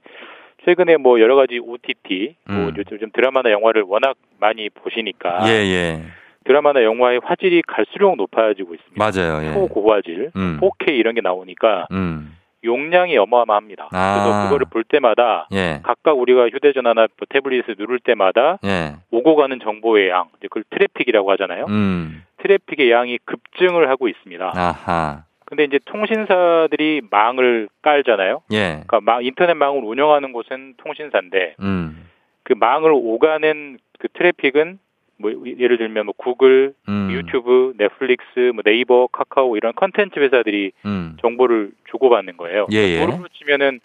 최근에 0.66 0.96
뭐 0.98 1.20
여러 1.20 1.36
가지 1.36 1.58
OTT, 1.58 2.36
뭐 2.48 2.56
음. 2.68 2.74
요즘 2.76 3.10
드라마나 3.12 3.50
영화를 3.50 3.82
워낙 3.86 4.16
많이 4.38 4.68
보시니까 4.68 5.48
예, 5.48 5.52
예. 5.52 6.02
드라마나 6.44 6.82
영화의 6.84 7.20
화질이 7.24 7.62
갈수록 7.66 8.16
높아지고 8.16 8.74
있습니다. 8.74 8.94
맞아요. 9.02 9.48
예. 9.48 9.54
초고화질, 9.54 10.30
음. 10.36 10.58
4K 10.60 10.92
이런 10.92 11.14
게 11.14 11.20
나오니까 11.20 11.86
음. 11.92 12.36
용량이 12.64 13.16
어마어마합니다. 13.16 13.88
아. 13.92 14.14
그래서 14.14 14.42
그거를 14.44 14.66
볼 14.70 14.82
때마다 14.84 15.46
예. 15.52 15.80
각각 15.82 16.18
우리가 16.18 16.48
휴대전화나 16.48 17.02
뭐 17.16 17.26
태블릿을 17.28 17.76
누를 17.78 18.00
때마다 18.00 18.58
예. 18.64 18.94
오고 19.10 19.36
가는 19.36 19.58
정보의 19.62 20.08
양, 20.10 20.26
이제 20.38 20.48
그걸 20.48 20.64
트래픽이라고 20.70 21.30
하잖아요. 21.32 21.66
음. 21.68 22.22
트래픽의 22.46 22.90
양이 22.90 23.18
급증을 23.24 23.88
하고 23.88 24.08
있습니다. 24.08 24.52
아하. 24.54 25.24
근데 25.44 25.64
이제 25.64 25.78
통신사들이 25.84 27.02
망을 27.10 27.68
깔잖아요. 27.82 28.42
예. 28.52 28.82
그러니까 28.86 29.00
망, 29.00 29.24
인터넷 29.24 29.54
망을 29.54 29.82
운영하는 29.84 30.32
곳은 30.32 30.74
통신사인데 30.78 31.56
음. 31.60 32.08
그 32.42 32.52
망을 32.52 32.90
오가는 32.92 33.78
그 33.98 34.08
트래픽은 34.08 34.78
뭐 35.18 35.32
예를 35.46 35.78
들면 35.78 36.06
뭐 36.06 36.14
구글, 36.16 36.74
음. 36.88 37.08
유튜브, 37.10 37.74
넷플릭스, 37.78 38.50
뭐 38.54 38.62
네이버, 38.64 39.06
카카오 39.10 39.56
이런 39.56 39.72
컨텐츠 39.74 40.18
회사들이 40.18 40.72
음. 40.84 41.16
정보를 41.20 41.70
주고받는 41.90 42.36
거예요. 42.36 42.66
예, 42.72 42.76
예. 42.76 43.00
도로로 43.00 43.28
치면은 43.28 43.80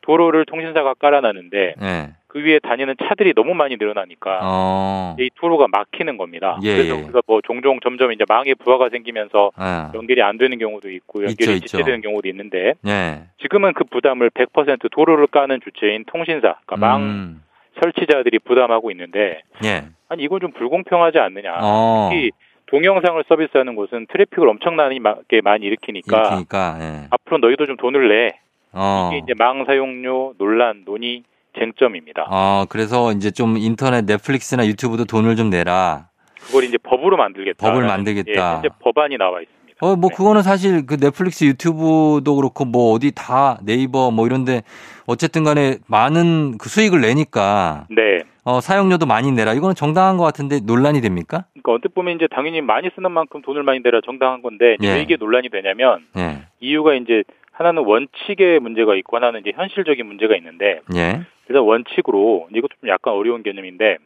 도로를 0.00 0.44
통신사가 0.46 0.94
깔아놨는데 0.94 1.74
예. 1.80 2.10
그 2.32 2.42
위에 2.42 2.60
다니는 2.60 2.94
차들이 3.06 3.34
너무 3.34 3.52
많이 3.52 3.76
늘어나니까 3.76 4.40
어. 4.42 5.16
이 5.18 5.28
도로가 5.34 5.66
막히는 5.70 6.16
겁니다. 6.16 6.58
예, 6.62 6.76
그래서 6.76 6.96
예. 6.96 7.02
우리가 7.02 7.20
뭐 7.26 7.42
종종 7.42 7.78
점점 7.80 8.10
이제 8.10 8.24
망의 8.26 8.54
부하가 8.54 8.88
생기면서 8.88 9.50
아. 9.54 9.92
연결이 9.94 10.22
안 10.22 10.38
되는 10.38 10.56
경우도 10.56 10.90
있고 10.92 11.24
연결이 11.24 11.56
있죠. 11.56 11.66
지체되는 11.66 12.00
경우도 12.00 12.26
있는데 12.30 12.72
예. 12.86 13.24
지금은 13.42 13.74
그 13.74 13.84
부담을 13.84 14.30
100% 14.30 14.90
도로를 14.90 15.26
까는 15.26 15.60
주체인 15.62 16.04
통신사, 16.06 16.56
그러니까 16.64 16.76
망 16.76 17.02
음. 17.02 17.42
설치자들이 17.82 18.38
부담하고 18.38 18.90
있는데 18.92 19.42
예. 19.62 19.84
아니 20.08 20.22
이건 20.22 20.40
좀 20.40 20.52
불공평하지 20.52 21.18
않느냐. 21.18 21.58
어. 21.60 22.08
특히 22.10 22.30
동영상을 22.64 23.22
서비스하는 23.28 23.74
곳은 23.74 24.06
트래픽을 24.10 24.48
엄청나게 24.48 25.42
많이 25.42 25.66
일으키니까 25.66 26.22
그러니까 26.22 26.78
예. 26.80 27.08
앞으로 27.10 27.38
너희도 27.38 27.66
좀 27.66 27.76
돈을 27.76 28.08
내. 28.08 28.38
어. 28.72 29.10
이게 29.12 29.22
이제 29.22 29.34
망 29.36 29.66
사용료 29.66 30.36
논란 30.38 30.84
논의 30.86 31.24
쟁점입니다. 31.58 32.26
어, 32.30 32.64
그래서 32.68 33.12
이제 33.12 33.30
좀 33.30 33.56
인터넷 33.56 34.04
넷플릭스나 34.04 34.66
유튜브도 34.66 35.04
돈을 35.04 35.36
좀 35.36 35.50
내라. 35.50 36.08
그걸 36.46 36.64
이제 36.64 36.76
법으로 36.78 37.16
만들겠다. 37.16 37.66
법을 37.66 37.86
만들겠다. 37.86 38.30
예, 38.30 38.54
현재 38.54 38.68
법안이 38.80 39.16
나와 39.16 39.40
있습니다. 39.40 39.62
어, 39.80 39.96
뭐 39.96 40.10
네. 40.10 40.16
그거는 40.16 40.42
사실 40.42 40.86
그 40.86 40.96
넷플릭스 40.96 41.44
유튜브도 41.44 42.36
그렇고 42.36 42.64
뭐 42.64 42.92
어디 42.92 43.12
다 43.12 43.58
네이버 43.64 44.10
뭐 44.10 44.26
이런데 44.26 44.62
어쨌든 45.06 45.42
간에 45.44 45.78
많은 45.88 46.56
그 46.58 46.68
수익을 46.68 47.00
내니까 47.00 47.86
네. 47.90 48.20
어, 48.44 48.60
사용료도 48.60 49.06
많이 49.06 49.30
내라. 49.32 49.54
이거는 49.54 49.74
정당한 49.74 50.16
것 50.16 50.24
같은데 50.24 50.60
논란이 50.60 51.00
됩니까? 51.00 51.44
그러니까 51.52 51.72
언뜻 51.72 51.94
보면 51.94 52.16
이제 52.16 52.26
당연히 52.30 52.60
많이 52.60 52.90
쓰는 52.94 53.10
만큼 53.12 53.42
돈을 53.42 53.62
많이 53.62 53.80
내라 53.82 54.00
정당한 54.04 54.42
건데 54.42 54.76
예. 54.82 54.94
왜 54.94 55.02
이게 55.02 55.16
논란이 55.16 55.48
되냐면 55.48 56.04
예. 56.16 56.42
이유가 56.60 56.94
이제 56.94 57.22
하나는 57.52 57.84
원칙의 57.84 58.60
문제가 58.60 58.94
있고 58.96 59.16
하나는 59.16 59.40
이제 59.40 59.52
현실적인 59.54 60.06
문제가 60.06 60.34
있는데 60.36 60.80
예. 60.96 61.20
그래서 61.46 61.62
원칙으로 61.62 62.48
이것도 62.52 62.74
좀 62.80 62.88
약간 62.88 63.14
어려운 63.14 63.42
개념인데 63.42 63.98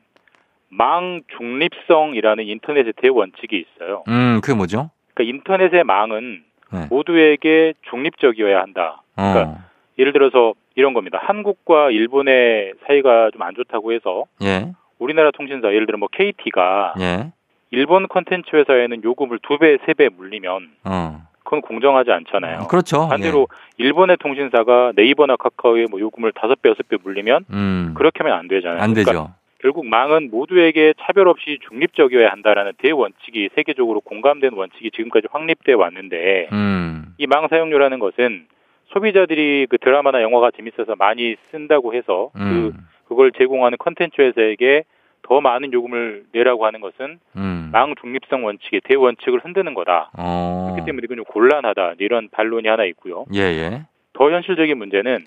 망 0.69 1.23
중립성이라는 1.37 2.45
인터넷의 2.45 2.93
대원칙이 2.97 3.57
있어요. 3.77 4.03
음, 4.09 4.41
그게 4.43 4.55
뭐죠? 4.57 4.91
그러니까 5.15 5.37
인터넷의 5.37 5.85
망은 5.85 6.43
네. 6.73 6.87
모두에게 6.91 7.75
중립적이어야 7.89 8.61
한다. 8.61 9.03
그러니까 9.15 9.43
어. 9.51 9.59
예를 9.99 10.13
들어서 10.13 10.55
이런 10.75 10.93
겁니다. 10.93 11.19
한국과 11.23 11.91
일본의 11.91 12.75
사이가 12.87 13.31
좀 13.33 13.43
안 13.43 13.55
좋다고 13.55 13.93
해서 13.93 14.25
예. 14.43 14.73
우리나라 14.99 15.31
통신사 15.31 15.69
예를 15.69 15.87
들어 15.87 15.99
뭐 15.99 16.09
KT가 16.11 16.95
예. 17.01 17.33
일본 17.71 18.09
컨텐츠 18.09 18.55
회사에는 18.57 19.05
요금을 19.05 19.39
두 19.43 19.59
배, 19.59 19.77
세 19.87 19.95
배 19.95 20.09
물리면 20.09 20.71
어. 20.85 21.21
그건 21.47 21.61
공정하지 21.63 22.11
않잖아요. 22.11 22.67
그렇죠. 22.67 23.09
반대로 23.09 23.47
일본의 23.79 24.17
통신사가 24.19 24.93
네이버나 24.97 25.37
카카오에 25.37 25.87
뭐 25.89 26.01
요금을 26.01 26.33
다섯 26.33 26.61
배, 26.61 26.69
여섯 26.69 26.87
배 26.89 26.97
물리면 27.03 27.45
예. 27.49 27.57
음. 27.57 27.95
그렇게 27.97 28.19
하면 28.23 28.37
안 28.37 28.49
되잖아요. 28.49 28.83
안 28.83 28.93
그러니까 28.93 29.13
되죠. 29.13 29.31
결국 29.63 29.87
망은 29.87 30.31
모두에게 30.31 30.93
차별 31.01 31.29
없이 31.29 31.59
중립적이어야 31.69 32.29
한다라는 32.31 32.73
대원칙이 32.79 33.51
세계적으로 33.55 34.01
공감된 34.01 34.53
원칙이 34.53 34.91
지금까지 34.91 35.29
확립돼 35.31 35.73
왔는데 35.73 36.49
음. 36.53 37.15
이망 37.19 37.47
사용료라는 37.49 38.01
것은 38.01 38.47
소비자들이 38.89 39.67
그 39.71 39.79
드라마나 39.79 40.23
영화가 40.23 40.51
재밌어서 40.57 40.95
많이 40.99 41.37
쓴다고 41.51 41.95
해서 41.95 42.31
그 42.35 42.41
음. 42.41 42.73
그걸 43.09 43.31
제공하는 43.33 43.79
컨텐츠 43.79 44.21
회사에게 44.21 44.83
더 45.27 45.41
많은 45.41 45.73
요금을 45.73 46.27
내라고 46.33 46.67
하는 46.67 46.81
것은 46.81 47.19
음. 47.37 47.71
망 47.73 47.95
중립성 48.01 48.45
원칙의 48.45 48.83
대원칙을 48.85 49.41
흔드는 49.45 49.75
거다. 49.75 50.11
어. 50.17 50.71
그렇기 50.73 50.87
때문에 50.87 51.05
이건 51.05 51.17
좀 51.17 51.25
곤란하다. 51.25 51.95
이런 51.99 52.29
반론이 52.31 52.69
하나 52.69 52.85
있고요. 52.85 53.25
예, 53.35 53.41
예. 53.41 53.83
더 54.13 54.31
현실적인 54.31 54.79
문제는 54.79 55.19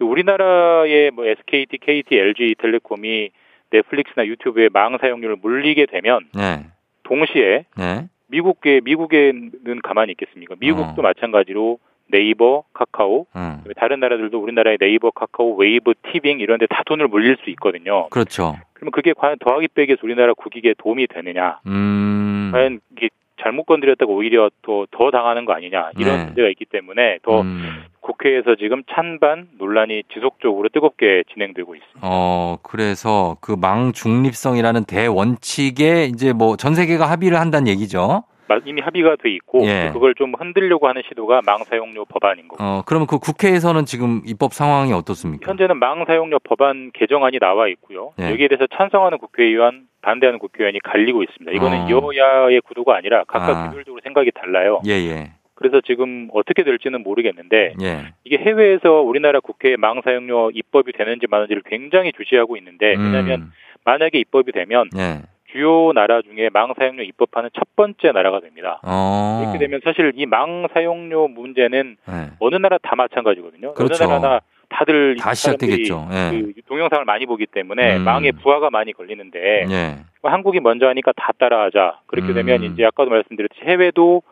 우리나라의 0.00 1.10
뭐 1.12 1.26
SKT, 1.26 1.78
KT, 1.78 2.18
LG 2.18 2.56
텔레콤이 2.58 3.30
넷플릭스나 3.70 4.26
유튜브의 4.26 4.70
망 4.72 4.96
사용료를 4.98 5.36
물리게 5.40 5.86
되면 5.86 6.22
네. 6.34 6.64
동시에 7.04 7.64
네. 7.76 8.08
미국계 8.28 8.80
미국에는 8.82 9.80
가만히 9.82 10.12
있겠습니까? 10.12 10.56
미국도 10.58 11.00
어. 11.00 11.02
마찬가지로 11.02 11.78
네이버, 12.12 12.62
카카오, 12.72 13.26
음. 13.34 13.64
다른 13.76 13.98
나라들도 13.98 14.38
우리나라의 14.38 14.78
네이버, 14.78 15.10
카카오, 15.10 15.56
웨이브, 15.56 15.94
티빙 16.12 16.38
이런 16.38 16.58
데 16.60 16.66
다 16.70 16.82
돈을 16.86 17.08
물릴 17.08 17.36
수 17.42 17.50
있거든요. 17.50 18.08
그렇죠. 18.10 18.54
그러면 18.74 18.92
그게 18.92 19.12
과연 19.12 19.38
더하기 19.40 19.68
빼기에서 19.74 20.00
우리나라 20.04 20.34
국익에 20.34 20.74
도움이 20.78 21.08
되느냐? 21.08 21.58
음. 21.66 22.50
과연 22.52 22.78
이게 22.96 23.08
잘못 23.42 23.64
건드렸다고 23.64 24.14
오히려 24.14 24.50
더, 24.62 24.86
더 24.92 25.10
당하는 25.10 25.44
거 25.44 25.52
아니냐 25.52 25.90
이런 25.98 26.16
네. 26.18 26.24
문제가 26.26 26.48
있기 26.50 26.64
때문에 26.66 27.18
더 27.24 27.40
음. 27.40 27.82
국회에서 28.00 28.54
지금 28.54 28.82
찬반 28.92 29.48
논란이 29.58 30.04
지속적으로 30.14 30.68
뜨겁게 30.68 31.24
진행되고 31.32 31.74
있습니다. 31.74 32.00
어, 32.02 32.58
그래서 32.62 33.36
그 33.40 33.56
망 33.56 33.92
중립성이라는 33.92 34.84
대원칙에 34.84 36.04
이제 36.04 36.32
뭐 36.32 36.56
전 36.56 36.74
세계가 36.76 37.10
합의를 37.10 37.38
한다는 37.40 37.66
얘기죠. 37.68 38.22
마- 38.48 38.58
이미 38.64 38.80
합의가 38.80 39.16
돼 39.16 39.30
있고 39.30 39.64
예. 39.66 39.90
그걸 39.92 40.14
좀 40.14 40.32
흔들려고 40.38 40.88
하는 40.88 41.02
시도가 41.08 41.42
망 41.44 41.64
사용료 41.64 42.04
법안인 42.06 42.48
거고 42.48 42.62
어, 42.62 42.82
그러면 42.86 43.06
그 43.06 43.18
국회에서는 43.18 43.84
지금 43.84 44.22
입법 44.26 44.52
상황이 44.52 44.92
어떻습니까? 44.92 45.48
현재는 45.50 45.78
망 45.78 46.04
사용료 46.04 46.38
법안 46.40 46.90
개정안이 46.92 47.38
나와 47.38 47.68
있고요. 47.68 48.12
예. 48.20 48.30
여기에 48.30 48.48
대해서 48.48 48.66
찬성하는 48.76 49.18
국회의원, 49.18 49.86
반대하는 50.02 50.38
국회의원이 50.38 50.80
갈리고 50.80 51.22
있습니다. 51.22 51.52
이거는 51.52 51.82
어. 51.82 51.88
여야의 52.14 52.60
구도가 52.62 52.96
아니라 52.96 53.24
각각 53.26 53.56
아. 53.56 53.68
개별적으로 53.70 54.00
생각이 54.02 54.30
달라요. 54.34 54.80
예, 54.86 54.92
예. 54.92 55.32
그래서 55.54 55.80
지금 55.86 56.28
어떻게 56.32 56.64
될지는 56.64 57.02
모르겠는데 57.04 57.74
예. 57.82 57.98
이게 58.24 58.38
해외에서 58.38 59.00
우리나라 59.02 59.38
국회에 59.38 59.76
망 59.76 60.00
사용료 60.02 60.50
입법이 60.54 60.92
되는지 60.92 61.26
마는지를 61.30 61.62
굉장히 61.66 62.10
주시하고 62.16 62.56
있는데 62.56 62.94
음. 62.96 63.04
왜냐하면 63.04 63.52
만약에 63.84 64.18
입법이 64.18 64.50
되면 64.50 64.88
예. 64.96 65.22
주요 65.52 65.92
나라 65.92 66.22
중에 66.22 66.48
망 66.52 66.72
사용료 66.78 67.02
입법하는 67.02 67.50
첫 67.52 67.76
번째 67.76 68.12
나라가 68.12 68.40
됩니다. 68.40 68.80
어. 68.82 69.42
이렇게 69.42 69.58
되면 69.58 69.80
사실 69.84 70.12
이 70.16 70.26
망 70.26 70.66
사용료 70.72 71.28
문제는 71.28 71.96
예. 72.08 72.30
어느 72.38 72.56
나라 72.56 72.78
다 72.78 72.96
마찬가지거든요. 72.96 73.74
그렇죠. 73.74 74.04
어느 74.04 74.12
나라나 74.12 74.40
다들 74.70 75.16
다 75.16 75.34
시작되겠죠. 75.34 76.08
예. 76.12 76.40
그 76.40 76.62
동영상을 76.66 77.04
많이 77.04 77.26
보기 77.26 77.46
때문에 77.46 77.98
음. 77.98 78.04
망의 78.04 78.32
부하가 78.32 78.70
많이 78.70 78.92
걸리는데 78.94 79.66
예. 79.70 79.96
한국이 80.22 80.60
먼저 80.60 80.88
하니까 80.88 81.12
다 81.16 81.32
따라하자. 81.38 82.00
그렇게 82.06 82.28
음. 82.30 82.34
되면 82.34 82.62
이제 82.64 82.84
아까도 82.84 83.10
말씀드렸듯이 83.10 83.60
해외도 83.62 84.22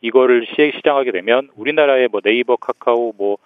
이거를 0.00 0.46
시, 0.46 0.72
시작하게 0.76 1.12
되면 1.12 1.50
우리나라의 1.56 2.08
뭐 2.10 2.22
네이버, 2.22 2.56
카카오, 2.56 3.12
뭐 3.18 3.36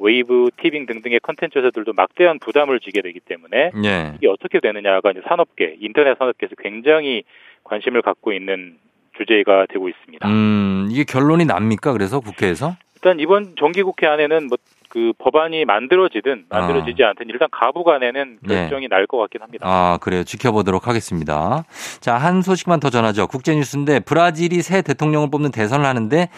웨이브, 0.00 0.48
티빙 0.56 0.86
등등의 0.86 1.20
컨텐츠 1.20 1.58
회사들도 1.58 1.92
막대한 1.92 2.38
부담을 2.38 2.80
지게 2.80 3.02
되기 3.02 3.20
때문에 3.20 3.70
예. 3.84 4.14
이게 4.16 4.28
어떻게 4.28 4.58
되느냐가 4.60 5.10
이제 5.10 5.20
산업계, 5.28 5.76
인터넷 5.80 6.16
산업계에서 6.18 6.54
굉장히 6.58 7.22
관심을 7.64 8.02
갖고 8.02 8.32
있는 8.32 8.78
주제가 9.18 9.66
되고 9.68 9.88
있습니다. 9.88 10.26
음, 10.26 10.88
이게 10.90 11.04
결론이 11.04 11.44
납니까? 11.44 11.92
그래서 11.92 12.20
국회에서? 12.20 12.76
일단 12.96 13.20
이번 13.20 13.54
정기국회 13.56 14.06
안에는 14.06 14.48
뭐 14.48 14.56
그 14.90 15.12
법안이 15.18 15.64
만들어지든 15.64 16.46
만들어지지 16.48 17.02
않든 17.04 17.28
일단 17.30 17.48
가부 17.52 17.84
간에는 17.84 18.38
네. 18.42 18.54
결정이 18.54 18.88
날것 18.88 19.20
같긴 19.20 19.40
합니다. 19.40 19.64
아, 19.66 19.98
그래요. 20.00 20.24
지켜보도록 20.24 20.88
하겠습니다. 20.88 21.64
자, 22.00 22.18
한 22.18 22.42
소식만 22.42 22.80
더 22.80 22.90
전하죠. 22.90 23.28
국제뉴스인데 23.28 24.00
브라질이 24.00 24.60
새 24.62 24.82
대통령을 24.82 25.30
뽑는 25.30 25.52
대선을 25.52 25.86
하는데 25.86 26.28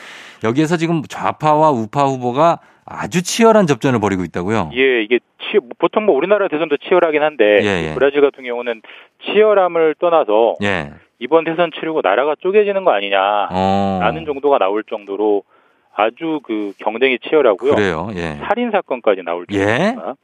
여기에서 0.44 0.76
지금 0.76 1.02
좌파와 1.02 1.70
우파 1.70 2.04
후보가 2.04 2.58
아주 2.84 3.22
치열한 3.22 3.66
접전을 3.66 4.00
벌이고 4.00 4.24
있다고요. 4.24 4.70
예, 4.74 5.02
이게 5.02 5.20
치, 5.38 5.58
보통 5.78 6.04
뭐 6.06 6.16
우리나라 6.16 6.48
대선도 6.48 6.78
치열하긴 6.78 7.22
한데 7.22 7.60
예, 7.62 7.90
예. 7.90 7.94
브라질 7.94 8.20
같은 8.20 8.44
경우는 8.44 8.82
치열함을 9.24 9.96
떠나서 9.98 10.56
예. 10.62 10.92
이번 11.18 11.44
대선 11.44 11.70
치르고 11.78 12.00
나라가 12.02 12.34
쪼개지는 12.40 12.84
거 12.84 12.92
아니냐 12.92 13.48
어. 13.50 13.98
라는 14.00 14.24
정도가 14.24 14.58
나올 14.58 14.82
정도로 14.82 15.44
아주 15.94 16.40
그 16.42 16.72
경쟁이 16.78 17.18
치열하고요. 17.20 17.74
그래요. 17.74 18.08
예. 18.14 18.40
살인 18.48 18.70
사건까지 18.72 19.22
나올 19.22 19.46
예? 19.52 19.58
정도입니다. 19.58 20.14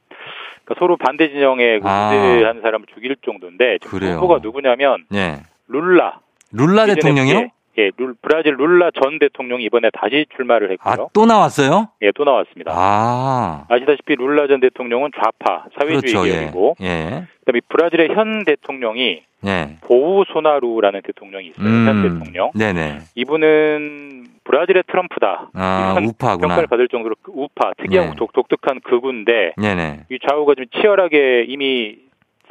그러니까 0.65 0.79
서로 0.79 0.97
반대 0.97 1.29
진영에 1.29 1.79
그 1.79 1.87
아. 1.87 2.11
무대하는 2.11 2.61
사람을 2.61 2.87
죽일 2.93 3.15
정도인데 3.25 3.77
그래요. 3.85 4.15
후보가 4.15 4.39
누구냐면 4.41 5.05
예. 5.13 5.37
룰라 5.67 6.19
룰라 6.51 6.87
대통령이요? 6.87 7.47
예, 7.79 7.85
예, 7.85 7.91
룰- 7.97 8.15
브라질 8.21 8.55
룰라 8.57 8.89
전 9.01 9.19
대통령이 9.19 9.63
이번에 9.63 9.89
다시 9.93 10.25
출마를 10.35 10.67
아, 10.67 10.89
했고요. 10.91 11.09
또 11.13 11.25
나왔어요? 11.25 11.89
예, 12.01 12.11
또 12.13 12.23
나왔습니다. 12.25 12.71
아. 12.75 13.65
아시다시피 13.69 14.15
룰라 14.15 14.47
전 14.47 14.59
대통령은 14.59 15.11
좌파 15.15 15.65
사회주의 15.79 16.01
그렇죠. 16.01 16.27
예. 16.27 16.31
계열이고 16.31 16.75
예. 16.81 17.23
그다음에 17.45 17.61
브라질의 17.69 18.09
현 18.09 18.43
대통령이 18.43 19.23
예. 19.45 19.77
보우소나루라는 19.81 21.01
대통령이 21.05 21.47
있어요. 21.47 21.65
현 21.67 22.01
대통령. 22.03 22.51
네네. 22.55 22.99
이분은 23.15 24.25
브라질의 24.43 24.83
트럼프다. 24.87 25.49
아, 25.53 25.95
우파구나. 26.03 26.47
평가를 26.47 26.67
받을 26.67 26.87
정도로 26.89 27.15
그 27.21 27.31
우파 27.33 27.71
특이한 27.77 28.09
네. 28.09 28.15
독, 28.17 28.33
독특한 28.33 28.81
극우인데 28.81 29.53
네네. 29.57 30.01
이 30.11 30.19
좌우가 30.27 30.55
좀 30.55 30.65
치열하게 30.75 31.45
이미 31.47 31.97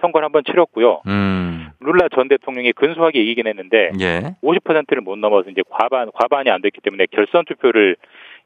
선거를 0.00 0.24
한번 0.24 0.44
치렀고요. 0.46 1.02
음. 1.08 1.57
룰라 1.80 2.08
전 2.14 2.28
대통령이 2.28 2.72
근소하게 2.72 3.20
이기긴 3.20 3.46
했는데 3.46 3.90
예. 4.00 4.34
50%를 4.42 5.00
못 5.02 5.16
넘어서 5.18 5.50
이제 5.50 5.62
과반 5.68 6.10
과반이 6.12 6.50
안 6.50 6.60
됐기 6.60 6.80
때문에 6.80 7.06
결선 7.10 7.44
투표를 7.44 7.96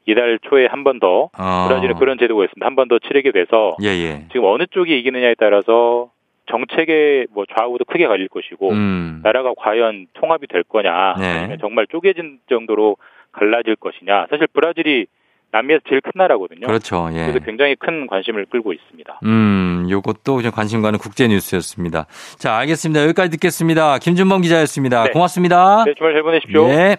이달 0.05 0.37
초에 0.43 0.65
한 0.67 0.83
번더 0.83 1.29
어. 1.37 1.67
브라질은 1.67 1.95
그런 1.97 2.17
제도가 2.17 2.43
있습니다. 2.43 2.65
한 2.65 2.75
번 2.75 2.87
더 2.89 2.99
치르게 2.99 3.31
돼서 3.31 3.75
예, 3.81 3.87
예. 3.87 4.25
지금 4.31 4.45
어느 4.45 4.65
쪽이 4.69 4.97
이기느냐에 4.99 5.35
따라서 5.39 6.11
정책의 6.47 7.27
뭐 7.33 7.45
좌우도 7.45 7.85
크게 7.85 8.05
갈릴 8.05 8.27
것이고 8.27 8.69
음. 8.71 9.21
나라가 9.23 9.53
과연 9.57 10.07
통합이 10.13 10.47
될 10.47 10.63
거냐 10.63 11.15
네. 11.17 11.25
아니면 11.25 11.57
정말 11.61 11.87
쪼개진 11.87 12.39
정도로 12.49 12.97
갈라질 13.31 13.77
것이냐 13.77 14.27
사실 14.29 14.47
브라질이 14.47 15.07
남미에서 15.53 15.81
제일 15.87 16.01
큰 16.01 16.11
나라거든요. 16.15 16.65
그렇죠. 16.65 17.07
예. 17.13 17.27
그래서 17.27 17.39
굉장히 17.45 17.75
큰 17.75 18.07
관심을 18.07 18.45
끌고 18.47 18.73
있습니다. 18.73 19.19
음, 19.23 19.85
요것도 19.89 20.41
관심 20.51 20.81
가는 20.81 20.97
국제 20.97 21.27
뉴스였습니다. 21.27 22.07
자, 22.37 22.57
알겠습니다. 22.57 23.03
여기까지 23.03 23.29
듣겠습니다. 23.31 23.99
김준범 23.99 24.41
기자였습니다. 24.41 25.03
네. 25.03 25.09
고맙습니다. 25.11 25.83
네, 25.85 25.93
주말 25.95 26.13
잘 26.13 26.23
보내십시오. 26.23 26.67
예. 26.69 26.97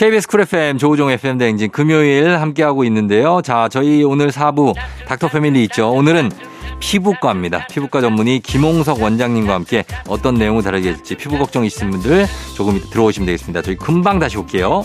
KBS 0.00 0.28
쿨 0.28 0.40
FM 0.40 0.78
조우종 0.78 1.10
FM 1.10 1.36
대행진 1.36 1.70
금요일 1.70 2.40
함께하고 2.40 2.84
있는데요. 2.84 3.42
자, 3.42 3.68
저희 3.70 4.02
오늘 4.02 4.30
4부 4.30 4.74
닥터 5.06 5.28
패밀리 5.28 5.62
있죠. 5.64 5.92
오늘은 5.92 6.30
피부과입니다. 6.78 7.66
피부과 7.66 8.00
전문의 8.00 8.40
김홍석 8.40 9.02
원장님과 9.02 9.52
함께 9.52 9.84
어떤 10.08 10.36
내용을 10.36 10.62
다루게 10.62 10.94
될지 10.94 11.16
피부 11.18 11.36
걱정 11.36 11.66
있으신 11.66 11.90
분들 11.90 12.24
조금 12.56 12.80
들어오시면 12.80 13.26
되겠습니다. 13.26 13.60
저희 13.60 13.76
금방 13.76 14.18
다시 14.18 14.38
올게요. 14.38 14.84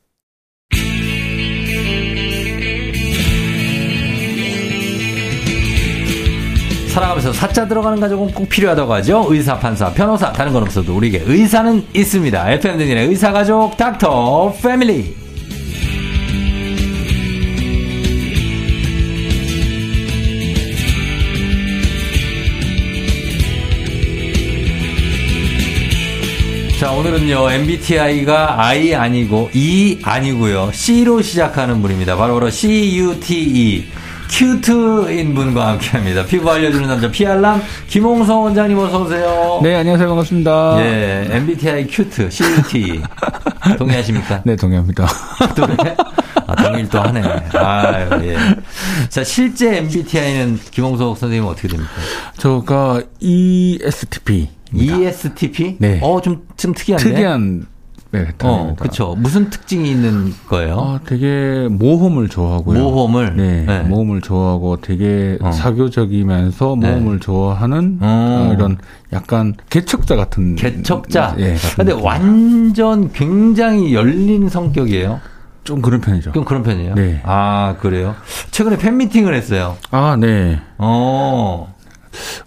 살아가면서 6.91 7.31
사자 7.31 7.67
들어가는 7.67 8.01
가족은 8.01 8.33
꼭 8.33 8.49
필요하다고 8.49 8.93
하죠. 8.95 9.25
의사, 9.29 9.57
판사, 9.57 9.93
변호사, 9.93 10.33
다른 10.33 10.51
건 10.51 10.63
없어도 10.63 10.95
우리에게 10.97 11.23
의사는 11.25 11.85
있습니다. 11.93 12.51
FM 12.51 12.77
등진의 12.77 13.07
의사 13.07 13.31
가족 13.31 13.77
닥터 13.77 14.53
패밀리. 14.61 15.15
자, 26.77 26.91
오늘은요, 26.91 27.51
MBTI가 27.51 28.59
I 28.59 28.95
아니고 28.95 29.51
E 29.53 29.99
아니고요. 30.03 30.71
C로 30.73 31.21
시작하는 31.21 31.81
분입니다. 31.81 32.17
바로 32.17 32.33
바로 32.33 32.49
CUTE. 32.49 34.00
cute인 34.31 35.35
분과 35.35 35.67
함께 35.67 35.89
합니다. 35.89 36.25
피부 36.25 36.49
알려주는 36.49 36.87
남자 36.87 37.11
피알람 37.11 37.61
김홍석 37.87 38.43
원장님 38.43 38.77
어서 38.77 39.03
오세요. 39.03 39.59
네, 39.61 39.75
안녕하세요. 39.75 40.07
반갑습니다. 40.07 40.75
예, 40.79 41.27
MBTI 41.31 41.87
cute, 41.87 42.29
CUTE. 42.31 43.01
동의하십니까? 43.77 44.41
네, 44.45 44.55
동의합니다. 44.55 45.05
동의? 45.55 45.95
아, 46.47 46.83
또 46.89 46.99
하네. 47.01 47.21
아유, 47.53 48.09
예. 48.29 48.37
자, 49.09 49.23
실제 49.23 49.77
MBTI는 49.77 50.59
김홍석 50.71 51.17
선생님은 51.17 51.51
어떻게 51.51 51.67
됩니까? 51.67 51.91
저가 52.37 53.01
ESTP. 53.19 54.49
ESTP? 54.73 55.75
네. 55.79 55.99
어, 56.01 56.21
좀, 56.21 56.47
좀 56.55 56.73
특이한데? 56.73 57.03
특이한, 57.03 57.65
네, 58.11 58.27
어. 58.43 58.75
그쵸. 58.77 59.15
무슨 59.17 59.49
특징이 59.49 59.89
있는 59.89 60.33
거예요? 60.49 60.79
아, 60.79 60.99
되게 61.05 61.67
모험을 61.71 62.27
좋아하고요. 62.27 62.77
모험을? 62.83 63.35
네, 63.37 63.63
네. 63.65 63.79
모험을 63.83 64.19
좋아하고 64.19 64.81
되게 64.81 65.37
어. 65.41 65.51
사교적이면서 65.51 66.75
모험을 66.75 67.19
좋아하는 67.21 67.99
어. 68.01 68.49
어, 68.51 68.53
이런 68.53 68.77
약간 69.13 69.53
개척자 69.69 70.17
같은. 70.17 70.55
개척자? 70.55 71.35
예, 71.39 71.55
근데. 71.77 71.93
완전 71.93 73.11
굉장히 73.13 73.93
열린 73.93 74.49
성격이에요. 74.49 75.19
좀 75.63 75.81
그런 75.81 76.01
편이죠. 76.01 76.31
좀 76.33 76.43
그런 76.43 76.63
편이에요. 76.63 76.95
네. 76.95 77.21
아, 77.23 77.75
그래요? 77.79 78.15
최근에 78.51 78.77
팬 78.77 78.97
미팅을 78.97 79.33
했어요. 79.33 79.77
아, 79.91 80.17
네. 80.19 80.59
어. 80.77 81.73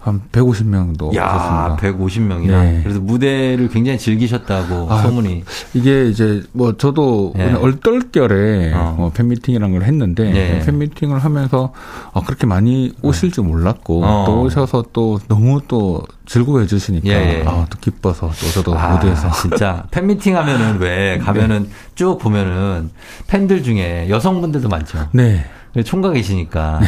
한 0.00 0.22
150명도 0.32 1.14
야, 1.16 1.76
오셨습니다. 1.76 1.76
150명이나. 1.76 2.62
네. 2.62 2.80
그래서 2.82 3.00
무대를 3.00 3.68
굉장히 3.68 3.98
즐기셨다고 3.98 4.90
아, 4.90 5.02
소문이. 5.02 5.44
이게 5.74 6.08
이제 6.08 6.42
뭐 6.52 6.76
저도 6.76 7.32
예. 7.38 7.44
그냥 7.44 7.62
얼떨결에 7.62 8.72
어. 8.74 8.94
뭐 8.96 9.10
팬미팅이라는 9.10 9.78
걸 9.78 9.86
했는데 9.86 10.34
예. 10.34 10.64
팬미팅을 10.64 11.18
하면서 11.18 11.72
아, 12.12 12.20
그렇게 12.20 12.46
많이 12.46 12.92
오실 13.02 13.32
줄 13.32 13.44
몰랐고 13.44 14.04
어. 14.04 14.24
또 14.26 14.42
오셔서 14.42 14.84
또 14.92 15.18
너무 15.28 15.60
또 15.68 16.02
즐거워해 16.26 16.66
주시니까 16.66 17.08
예, 17.08 17.40
예. 17.40 17.44
아, 17.46 17.66
또 17.68 17.78
기뻐서 17.80 18.28
또 18.28 18.46
저도 18.52 18.78
아, 18.78 18.94
무대에서 18.94 19.30
진짜 19.40 19.84
팬미팅 19.90 20.36
하면은 20.36 20.78
왜 20.78 21.18
가면은 21.18 21.64
네. 21.68 21.70
쭉 21.94 22.18
보면은 22.18 22.90
팬들 23.26 23.62
중에 23.62 24.08
여성분들도 24.08 24.68
많죠. 24.68 25.08
네. 25.12 25.44
총각 25.82 26.12
계시니까. 26.14 26.80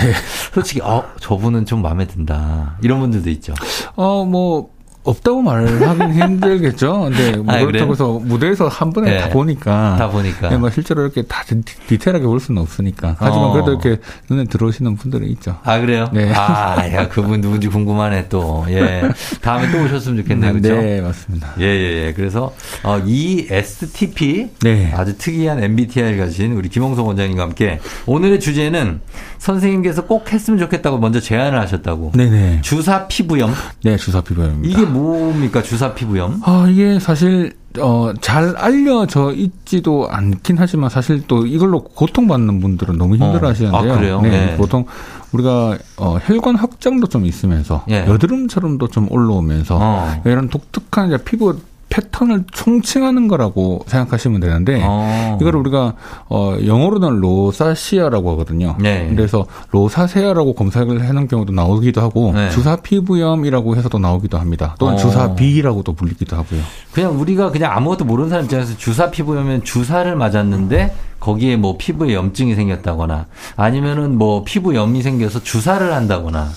솔직히 0.53 0.81
어 0.83 1.05
저분은 1.21 1.67
좀 1.67 1.83
마음에 1.83 2.07
든다. 2.07 2.79
이런 2.83 3.01
분들도 3.01 3.29
있죠. 3.31 3.55
어, 3.97 4.25
뭐, 4.25 4.76
없다고 5.07 5.43
말하긴 5.43 6.13
힘들겠죠. 6.23 7.01
근데 7.11 7.37
뭐 7.37 7.55
아, 7.55 7.65
그렇다고? 7.65 7.93
해서 7.93 8.21
무대에서 8.23 8.69
한 8.69 8.93
번에 8.93 9.11
네. 9.13 9.19
다 9.21 9.29
보니까. 9.31 9.97
다 9.99 10.09
보니까. 10.09 10.49
네, 10.51 10.57
뭐 10.57 10.71
실제로 10.71 11.03
이렇게 11.03 11.23
다 11.23 11.43
디- 11.47 11.63
디테일하게 11.63 12.27
볼 12.27 12.41
수는 12.41 12.61
없으니까. 12.63 13.17
하지만 13.19 13.45
어. 13.49 13.53
그래도 13.53 13.71
이렇게 13.73 14.01
눈에 14.29 14.45
들어오시는 14.45 14.97
분들은 14.97 15.29
있죠. 15.31 15.59
아 15.65 15.79
그래요? 15.81 16.09
네. 16.13 16.33
아, 16.35 16.77
야 16.93 17.09
그분 17.09 17.41
누군지 17.41 17.69
궁금하네 17.69 18.29
또. 18.29 18.65
예. 18.69 19.03
다음에 19.41 19.71
또 19.71 19.83
오셨으면 19.85 20.23
좋겠네요. 20.23 20.53
그렇죠? 20.55 20.75
네, 20.81 21.01
맞습니다. 21.01 21.55
예, 21.61 21.65
예, 21.65 22.07
예. 22.09 22.13
그래서, 22.13 22.53
어, 22.83 22.99
ESTP. 23.05 24.49
네. 24.63 24.93
아주 24.95 25.17
특이한 25.17 25.63
MBTI를 25.63 26.19
가진 26.19 26.53
우리 26.53 26.69
김홍석 26.69 27.07
원장님과 27.07 27.43
함께 27.43 27.81
오늘의 28.07 28.41
주제는 28.41 29.01
선생님께서 29.39 30.07
꼭 30.07 30.33
했으면 30.33 30.59
좋겠다고 30.59 30.99
먼저 30.99 31.21
제안을 31.21 31.59
하셨다고. 31.61 32.13
네네. 32.15 32.61
주사 32.63 33.07
피부염. 33.07 33.53
네, 33.85 33.97
주사 33.97 34.21
피부염입니다. 34.21 34.69
이게 34.69 34.89
뭡니까, 34.97 35.63
주사 35.63 35.95
피부염? 35.95 36.41
아, 36.45 36.67
이게 36.69 36.99
사실, 36.99 37.55
어, 37.79 38.13
잘 38.21 38.57
알려져 38.57 39.33
있지도 39.33 40.09
않긴 40.11 40.57
하지만 40.59 40.89
사실 40.91 41.27
또 41.27 41.47
이걸로 41.47 41.83
고통받는 41.83 42.61
분들은 42.61 42.97
너무 42.97 43.17
힘들어 43.17 43.47
어. 43.47 43.51
하시는데요. 43.51 43.93
아, 43.93 43.97
그래요? 43.97 44.21
네, 44.23 44.31
네. 44.31 44.57
보통 44.57 44.87
우리가, 45.33 45.77
어, 45.99 46.19
혈관 46.23 46.57
확장도 46.57 47.09
좀 47.09 47.27
있으면서 47.27 47.85
예. 47.91 48.07
여드름처럼도 48.07 48.89
좀 48.89 49.11
올라오면서 49.11 49.79
어. 49.81 50.23
이런 50.25 50.49
독특한 50.49 51.09
이제 51.09 51.19
피부 51.23 51.57
패턴을 51.97 52.45
총칭하는 52.53 53.27
거라고 53.27 53.83
생각하시면 53.87 54.41
되는데 54.41 54.83
어. 54.85 55.39
이걸 55.41 55.57
우리가 55.57 55.95
어 56.29 56.57
영어로는 56.65 57.21
로사시아라고 57.21 58.33
하거든요. 58.33 58.77
네. 58.79 59.11
그래서 59.15 59.47
로사세아라고 59.71 60.53
검색을 60.55 61.09
하는 61.09 61.27
경우도 61.27 61.55
나오기도 61.55 62.03
하고 62.03 62.33
네. 62.35 62.51
주사 62.51 62.77
피부염이라고 62.77 63.77
해서도 63.77 63.99
나오기도 63.99 64.39
합니다. 64.39 64.77
또는 64.79 64.95
어. 64.95 64.97
주사 64.99 65.35
비라고도 65.35 65.95
불리기도 65.95 66.37
하고요. 66.37 66.61
그냥 66.93 67.19
우리가 67.19 67.51
그냥 67.51 67.73
아무것도 67.73 68.05
모르는 68.05 68.29
사람 68.29 68.45
입장에서 68.45 68.77
주사 68.77 69.11
피부염면 69.11 69.65
주사를 69.65 70.15
맞았는데 70.15 70.95
거기에 71.19 71.57
뭐 71.57 71.77
피부에 71.79 72.13
염증이 72.13 72.55
생겼다거나 72.55 73.27
아니면은 73.57 74.19
뭐 74.19 74.45
피부염이 74.45 75.01
생겨서 75.03 75.43
주사를 75.43 75.93
한다거나 75.95 76.51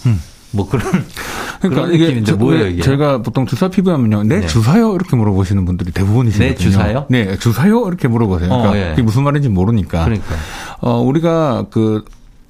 뭐 0.52 0.68
그런 0.68 0.84
그러니까 1.62 1.82
그런 1.88 1.94
이게 1.94 2.24
저- 2.24 2.36
뭐예요 2.36 2.64
왜 2.66 2.70
이게? 2.72 2.82
제가 2.82 3.22
보통 3.22 3.46
주사 3.46 3.68
피부염은요. 3.70 4.24
네, 4.24 4.40
네. 4.42 4.48
주사요 4.48 4.96
이렇게 4.96 5.16
물어보시는 5.16 5.66
분들이 5.66 5.92
대부분이시거든요. 5.92 6.50
네, 6.50 6.56
주사요? 6.56 7.06
네, 7.10 7.38
주사요 7.38 7.88
이렇게 7.88 8.08
물어보세요. 8.08 8.50
그러니까 8.50 8.72
어, 8.72 8.76
예. 8.78 8.90
그게 8.92 9.02
무슨 9.02 9.24
말인지 9.24 9.50
모르니까. 9.50 10.06
그러니까 10.06 10.36
어, 10.82 11.00
우리가 11.02 11.66
그 11.70 12.04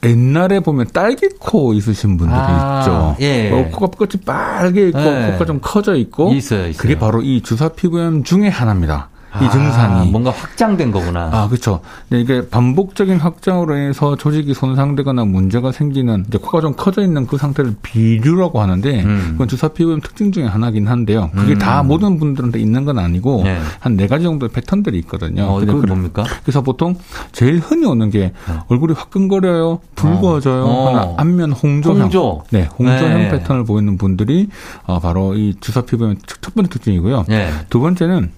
옛날에 0.03 0.61
보면 0.61 0.87
딸기코 0.93 1.73
있으신 1.73 2.15
분들이 2.15 2.39
아, 2.39 2.79
있죠. 2.79 3.15
예. 3.19 3.51
어, 3.51 3.67
코가 3.69 3.97
끝이 3.97 4.21
빨개 4.25 4.87
있고 4.87 4.99
예. 4.99 5.31
코가 5.33 5.45
좀 5.45 5.59
커져 5.61 5.95
있고 5.95 6.31
있어요, 6.33 6.67
있어요. 6.67 6.81
그게 6.81 6.97
바로 6.97 7.21
이 7.21 7.41
주사 7.41 7.67
피부염 7.69 8.23
중에 8.23 8.47
하나입니다. 8.47 9.09
이 9.41 9.45
아, 9.45 9.49
증상이 9.49 10.09
뭔가 10.09 10.31
확장된 10.31 10.91
거구나. 10.91 11.29
아, 11.31 11.47
그렇죠. 11.47 11.81
네, 12.09 12.19
이게 12.19 12.47
반복적인 12.49 13.17
확장으로 13.19 13.77
인해서 13.77 14.15
조직이 14.15 14.55
손상되거나 14.55 15.23
문제가 15.25 15.71
생기는 15.71 16.25
이제 16.27 16.39
코가 16.39 16.61
좀 16.61 16.73
커져 16.75 17.03
있는 17.03 17.27
그 17.27 17.37
상태를 17.37 17.75
비류라고 17.83 18.59
하는데 18.59 19.03
음. 19.03 19.27
그건 19.33 19.47
주사 19.47 19.67
피부염 19.67 20.01
특징 20.01 20.31
중에 20.31 20.45
하나긴 20.45 20.87
한데요. 20.87 21.29
그게 21.35 21.53
음. 21.53 21.59
다 21.59 21.83
모든 21.83 22.17
분들한테 22.17 22.59
있는 22.59 22.85
건 22.85 22.97
아니고 22.97 23.43
네. 23.43 23.59
한네 23.79 24.07
가지 24.07 24.23
정도의 24.23 24.49
패턴들이 24.49 24.97
있거든요. 24.99 25.43
어, 25.43 25.59
근데 25.59 25.73
그게 25.73 25.85
뭡니까? 25.87 26.23
그래서 26.43 26.61
보통 26.61 26.95
제일 27.31 27.59
흔히 27.59 27.85
오는 27.85 28.09
게 28.09 28.33
얼굴이 28.67 28.93
화끈거려요, 28.93 29.79
붉어져요, 29.95 30.63
어. 30.65 30.87
하나 30.89 31.13
안면 31.17 31.51
홍조형. 31.51 32.01
홍조. 32.01 32.43
네, 32.51 32.67
홍조형 32.79 33.17
네. 33.19 33.29
패턴을 33.29 33.63
보이는 33.63 33.97
분들이 33.97 34.49
어, 34.85 34.99
바로 34.99 35.35
이 35.35 35.53
주사 35.61 35.81
피부염 35.81 36.15
첫- 36.25 36.41
첫 36.41 36.55
번째 36.55 36.69
특징이고요. 36.71 37.25
네. 37.27 37.51
두 37.69 37.79
번째는 37.79 38.31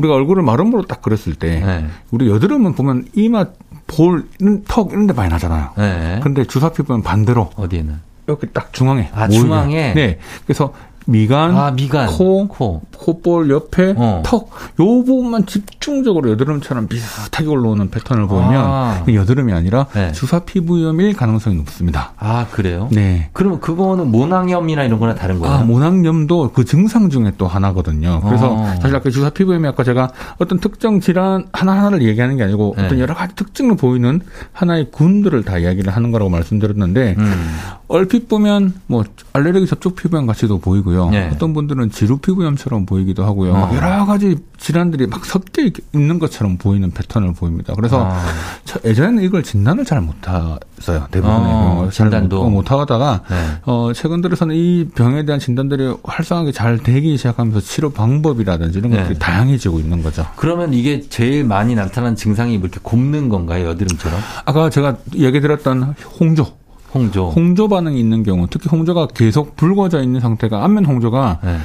우리가 0.00 0.14
얼굴을 0.14 0.42
마름모로 0.42 0.84
딱 0.84 1.02
그렸을 1.02 1.34
때 1.34 1.60
네. 1.60 1.86
우리 2.10 2.28
여드름은 2.28 2.74
보면 2.74 3.06
이마 3.14 3.46
볼, 3.86 4.26
턱 4.66 4.92
이런 4.92 5.06
데 5.06 5.12
많이 5.12 5.28
나잖아요. 5.30 5.70
네. 5.76 6.20
근데 6.22 6.44
주사 6.44 6.70
피부는 6.70 7.02
반대로 7.02 7.50
어디에는? 7.56 8.10
이렇게 8.26 8.46
딱 8.48 8.72
중앙에 8.72 9.10
아. 9.12 9.28
중앙에? 9.28 9.92
네. 9.94 10.18
그래서 10.44 10.72
미간, 11.06 11.56
아, 11.56 11.70
미간, 11.72 12.06
코, 12.08 12.46
코. 12.46 12.82
콧볼 13.10 13.50
옆에 13.50 13.94
어. 13.96 14.22
턱, 14.24 14.50
요 14.80 14.84
부분만 15.04 15.46
집중적으로 15.46 16.30
여드름처럼 16.30 16.86
비슷하게 16.88 17.48
올라오는 17.48 17.90
패턴을 17.90 18.26
보면 18.26 18.54
아. 18.54 19.04
여드름이 19.08 19.52
아니라 19.52 19.86
네. 19.94 20.12
주사 20.12 20.40
피부염일 20.40 21.14
가능성이 21.14 21.56
높습니다. 21.56 22.12
아, 22.18 22.46
그래요? 22.50 22.88
네. 22.92 23.30
그러면 23.32 23.60
그거는 23.60 24.10
모낭염이나 24.10 24.84
이런 24.84 25.00
거나 25.00 25.14
다른 25.14 25.38
거예요? 25.40 25.54
아, 25.54 25.62
모낭염도 25.64 26.52
그 26.52 26.64
증상 26.64 27.10
중에 27.10 27.32
또 27.38 27.46
하나거든요. 27.46 28.20
그래서 28.24 28.52
어. 28.52 28.74
사실 28.80 28.94
아까 28.94 29.10
주사 29.10 29.30
피부염이 29.30 29.66
아까 29.66 29.82
제가 29.82 30.10
어떤 30.38 30.60
특정 30.60 31.00
질환 31.00 31.46
하나하나를 31.52 32.02
얘기하는 32.02 32.36
게 32.36 32.44
아니고 32.44 32.74
네. 32.76 32.84
어떤 32.84 32.98
여러 32.98 33.14
가지 33.14 33.34
특징을 33.34 33.76
보이는 33.76 34.20
하나의 34.52 34.90
군들을 34.90 35.42
다 35.44 35.58
이야기를 35.58 35.94
하는 35.94 36.12
거라고 36.12 36.30
말씀드렸는데 36.30 37.16
음. 37.18 37.58
얼핏 37.88 38.28
보면 38.28 38.74
뭐 38.86 39.04
알레르기 39.32 39.66
접촉 39.66 39.96
피부염 39.96 40.26
같이도 40.26 40.58
보이고요. 40.58 41.10
네. 41.10 41.30
어떤 41.32 41.52
분들은 41.54 41.90
지루 41.90 42.18
피부염처럼 42.18 42.86
보이 42.86 42.99
기도 43.04 43.24
하고요. 43.24 43.52
어. 43.52 43.70
여러 43.74 44.04
가지 44.06 44.36
질환들이 44.58 45.06
막 45.06 45.24
섞여 45.24 45.62
있- 45.62 45.74
있는 45.94 46.18
것처럼 46.18 46.56
보이는 46.58 46.90
패턴을 46.90 47.32
보입니다. 47.34 47.74
그래서 47.74 48.04
아. 48.10 48.24
저- 48.64 48.78
예전에는 48.84 49.22
이걸 49.22 49.42
진단을 49.42 49.84
잘 49.84 50.00
못했어요. 50.00 51.06
대부분의 51.10 51.52
어, 51.52 51.88
진단도. 51.90 52.44
못, 52.44 52.50
못하다가 52.50 53.22
네. 53.30 53.36
어, 53.64 53.92
최근 53.94 54.20
들어서는 54.20 54.54
이 54.54 54.88
병에 54.94 55.24
대한 55.24 55.38
진단들이 55.40 55.94
활성하게 56.04 56.52
잘 56.52 56.78
되기 56.78 57.16
시작하면서 57.16 57.60
치료 57.60 57.90
방법이라든지 57.90 58.78
이런 58.78 58.90
네. 58.92 58.98
것들이 58.98 59.18
다양해지고 59.18 59.78
있는 59.80 60.02
거죠. 60.02 60.26
그러면 60.36 60.74
이게 60.74 61.00
제일 61.08 61.44
많이 61.44 61.74
나타나는 61.74 62.16
증상이 62.16 62.58
뭐 62.58 62.66
이렇게 62.68 62.80
곱는 62.82 63.28
건가요? 63.28 63.68
여드름처럼? 63.68 64.18
아까 64.44 64.70
제가 64.70 64.96
얘기 65.16 65.40
드렸던 65.40 65.94
홍조. 66.20 66.46
홍조. 66.92 67.30
홍조 67.30 67.68
반응이 67.68 68.00
있는 68.00 68.24
경우, 68.24 68.48
특히 68.50 68.68
홍조가 68.68 69.08
계속 69.14 69.54
붉어져 69.56 70.02
있는 70.02 70.18
상태가, 70.20 70.64
안면 70.64 70.86
홍조가 70.86 71.38
네. 71.44 71.56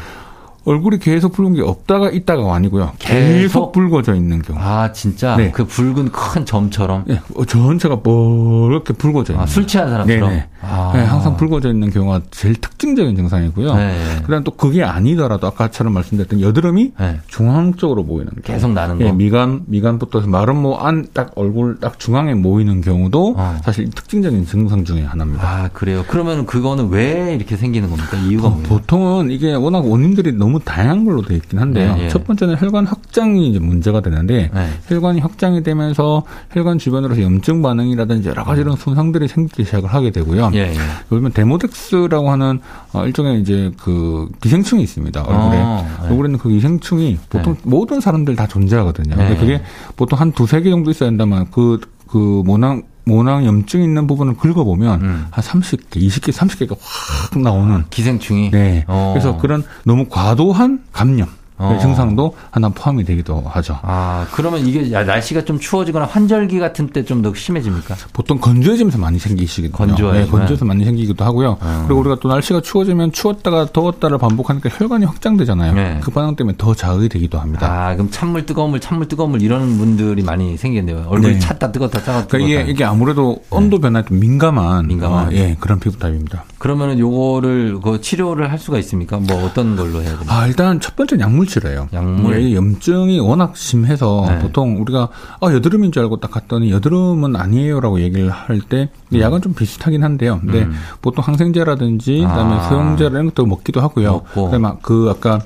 얼굴이 0.66 1.00
계속 1.00 1.32
붉은 1.34 1.54
게 1.54 1.62
없다가 1.62 2.10
있다가 2.10 2.54
아니고요. 2.56 2.92
계속, 3.00 3.14
계속? 3.20 3.72
붉어져 3.72 4.16
있는 4.16 4.42
경우. 4.42 4.60
아, 4.62 4.92
진짜? 4.92 5.36
네. 5.38 5.52
그 5.52 5.66
붉은 5.66 6.12
큰 6.12 6.46
점처럼? 6.46 7.06
예, 7.10 7.22
어, 7.36 7.46
전체가 7.46 7.98
뻘겋게 8.02 8.98
붉어져 8.98 9.34
있는. 9.34 9.44
아, 9.44 9.46
술 9.48 9.68
취한 9.68 9.90
사람처럼? 9.90 10.30
네네. 10.30 10.48
아. 10.62 10.92
네, 10.96 11.04
항상 11.04 11.38
붉어져 11.38 11.70
있는 11.70 11.92
경우가 11.92 12.22
제일 12.32 12.56
특징적인 12.56 13.16
증상이고요. 13.16 13.76
네. 13.76 14.00
그다음 14.26 14.44
또 14.44 14.52
그게 14.52 14.84
아니더라도 14.84 15.46
아까처럼 15.48 15.94
말씀드렸던 15.94 16.42
여드름이 16.42 16.94
네. 17.00 17.20
중앙적으로 17.28 18.04
보이는 18.06 18.26
경우. 18.32 18.42
계속 18.44 18.72
나는 18.74 18.98
거? 18.98 19.06
예, 19.06 19.12
미간 19.12 19.62
미간부터 19.68 20.20
해서 20.20 20.30
마름모 20.30 20.78
안 20.78 21.06
딱 21.14 21.32
얼굴 21.36 21.78
딱 21.80 22.00
중앙에 22.00 22.34
모이는 22.34 22.82
경우도 22.82 23.36
어. 23.38 23.58
사실 23.64 23.90
특징적인 23.92 24.46
증상 24.48 24.84
중에 24.84 25.04
하나입니다. 25.04 25.48
아, 25.48 25.70
그래요? 25.72 26.04
그러면 26.08 26.46
그거는 26.46 26.90
왜 26.90 27.36
이렇게 27.36 27.56
생기는 27.56 27.90
겁니까? 27.90 28.18
이유가 28.18 28.48
어, 28.48 28.50
뭐예요? 28.50 28.68
보통은 28.68 29.30
이게 29.30 29.54
워낙 29.54 29.86
원인들이 29.86 30.32
너무 30.34 30.55
다양한 30.60 31.06
걸로 31.06 31.22
되어 31.22 31.38
있긴 31.38 31.60
한데요. 31.60 31.96
네, 31.96 32.06
예. 32.06 32.10
첫 32.10 32.26
번째는 32.26 32.58
혈관 32.58 32.86
확장이 32.86 33.50
이제 33.50 33.60
문제가 33.60 34.02
되는데 34.02 34.50
네. 34.54 34.70
혈관이 34.88 35.20
확장이 35.20 35.64
되면서 35.64 36.24
혈관 36.52 36.78
주변으로서 36.78 37.22
염증 37.22 37.62
반응이라든지 37.62 38.30
여러 38.30 38.44
가지 38.44 38.62
이런 38.62 38.76
손상들이 38.76 39.28
생기기 39.28 39.64
시작을 39.66 39.94
하게 39.94 40.12
되고요. 40.12 40.52
예, 40.54 40.60
예. 40.60 40.76
요즘은 41.12 41.32
데모덱스라고 41.32 42.30
하는 42.30 42.60
어, 42.94 43.06
일종의 43.06 43.42
이제 43.42 43.72
그 43.80 44.30
기생충이 44.42 44.84
있습니다. 44.84 45.22
얼굴에. 45.22 45.62
어, 45.62 45.88
네. 46.02 46.08
얼굴에 46.10 46.28
있는 46.28 46.40
그 46.40 46.50
기생충이 46.50 47.20
보통 47.30 47.56
모든 47.64 48.00
사람들 48.00 48.36
다 48.36 48.48
존재하거든요. 48.48 49.16
근데 49.16 49.34
네. 49.34 49.38
그게 49.38 49.62
보통 49.96 50.20
한 50.20 50.32
두세 50.32 50.62
개 50.62 50.70
정도 50.70 50.92
있어야 50.92 51.10
한다면 51.10 51.48
그, 51.52 51.80
그 52.08 52.44
모낭, 52.46 52.84
모낭 53.06 53.46
염증 53.46 53.84
있는 53.84 54.08
부분을 54.08 54.36
긁어보면 54.36 55.02
음. 55.02 55.28
한 55.30 55.44
30개, 55.44 55.98
20개, 55.98 56.34
30개가 56.34 56.76
확 56.80 57.40
나오는. 57.40 57.84
기생충이? 57.90 58.52
네. 58.52 58.84
어. 58.88 59.12
그래서 59.14 59.38
그런 59.38 59.64
너무 59.84 60.06
과도한 60.10 60.84
감염. 60.92 61.28
어. 61.58 61.78
증상도 61.82 62.36
하나 62.52 62.70
포함이 62.70 63.04
되기도 63.06 63.42
하죠. 63.48 63.80
아, 63.82 64.28
그러면 64.32 64.66
이게 64.68 64.92
야, 64.92 65.04
날씨가 65.04 65.46
좀 65.46 65.58
추워지거나 65.60 66.06
환절기 66.06 66.60
같은 66.60 66.88
때 66.90 67.04
좀 67.06 67.22
더 67.22 67.34
심해집니까? 67.34 67.96
보통 68.14 68.38
건조해지면서 68.40 68.98
많이 68.98 69.18
생기시거든요. 69.20 69.72
건조해지면? 69.78 70.26
네, 70.26 70.30
건조해서 70.30 70.66
많이 70.66 70.84
생기기도 70.84 71.24
하고요. 71.24 71.58
음. 71.62 71.84
그리고 71.88 72.02
우리가 72.02 72.18
또 72.22 72.28
날씨가 72.30 72.62
추워지면 72.62 73.12
추웠다가 73.14 73.68
더웠다를 73.72 74.18
반복하니까 74.18 74.70
혈관이 74.70 75.06
확장되잖아요. 75.06 75.74
네. 75.74 76.00
그 76.04 76.12
반응 76.12 76.36
때문에 76.36 76.56
더 76.58 76.74
자극이 76.74 77.08
되기도 77.10 77.40
합니다. 77.40 77.68
아, 77.72 77.94
그럼 77.96 78.10
찬물, 78.12 78.46
뜨거운 78.46 78.72
물, 78.72 78.80
찬물, 78.82 79.08
뜨거운 79.08 79.32
물 79.32 79.42
이런 79.42 79.78
분들이 79.78 80.24
많이 80.24 80.58
생기겠네요. 80.58 81.06
얼굴이 81.08 81.34
네. 81.34 81.40
찼다, 81.40 81.72
뜨겁다, 81.72 82.04
차갑다. 82.04 82.28
그러니까 82.28 82.62
이게, 82.62 82.72
이게 82.72 82.84
아무래도 82.84 83.42
온도 83.50 83.80
변화에 83.80 84.04
좀 84.06 84.20
민감한, 84.20 84.88
민감한. 84.88 85.28
어, 85.28 85.32
예, 85.32 85.56
그런 85.60 85.80
피부 85.80 85.98
타입입니다. 85.98 86.44
그러면은 86.66 86.98
요거를 86.98 87.80
그 87.80 88.02
치료를 88.02 88.50
할 88.52 88.58
수가 88.58 88.80
있습니까? 88.80 89.20
뭐 89.20 89.46
어떤 89.46 89.76
걸로 89.76 90.02
해야 90.02 90.10
됩니까? 90.14 90.36
아, 90.36 90.48
일단 90.48 90.80
첫 90.80 90.96
번째 90.96 91.20
약물 91.20 91.46
치료예요. 91.46 91.90
약물? 91.94 92.42
예, 92.42 92.56
염증이 92.56 93.20
워낙 93.20 93.56
심해서 93.56 94.26
네. 94.28 94.40
보통 94.40 94.82
우리가 94.82 95.10
아, 95.42 95.54
여드름인 95.54 95.92
줄 95.92 96.02
알고 96.02 96.20
딱 96.22 96.32
갔더니 96.32 96.72
여드름은 96.72 97.36
아니에요라고 97.36 98.02
얘기를 98.02 98.32
할 98.32 98.62
때 98.68 98.90
약은 99.14 99.44
좀 99.44 99.54
비슷하긴 99.54 100.04
한데요. 100.04 100.40
근데 100.42 100.64
음. 100.64 100.74
보통 101.04 101.24
항생제라든지 101.24 102.22
그다음에 102.22 102.56
아. 102.56 102.68
수용제 102.68 103.06
이런 103.06 103.26
것도 103.28 103.46
먹기도 103.46 103.80
하고요. 103.82 104.22
그다음에 104.34 104.58
막그 104.58 105.14
아까 105.16 105.42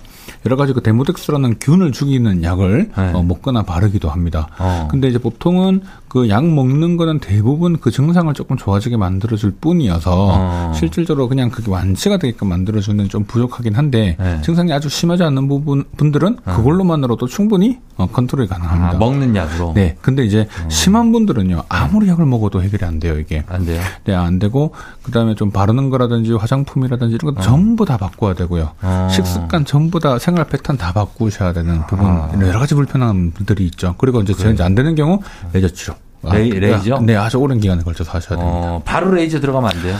여러 0.46 0.56
가지 0.56 0.72
그 0.72 0.82
데모덱스라는 0.82 1.56
균을 1.60 1.92
죽이는 1.92 2.44
약을 2.44 2.92
네. 2.96 3.12
어, 3.14 3.24
먹거나 3.24 3.64
바르기도 3.64 4.10
합니다. 4.10 4.48
어. 4.58 4.88
근데 4.90 5.10
이제 5.10 5.18
보통은 5.18 5.82
그 6.10 6.28
약 6.28 6.44
먹는 6.46 6.98
거는 6.98 7.20
대부분 7.20 7.78
그 7.80 7.92
증상을 7.92 8.34
조금 8.34 8.58
좋아지게 8.58 8.98
만들어줄 8.98 9.52
뿐이어서 9.62 10.12
어. 10.32 10.74
실질적으로 10.76 11.30
그냥 11.30 11.50
그게 11.50 11.72
완치가 11.72 12.18
되게끔 12.18 12.50
만들어주는 12.50 13.08
좀 13.10 13.24
부족하긴 13.26 13.76
한데 13.76 14.18
네. 14.20 14.42
증상이 14.42 14.74
아주 14.74 14.90
심하지 14.90 15.24
않는 15.24 15.48
부분 15.48 15.86
분들은 15.98 16.38
그걸로만으로도 16.44 17.28
충분히 17.28 17.78
어, 17.96 18.08
컨트롤이 18.08 18.48
가능합니다. 18.48 18.96
아, 18.96 19.00
먹는 19.00 19.36
약으로? 19.36 19.74
네, 19.76 19.98
근데 20.02 20.26
이제 20.26 20.48
심한 20.68 21.12
분들은요 21.12 21.64
아무리 21.70 22.08
약을 22.10 22.26
먹어도 22.26 22.64
해결이 22.64 22.84
안 22.86 23.00
돼요 23.00 23.20
이게. 23.20 23.44
안 23.48 23.66
돼요? 23.66 23.82
네, 24.06 24.16
안 24.16 24.40
되고 24.40 24.74
그다음에 25.04 25.36
좀 25.36 25.52
바르는 25.52 25.90
거라든지 25.92 26.34
화장품이라든지 26.34 27.16
이런 27.16 27.36
거 27.36 27.42
전부 27.42 27.86
다 27.86 27.98
바꿔야 27.98 28.34
되고요. 28.34 28.72
어. 28.82 29.08
식습관 29.12 29.64
전부 29.66 30.00
다 30.00 30.18
생활 30.18 30.46
패턴 30.46 30.76
다 30.78 30.92
바꾸셔야 30.92 31.54
되는 31.54 31.86
부분 31.86 32.06
아. 32.08 32.32
여러 32.42 32.58
가지 32.60 32.74
불편한 32.74 33.32
분들이 33.32 33.66
있죠. 33.66 33.94
그리고 34.00 34.22
이제 34.22 34.34
제가 34.34 34.52
이제 34.52 34.64
안 34.64 34.74
되는 34.74 34.96
경우 34.96 35.22
레이저 35.54 35.68
치료. 35.70 35.94
아, 36.24 36.36
레이- 36.36 36.50
그러니까 36.50 36.78
레이저? 36.78 37.00
네, 37.02 37.16
아주 37.16 37.38
오랜 37.38 37.60
기간에 37.60 37.82
걸쳐서 37.84 38.12
하셔야 38.12 38.38
됩니다. 38.40 38.58
어, 38.58 38.82
바로 38.84 39.12
레이저 39.12 39.40
들어가면 39.40 39.72
안 39.72 39.82
돼요? 39.82 39.96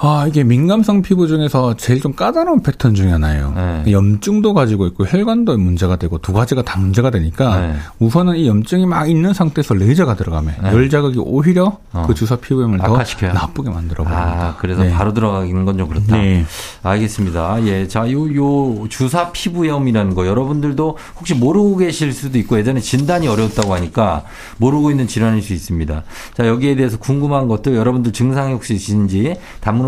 아, 0.00 0.26
이게 0.28 0.44
민감성 0.44 1.02
피부 1.02 1.26
중에서 1.26 1.74
제일 1.76 2.00
좀 2.00 2.12
까다로운 2.14 2.62
패턴 2.62 2.94
중에 2.94 3.10
하나예요. 3.10 3.52
네. 3.84 3.90
염증도 3.90 4.54
가지고 4.54 4.86
있고 4.86 5.04
혈관도 5.04 5.58
문제가 5.58 5.96
되고 5.96 6.18
두 6.18 6.32
가지가 6.32 6.62
다 6.62 6.78
문제가 6.78 7.10
되니까 7.10 7.58
네. 7.60 7.74
우선은 7.98 8.36
이 8.36 8.46
염증이 8.46 8.86
막 8.86 9.10
있는 9.10 9.34
상태에서 9.34 9.74
레이저가 9.74 10.14
들어가면 10.14 10.54
네. 10.62 10.72
열 10.72 10.88
자극이 10.88 11.18
오히려 11.18 11.78
어. 11.92 12.04
그 12.06 12.14
주사 12.14 12.36
피부염을 12.36 12.78
더 12.78 12.84
악화시켜요? 12.94 13.32
나쁘게 13.32 13.70
만들어 13.70 14.04
버립니다. 14.04 14.32
아, 14.50 14.56
그래서 14.58 14.84
네. 14.84 14.92
바로 14.92 15.12
들어가는 15.12 15.64
건 15.64 15.78
좀 15.78 15.88
그렇다. 15.88 16.16
네. 16.16 16.44
알겠습니다. 16.82 17.66
예. 17.66 17.88
자, 17.88 18.08
요, 18.12 18.34
요, 18.36 18.86
주사 18.88 19.32
피부염이라는 19.32 20.14
거 20.14 20.26
여러분들도 20.28 20.96
혹시 21.18 21.34
모르고 21.34 21.76
계실 21.78 22.12
수도 22.12 22.38
있고 22.38 22.56
예전에 22.58 22.78
진단이 22.80 23.26
어려웠다고 23.26 23.74
하니까 23.74 24.24
모르고 24.58 24.90
있는 24.92 25.08
질환일 25.08 25.42
수 25.42 25.52
있습니다. 25.54 26.02
자, 26.34 26.46
여기에 26.46 26.76
대해서 26.76 26.98
궁금한 26.98 27.48
것들 27.48 27.74
여러분들 27.74 28.12
증상이 28.12 28.52
혹시 28.52 28.74
있으신지 28.74 29.34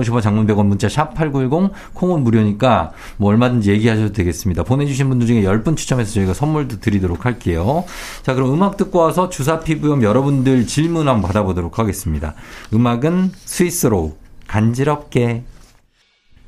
단문 0.01 0.05
50원 0.05 0.23
장문 0.23 0.47
100원 0.47 0.67
문자 0.67 0.89
샵 0.89 1.15
8910 1.15 1.73
콩은 1.95 2.23
무료니까 2.23 2.93
뭐 3.17 3.31
얼마든지 3.31 3.71
얘기하셔도 3.71 4.13
되겠습니다. 4.13 4.63
보내주신 4.63 5.09
분들 5.09 5.27
중에 5.27 5.43
10분 5.43 5.77
추첨해서 5.77 6.15
저희가 6.15 6.35
선물도 6.35 6.81
드리도록 6.81 7.27
할게요. 7.27 7.85
자, 8.23 8.35
그럼 8.35 8.53
음악 8.53 8.77
듣고 8.77 8.99
와서 8.99 9.29
주사 9.29 9.61
피부염 9.61 10.03
여러분들 10.03 10.67
질문 10.67 11.09
한번 11.09 11.23
받아보도록 11.29 11.79
하겠습니다. 11.79 12.35
음악은 12.73 13.33
스위스로 13.45 14.17
간지럽게 14.47 15.45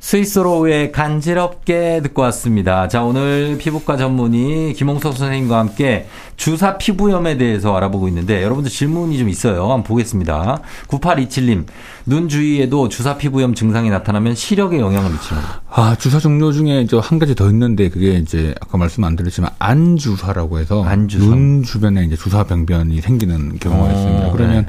스위스로우의 0.03 0.91
간지럽게 0.91 2.01
듣고 2.03 2.23
왔습니다. 2.23 2.89
자, 2.89 3.05
오늘 3.05 3.57
피부과 3.57 3.97
전문의 3.97 4.75
김홍석 4.75 5.17
선생님과 5.17 5.57
함께 5.57 6.09
주사 6.37 6.77
피부염에 6.77 7.37
대해서 7.37 7.77
알아보고 7.77 8.09
있는데 8.09 8.43
여러분들 8.43 8.71
질문이 8.71 9.17
좀 9.17 9.29
있어요. 9.29 9.63
한번 9.63 9.85
보겠습니다. 9.85 10.61
9827님, 10.89 11.67
눈 12.05 12.29
주위에도 12.29 12.89
주사 12.89 13.17
피부염 13.17 13.55
증상이 13.55 13.91
나타나면 13.91 14.35
시력에 14.35 14.81
영향을 14.81 15.11
미치는 15.11 15.41
아, 15.75 15.95
주사 15.97 16.19
종류 16.19 16.53
중에 16.53 16.87
저한 16.87 17.19
가지 17.19 17.35
더 17.35 17.49
있는데 17.51 17.89
그게 17.89 18.15
이제 18.15 18.55
아까 18.61 18.77
말씀 18.77 19.05
안 19.05 19.17
드렸지만 19.17 19.51
안주사라고 19.59 20.59
해서 20.59 20.85
안주사. 20.85 21.25
눈 21.25 21.63
주변에 21.63 22.05
이제 22.05 22.17
주사 22.17 22.45
병변이 22.45 23.01
생기는 23.01 23.59
경우가 23.59 23.85
어, 23.85 23.93
있습니다. 23.93 24.33
그러면 24.33 24.57
네. 24.63 24.67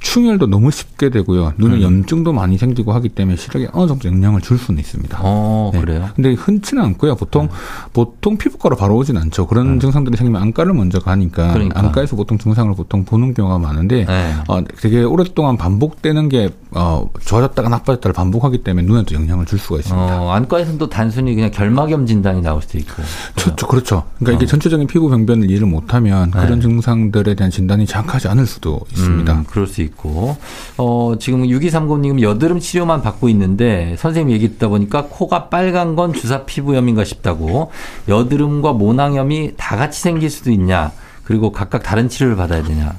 충혈도 0.00 0.46
너무 0.46 0.70
쉽게 0.70 1.10
되고요. 1.10 1.54
눈에 1.56 1.76
음. 1.76 1.82
염증도 1.82 2.32
많이 2.32 2.56
생기고 2.58 2.92
하기 2.92 3.08
때문에 3.10 3.36
시력에 3.36 3.68
어느 3.72 3.88
정도 3.88 4.08
영향을 4.08 4.40
줄 4.42 4.58
수는 4.58 4.78
있습니다. 4.78 5.18
어, 5.22 5.70
네. 5.72 5.80
그래요? 5.80 6.08
근데 6.14 6.34
흔치는 6.34 6.82
않고요. 6.82 7.16
보통 7.16 7.48
보통 7.92 8.36
피부과로 8.36 8.76
바로 8.76 8.96
오진 8.96 9.16
않죠. 9.16 9.46
그런 9.46 9.80
증상들이 9.80 10.16
생기면 10.16 10.40
안과를 10.40 10.72
먼저 10.74 11.00
가니까 11.00 11.48
음. 11.48 11.52
그러니까. 11.54 11.80
안과에서 11.80 12.14
보통 12.14 12.38
증상을 12.38 12.72
보통 12.74 13.04
보는 13.04 13.34
경우가 13.34 13.58
많은데 13.58 14.04
네. 14.04 14.34
어, 14.48 14.62
되게 14.80 15.02
오랫동안 15.02 15.56
반복되는 15.56 16.28
게 16.28 16.50
어, 16.74 17.08
좋아졌다가 17.24 17.68
나빠졌다를 17.68 18.12
반복하기 18.12 18.58
때문에 18.58 18.86
눈에 18.86 19.04
도 19.04 19.14
영향을 19.14 19.46
줄 19.46 19.58
수가 19.58 19.78
있습니다. 19.78 20.22
어, 20.22 20.30
안과에서는 20.32 20.78
또 20.78 20.88
단순히 20.88 21.34
그냥 21.34 21.50
결막염 21.50 22.04
진단이 22.06 22.42
나올 22.42 22.60
수도 22.62 22.78
있고. 22.78 23.02
저, 23.36 23.54
저, 23.54 23.66
그렇죠. 23.66 24.04
그러니까 24.18 24.38
이게 24.42 24.46
전체적인 24.46 24.86
피부 24.88 25.08
병변을 25.08 25.50
이해를 25.50 25.66
못하면 25.66 26.32
어. 26.34 26.40
네. 26.40 26.46
그런 26.46 26.60
증상들에 26.60 27.34
대한 27.34 27.50
진단이 27.50 27.86
정확하지 27.86 28.28
않을 28.28 28.46
수도 28.46 28.80
있습니다. 28.90 29.32
음, 29.32 29.44
그럴 29.48 29.66
수 29.66 29.82
있고. 29.82 30.36
어, 30.76 31.14
지금 31.20 31.44
6230님 31.44 32.20
여드름 32.20 32.58
치료만 32.58 33.02
받고 33.02 33.28
있는데 33.28 33.94
선생님 33.98 34.34
얘기 34.34 34.48
듣다 34.50 34.68
보니까 34.68 35.06
코가 35.08 35.48
빨간 35.48 35.94
건 35.94 36.12
주사 36.12 36.44
피부염인가 36.44 37.04
싶다고. 37.04 37.70
여드름과 38.08 38.72
모낭염이 38.72 39.52
다 39.56 39.76
같이 39.76 40.00
생길 40.00 40.28
수도 40.28 40.50
있냐. 40.50 40.90
그리고 41.24 41.52
각각 41.52 41.82
다른 41.82 42.08
치료를 42.08 42.36
받아야 42.36 42.62
되냐. 42.62 42.94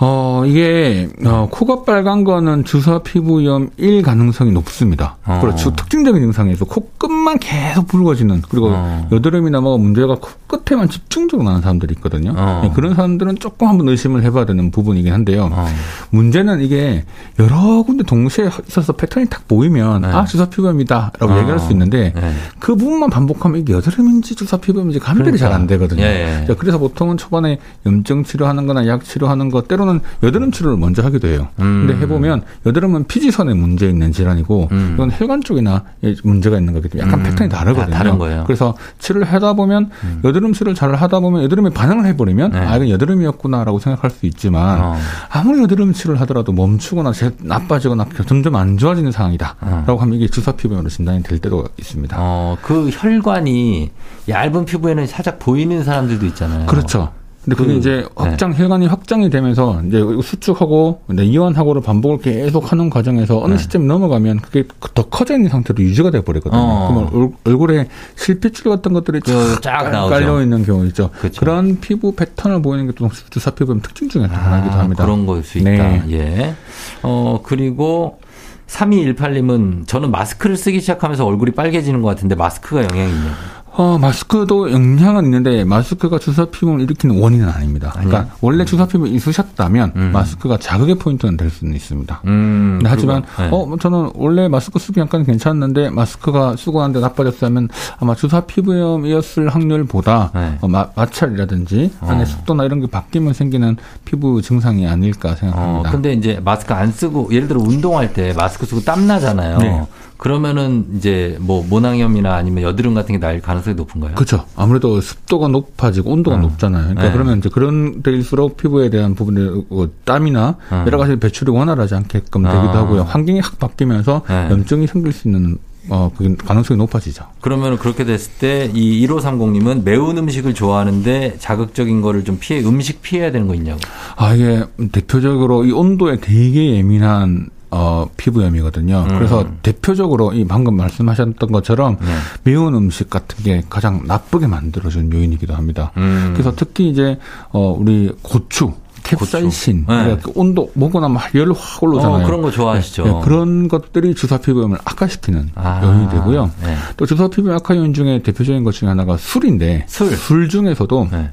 어, 0.00 0.44
이게, 0.46 1.08
어, 1.24 1.48
코가 1.50 1.82
빨간 1.82 2.22
거는 2.22 2.64
주사 2.64 3.00
피부염일 3.00 4.02
가능성이 4.02 4.52
높습니다. 4.52 5.16
어. 5.26 5.40
그렇죠. 5.40 5.72
특징적인 5.74 6.22
증상에서 6.22 6.66
코끝만 6.66 7.38
계속 7.40 7.88
붉어지는, 7.88 8.42
그리고 8.48 8.68
어. 8.70 9.08
여드름이나 9.10 9.60
뭐가 9.60 9.82
문제가 9.82 10.16
코끝에만 10.20 10.88
집중적으로 10.88 11.48
나는 11.48 11.62
사람들이 11.62 11.94
있거든요. 11.96 12.32
어. 12.36 12.60
네, 12.62 12.70
그런 12.74 12.94
사람들은 12.94 13.40
조금 13.40 13.66
한번 13.66 13.88
의심을 13.88 14.22
해봐야 14.22 14.46
되는 14.46 14.70
부분이긴 14.70 15.12
한데요. 15.12 15.50
어. 15.52 15.66
문제는 16.10 16.60
이게 16.60 17.04
여러 17.40 17.82
군데 17.82 18.04
동시에 18.04 18.48
있어서 18.68 18.92
패턴이 18.92 19.26
딱 19.26 19.48
보이면, 19.48 20.02
네. 20.02 20.08
아, 20.08 20.24
주사 20.24 20.44
피부염이다. 20.48 21.12
라고 21.18 21.32
어. 21.32 21.38
얘기할 21.40 21.58
수 21.58 21.72
있는데, 21.72 22.12
네. 22.14 22.32
그 22.60 22.76
부분만 22.76 23.10
반복하면 23.10 23.60
이게 23.62 23.72
여드름인지 23.72 24.36
주사 24.36 24.58
피부염인지 24.58 25.00
감별이 25.00 25.38
잘안 25.38 25.66
되거든요. 25.66 26.02
예, 26.04 26.42
예. 26.42 26.46
자, 26.46 26.54
그래서 26.54 26.78
보통은 26.78 27.16
초반에 27.16 27.58
염증 27.84 28.22
치료하는 28.22 28.68
거나 28.68 28.86
약 28.86 29.02
치료하는 29.02 29.50
거 29.50 29.62
때로는 29.62 29.87
여드름 30.22 30.50
치료를 30.52 30.76
먼저 30.76 31.02
하기도 31.02 31.28
해요. 31.28 31.48
음. 31.60 31.86
근데 31.86 32.02
해보면 32.02 32.42
여드름은 32.66 33.04
피지선에 33.04 33.54
문제 33.54 33.88
있는 33.88 34.12
질환이고 34.12 34.68
음. 34.72 34.90
이건 34.94 35.10
혈관 35.12 35.42
쪽이나 35.42 35.84
문제가 36.24 36.58
있는 36.58 36.72
거기 36.74 36.88
때문에 36.88 37.06
약간 37.08 37.20
음. 37.20 37.24
패턴이 37.24 37.50
다르거든요. 37.50 37.92
다 37.92 37.98
다른 37.98 38.18
거예요. 38.18 38.44
그래서 38.46 38.74
치료를 38.98 39.26
하다 39.26 39.54
보면 39.54 39.90
여드름 40.24 40.52
치료를 40.52 40.74
잘 40.74 40.94
하다 40.94 41.20
보면 41.20 41.42
여드름에 41.44 41.70
반응을 41.70 42.06
해버리면 42.06 42.50
네. 42.52 42.58
아 42.58 42.76
이건 42.76 42.90
여드름이었구나라고 42.90 43.78
생각할 43.78 44.10
수 44.10 44.26
있지만 44.26 44.80
어. 44.80 44.96
아무리 45.30 45.60
여드름 45.62 45.92
치료를 45.92 46.20
하더라도 46.22 46.52
멈추거나 46.52 47.12
제- 47.12 47.32
나빠지거나 47.40 48.06
점점 48.26 48.56
안 48.56 48.76
좋아지는 48.78 49.12
상황이다라고 49.12 49.96
하면 49.98 50.14
이게 50.14 50.28
주사 50.28 50.52
피부염으로 50.52 50.88
진단이 50.88 51.22
될 51.22 51.38
때도 51.38 51.68
있습니다. 51.78 52.16
어, 52.18 52.56
그 52.62 52.88
혈관이 52.92 53.90
얇은 54.28 54.64
피부에는 54.64 55.06
살짝 55.06 55.38
보이는 55.38 55.82
사람들도 55.84 56.26
있잖아요. 56.26 56.66
그렇죠. 56.66 57.12
근데 57.48 57.56
그게 57.56 57.72
그, 57.72 57.78
이제 57.78 58.06
확장 58.14 58.52
혈관이 58.54 58.86
확장이 58.88 59.30
되면서 59.30 59.80
이제 59.86 60.02
수축하고 60.22 61.00
이완하고를 61.10 61.80
반복을 61.80 62.18
계속 62.18 62.70
하는 62.70 62.90
과정에서 62.90 63.40
어느 63.42 63.52
네. 63.54 63.58
시점 63.58 63.86
넘어가면 63.86 64.40
그게 64.40 64.64
더 64.92 65.04
커져 65.08 65.34
있는 65.34 65.48
상태로 65.48 65.82
유지가 65.82 66.10
돼 66.10 66.20
버리거든요. 66.22 66.60
어. 66.60 67.08
그러면 67.10 67.32
얼- 67.44 67.52
얼굴에 67.52 67.88
실핏줄 68.16 68.70
같은 68.70 68.92
것들이 68.92 69.20
그쫙 69.20 69.62
쫙. 69.62 69.90
깔려 70.08 70.42
있는 70.42 70.62
경우 70.64 70.84
있죠. 70.86 71.08
그렇죠. 71.18 71.40
그런 71.40 71.80
피부 71.80 72.14
패턴을 72.14 72.60
보이는 72.60 72.86
게 72.86 72.92
또 72.98 73.08
주사 73.30 73.50
피부염 73.52 73.80
특징 73.80 74.08
중에 74.08 74.24
하나이기도 74.24 74.74
아, 74.74 74.78
합니다. 74.80 75.04
그런 75.04 75.24
거일 75.24 75.44
수 75.44 75.58
있다. 75.58 75.70
네. 75.70 76.02
예. 76.10 76.54
어, 77.02 77.40
그리고 77.44 78.18
3218님은 78.66 79.86
저는 79.86 80.10
마스크를 80.10 80.56
쓰기 80.56 80.80
시작하면서 80.80 81.24
얼굴이 81.24 81.52
빨개지는 81.52 82.02
것 82.02 82.08
같은데 82.08 82.34
마스크가 82.34 82.82
영향이 82.82 83.10
있냐고. 83.10 83.34
어, 83.78 83.96
마스크도 83.96 84.72
영향은 84.72 85.24
있는데 85.26 85.62
마스크가 85.62 86.18
주사 86.18 86.44
피부를 86.46 86.80
일으키는 86.80 87.20
원인은 87.20 87.48
아닙니다. 87.48 87.90
그러니까 87.92 88.18
아니에요? 88.18 88.34
원래 88.40 88.64
주사 88.64 88.86
피부 88.86 89.06
있으셨다면 89.06 89.92
음. 89.94 90.10
마스크가 90.12 90.56
자극의 90.58 90.96
포인트는 90.96 91.36
될 91.36 91.48
수는 91.48 91.76
있습니다. 91.76 92.22
음, 92.26 92.80
하지만 92.84 93.22
네. 93.38 93.48
어 93.52 93.76
저는 93.80 94.10
원래 94.16 94.48
마스크 94.48 94.80
쓰기 94.80 94.98
약간 94.98 95.24
괜찮았는데 95.24 95.90
마스크가 95.90 96.56
쓰고 96.56 96.82
하는데 96.82 96.98
나빠졌다면 96.98 97.68
아마 98.00 98.16
주사 98.16 98.40
피부염이었을 98.40 99.48
확률보다 99.48 100.32
네. 100.34 100.58
어, 100.60 100.66
마, 100.66 100.88
마찰이라든지 100.96 101.92
어. 102.00 102.08
안에 102.08 102.24
습도나 102.24 102.64
이런 102.64 102.80
게 102.80 102.88
바뀌면 102.88 103.32
생기는 103.32 103.76
피부 104.04 104.42
증상이 104.42 104.88
아닐까 104.88 105.30
어, 105.30 105.34
생각합니다. 105.36 105.90
근데 105.92 106.12
이제 106.14 106.40
마스크 106.44 106.74
안 106.74 106.90
쓰고 106.90 107.28
예를 107.30 107.46
들어 107.46 107.60
운동할 107.60 108.12
때 108.12 108.32
마스크 108.36 108.66
쓰고 108.66 108.80
땀 108.80 109.06
나잖아요. 109.06 109.58
네. 109.58 109.86
그러면은 110.18 110.86
이제 110.96 111.36
뭐 111.40 111.64
모낭염이나 111.68 112.34
아니면 112.34 112.64
여드름 112.64 112.92
같은 112.94 113.12
게 113.14 113.18
날 113.18 113.40
가능성이 113.40 113.74
높은가요? 113.76 114.14
그렇죠. 114.14 114.44
아무래도 114.56 115.00
습도가 115.00 115.48
높아지고 115.48 116.10
온도가 116.10 116.36
어. 116.36 116.40
높잖아요. 116.40 116.82
그러니까 116.82 117.04
네. 117.04 117.12
그러면 117.12 117.38
이제 117.38 117.48
그런 117.48 118.02
데일수록 118.02 118.56
피부에 118.56 118.90
대한 118.90 119.14
부분에 119.14 119.64
어, 119.70 119.88
땀이나 120.04 120.56
어. 120.70 120.82
여러 120.86 120.98
가지 120.98 121.16
배출이 121.16 121.50
원활하지 121.50 121.94
않게끔 121.94 122.44
아. 122.46 122.52
되기도 122.52 122.78
하고요. 122.78 123.02
환경이 123.02 123.40
확 123.40 123.58
바뀌면서 123.58 124.22
네. 124.28 124.48
염증이 124.50 124.86
생길 124.86 125.12
수 125.12 125.28
있는 125.28 125.56
어 125.90 126.10
그게 126.14 126.34
가능성이 126.36 126.76
높아지죠. 126.78 127.24
그러면 127.40 127.78
그렇게 127.78 128.04
됐을 128.04 128.32
때 128.38 128.70
이 128.74 129.06
1530님은 129.06 129.84
매운 129.84 130.18
음식을 130.18 130.52
좋아하는데 130.52 131.36
자극적인 131.38 132.02
거를 132.02 132.24
좀 132.24 132.36
피해 132.38 132.62
음식 132.62 133.00
피해야 133.00 133.32
되는 133.32 133.48
거 133.48 133.54
있냐고. 133.54 133.80
아, 134.16 134.34
이게 134.34 134.64
대표적으로 134.92 135.64
이 135.64 135.72
온도에 135.72 136.18
되게 136.20 136.74
예민한 136.76 137.48
어, 137.70 138.06
피부염이거든요. 138.16 139.06
음. 139.08 139.18
그래서 139.18 139.46
대표적으로 139.62 140.32
이 140.32 140.44
방금 140.46 140.76
말씀하셨던 140.76 141.52
것처럼 141.52 141.96
네. 142.00 142.06
매운 142.44 142.74
음식 142.74 143.10
같은 143.10 143.44
게 143.44 143.62
가장 143.68 144.02
나쁘게 144.06 144.46
만들어주는 144.46 145.12
요인이기도 145.12 145.54
합니다. 145.54 145.92
음. 145.96 146.30
그래서 146.34 146.52
특히 146.56 146.88
이제 146.88 147.18
어, 147.50 147.74
우리 147.78 148.10
고추, 148.22 148.72
캡사이신. 149.02 149.86
네. 149.88 150.18
그 150.22 150.32
온도 150.34 150.70
먹고 150.74 151.00
나면 151.00 151.20
열 151.34 151.50
확 151.50 151.82
올라오잖아요. 151.82 152.24
어, 152.24 152.26
그런 152.26 152.42
거 152.42 152.50
좋아하시죠. 152.50 153.04
네, 153.04 153.20
그런 153.22 153.68
것들이 153.68 154.14
주사 154.14 154.38
피부염을 154.38 154.78
악화시키는 154.84 155.50
아, 155.54 155.80
요인이 155.82 156.10
되고요. 156.10 156.50
네. 156.62 156.76
또 156.96 157.06
주사 157.06 157.28
피부염 157.28 157.56
악화 157.56 157.74
요인 157.76 157.94
중에 157.94 158.22
대표적인 158.22 158.64
것 158.64 158.72
중에 158.72 158.88
하나가 158.88 159.16
술인데 159.16 159.86
술. 159.88 160.48
중에서도 160.48 161.08
네. 161.10 161.30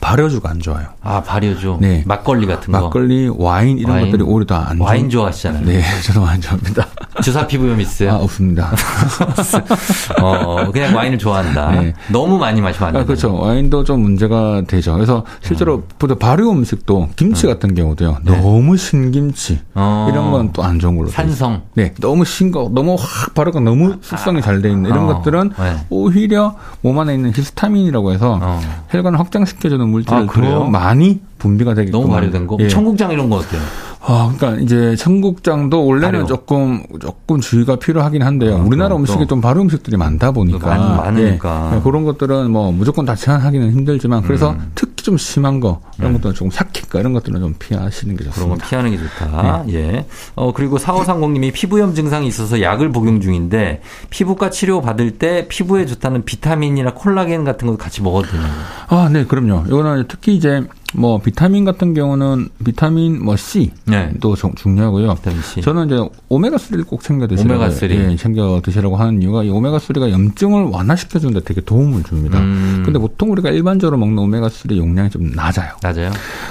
발효주가 0.00 0.50
안 0.50 0.58
좋아요. 0.60 0.86
아, 1.00 1.22
발효죠. 1.22 1.78
네. 1.80 2.02
막걸리 2.06 2.46
같은 2.46 2.72
거. 2.72 2.80
막걸리, 2.80 3.30
와인 3.36 3.78
이런 3.78 3.92
와인. 3.92 4.06
것들이 4.06 4.22
오히려 4.24 4.46
더안 4.46 4.80
와인 4.80 5.08
좋아하시잖아요. 5.08 5.64
네, 5.64 5.82
저도 6.04 6.22
와인 6.22 6.40
좋아합니다. 6.40 6.86
주사 7.22 7.46
피부염 7.46 7.80
있어요? 7.80 8.12
아, 8.12 8.16
없습니다. 8.16 8.72
어, 10.20 10.70
그냥 10.72 10.94
와인을 10.94 11.18
좋아한다. 11.18 11.70
네. 11.72 11.94
너무 12.10 12.38
많이 12.38 12.60
마시면 12.60 12.88
안 12.88 12.94
아, 12.96 12.98
된다. 12.98 13.06
그렇죠. 13.06 13.34
와인도 13.34 13.84
좀 13.84 14.00
문제가 14.00 14.62
되죠. 14.66 14.94
그래서 14.94 15.24
실제로 15.40 15.82
보다 15.98 16.14
발효 16.14 16.50
음식도 16.50 17.10
김치 17.16 17.46
같은 17.46 17.74
경우도요. 17.74 18.18
너무 18.24 18.76
신김치 18.76 19.60
어. 19.74 20.08
이런 20.10 20.30
건 20.30 20.52
또 20.52 20.62
안 20.62 20.78
좋은 20.78 20.96
걸로. 20.96 21.08
돼. 21.08 21.14
산성. 21.14 21.62
네, 21.74 21.94
너무 22.00 22.24
싱거, 22.24 22.70
너무 22.74 22.96
확 22.98 23.34
발효가 23.34 23.60
너무 23.60 23.96
숙성이 24.02 24.40
잘 24.42 24.60
돼 24.62 24.70
있는 24.70 24.90
이런 24.90 25.08
어. 25.08 25.14
것들은 25.14 25.52
네. 25.58 25.76
오히려 25.90 26.56
몸 26.82 26.98
안에 26.98 27.14
있는 27.14 27.32
히스타민이라고 27.34 28.12
해서 28.12 28.38
어. 28.42 28.60
혈관을 28.90 29.18
확장시켜 29.18 29.68
주는 29.72 29.88
물질을 29.88 30.28
아, 30.28 30.64
많이 30.70 31.20
분비가 31.38 31.72
되게끔 31.74 31.98
너무 32.00 32.12
발효된 32.12 32.46
거. 32.46 32.58
예. 32.60 32.68
청국장 32.68 33.10
이런 33.10 33.30
거 33.30 33.36
어때요? 33.36 33.60
아, 34.04 34.32
그러니까 34.36 34.60
이제 34.62 34.96
청국장도 34.96 35.86
원래는 35.86 36.20
발효. 36.22 36.26
조금 36.26 36.82
조금 37.00 37.40
주의가 37.40 37.76
필요하긴 37.76 38.22
한데요. 38.22 38.56
아, 38.56 38.60
우리나라 38.60 38.96
음식에 38.96 39.20
또. 39.20 39.26
좀 39.26 39.40
발효 39.40 39.60
음식들이 39.62 39.96
많다 39.96 40.32
보니까 40.32 40.66
많- 40.66 40.96
많으니까. 40.96 41.74
예, 41.76 41.80
그런 41.82 42.02
것들은 42.04 42.50
뭐 42.50 42.72
무조건 42.72 43.04
다 43.04 43.14
제한하기는 43.14 43.70
힘들지만 43.72 44.22
그래서 44.22 44.50
음. 44.50 44.72
특히 44.74 45.04
좀 45.04 45.16
심한 45.16 45.60
거 45.60 45.80
이런 45.98 46.12
것들은 46.14 46.34
조금 46.34 46.50
삭히가 46.50 46.98
이런 47.00 47.12
것들은 47.12 47.40
좀 47.40 47.54
피하시는 47.58 48.16
게 48.16 48.24
네. 48.24 48.30
그런 48.30 48.48
건 48.50 48.58
좋습니다. 48.58 48.68
피하는 48.68 48.90
게 48.90 48.98
좋다. 48.98 49.64
예. 49.70 50.06
어, 50.34 50.52
그리고 50.52 50.78
4530님이 50.78 51.52
피부염 51.52 51.94
증상이 51.94 52.26
있어서 52.26 52.60
약을 52.60 52.90
복용 52.90 53.20
중인데 53.20 53.82
피부과 54.10 54.50
치료 54.50 54.80
받을 54.80 55.12
때 55.12 55.46
피부에 55.48 55.86
좋다는 55.86 56.24
비타민이나 56.24 56.94
콜라겐 56.94 57.44
같은 57.44 57.68
거 57.68 57.76
같이 57.76 58.02
먹어도 58.02 58.28
되나요? 58.28 58.52
아, 58.88 59.08
네, 59.12 59.24
그럼요. 59.24 59.64
이거는 59.68 60.04
특히 60.08 60.34
이제 60.36 60.62
뭐 60.94 61.18
비타민 61.18 61.64
같은 61.64 61.94
경우는 61.94 62.48
비타민 62.64 63.22
뭐 63.24 63.36
C도 63.36 63.72
네. 63.86 64.12
중요하고요. 64.56 65.14
비타민 65.14 65.42
C. 65.42 65.60
저는 65.62 65.86
이제 65.86 66.08
오메가 66.28 66.56
3를 66.56 66.86
꼭 66.86 67.02
챙겨 67.02 67.26
드시라고 67.26 67.54
오메가 67.54 67.70
3. 67.70 67.90
예, 67.90 68.16
챙겨 68.16 68.60
드시라고 68.62 68.96
하는 68.96 69.22
이유가 69.22 69.42
이 69.42 69.50
오메가 69.50 69.78
3가 69.78 70.10
염증을 70.10 70.64
완화시켜 70.64 71.18
주는데 71.18 71.40
되게 71.44 71.60
도움을 71.60 72.02
줍니다. 72.02 72.38
음. 72.38 72.82
근데 72.84 72.98
보통 72.98 73.32
우리가 73.32 73.50
일반적으로 73.50 73.96
먹는 73.96 74.18
오메가 74.18 74.48
3 74.48 74.76
용량이 74.76 75.10
좀 75.10 75.32
낮아요. 75.34 75.72
맞아요. 75.82 76.10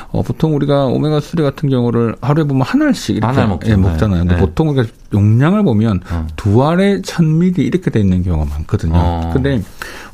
어, 0.09 0.21
보통 0.23 0.55
우리가 0.55 0.85
오메가 0.85 1.19
3 1.19 1.43
같은 1.43 1.69
경우를 1.69 2.15
하루에 2.21 2.43
보면 2.45 2.63
한 2.63 2.81
알씩 2.81 3.17
이렇게 3.17 3.45
먹잖아요. 3.45 3.59
예, 3.65 3.75
먹잖아요. 3.75 4.19
근데 4.21 4.35
네. 4.35 4.41
보통 4.41 4.69
우리가 4.69 4.87
용량을 5.13 5.63
보면 5.63 6.01
어. 6.09 6.27
두 6.35 6.65
알에 6.65 7.01
1000ml 7.01 7.59
이렇게 7.59 7.91
돼 7.91 7.99
있는 7.99 8.23
경우가 8.23 8.49
많거든요. 8.49 8.93
어. 8.95 9.31
근데 9.33 9.61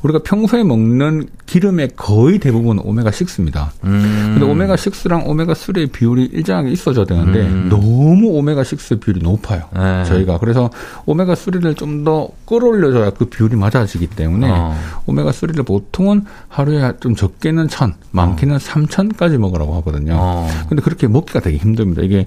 우리가 0.02 0.20
평소에 0.24 0.64
먹는 0.64 1.28
기름의 1.46 1.90
거의 1.96 2.38
대부분 2.38 2.78
오메가 2.78 3.10
6입니다. 3.10 3.68
음. 3.84 4.17
근데 4.18 4.44
오메가 4.44 4.76
6랑 4.76 5.26
오메가 5.26 5.52
3의 5.52 5.92
비율이 5.92 6.30
일정하게 6.32 6.70
있어져야 6.70 7.04
되는데 7.04 7.40
음. 7.42 7.68
너무 7.68 8.28
오메가 8.38 8.62
6 8.62 9.00
비율이 9.00 9.20
높아요. 9.22 9.64
네. 9.74 10.04
저희가 10.04 10.38
그래서 10.38 10.70
오메가 11.06 11.34
3를 11.34 11.76
좀 11.76 11.98
더 12.04 12.28
끌어올려줘야 12.46 13.10
그 13.10 13.26
비율이 13.26 13.56
맞아지기 13.56 14.06
때문에 14.08 14.48
어. 14.50 14.74
오메가 15.06 15.30
3를 15.30 15.66
보통은 15.66 16.24
하루에 16.48 16.92
좀 17.00 17.14
적게는 17.14 17.68
1000, 17.68 17.94
많게는 18.12 18.58
3000까지 18.58 19.36
먹으라고 19.38 19.74
하거든요. 19.76 20.14
어. 20.16 20.48
근데 20.68 20.82
그렇게 20.82 21.08
먹기가 21.08 21.40
되게 21.40 21.56
힘듭니다. 21.56 22.02
이게 22.02 22.26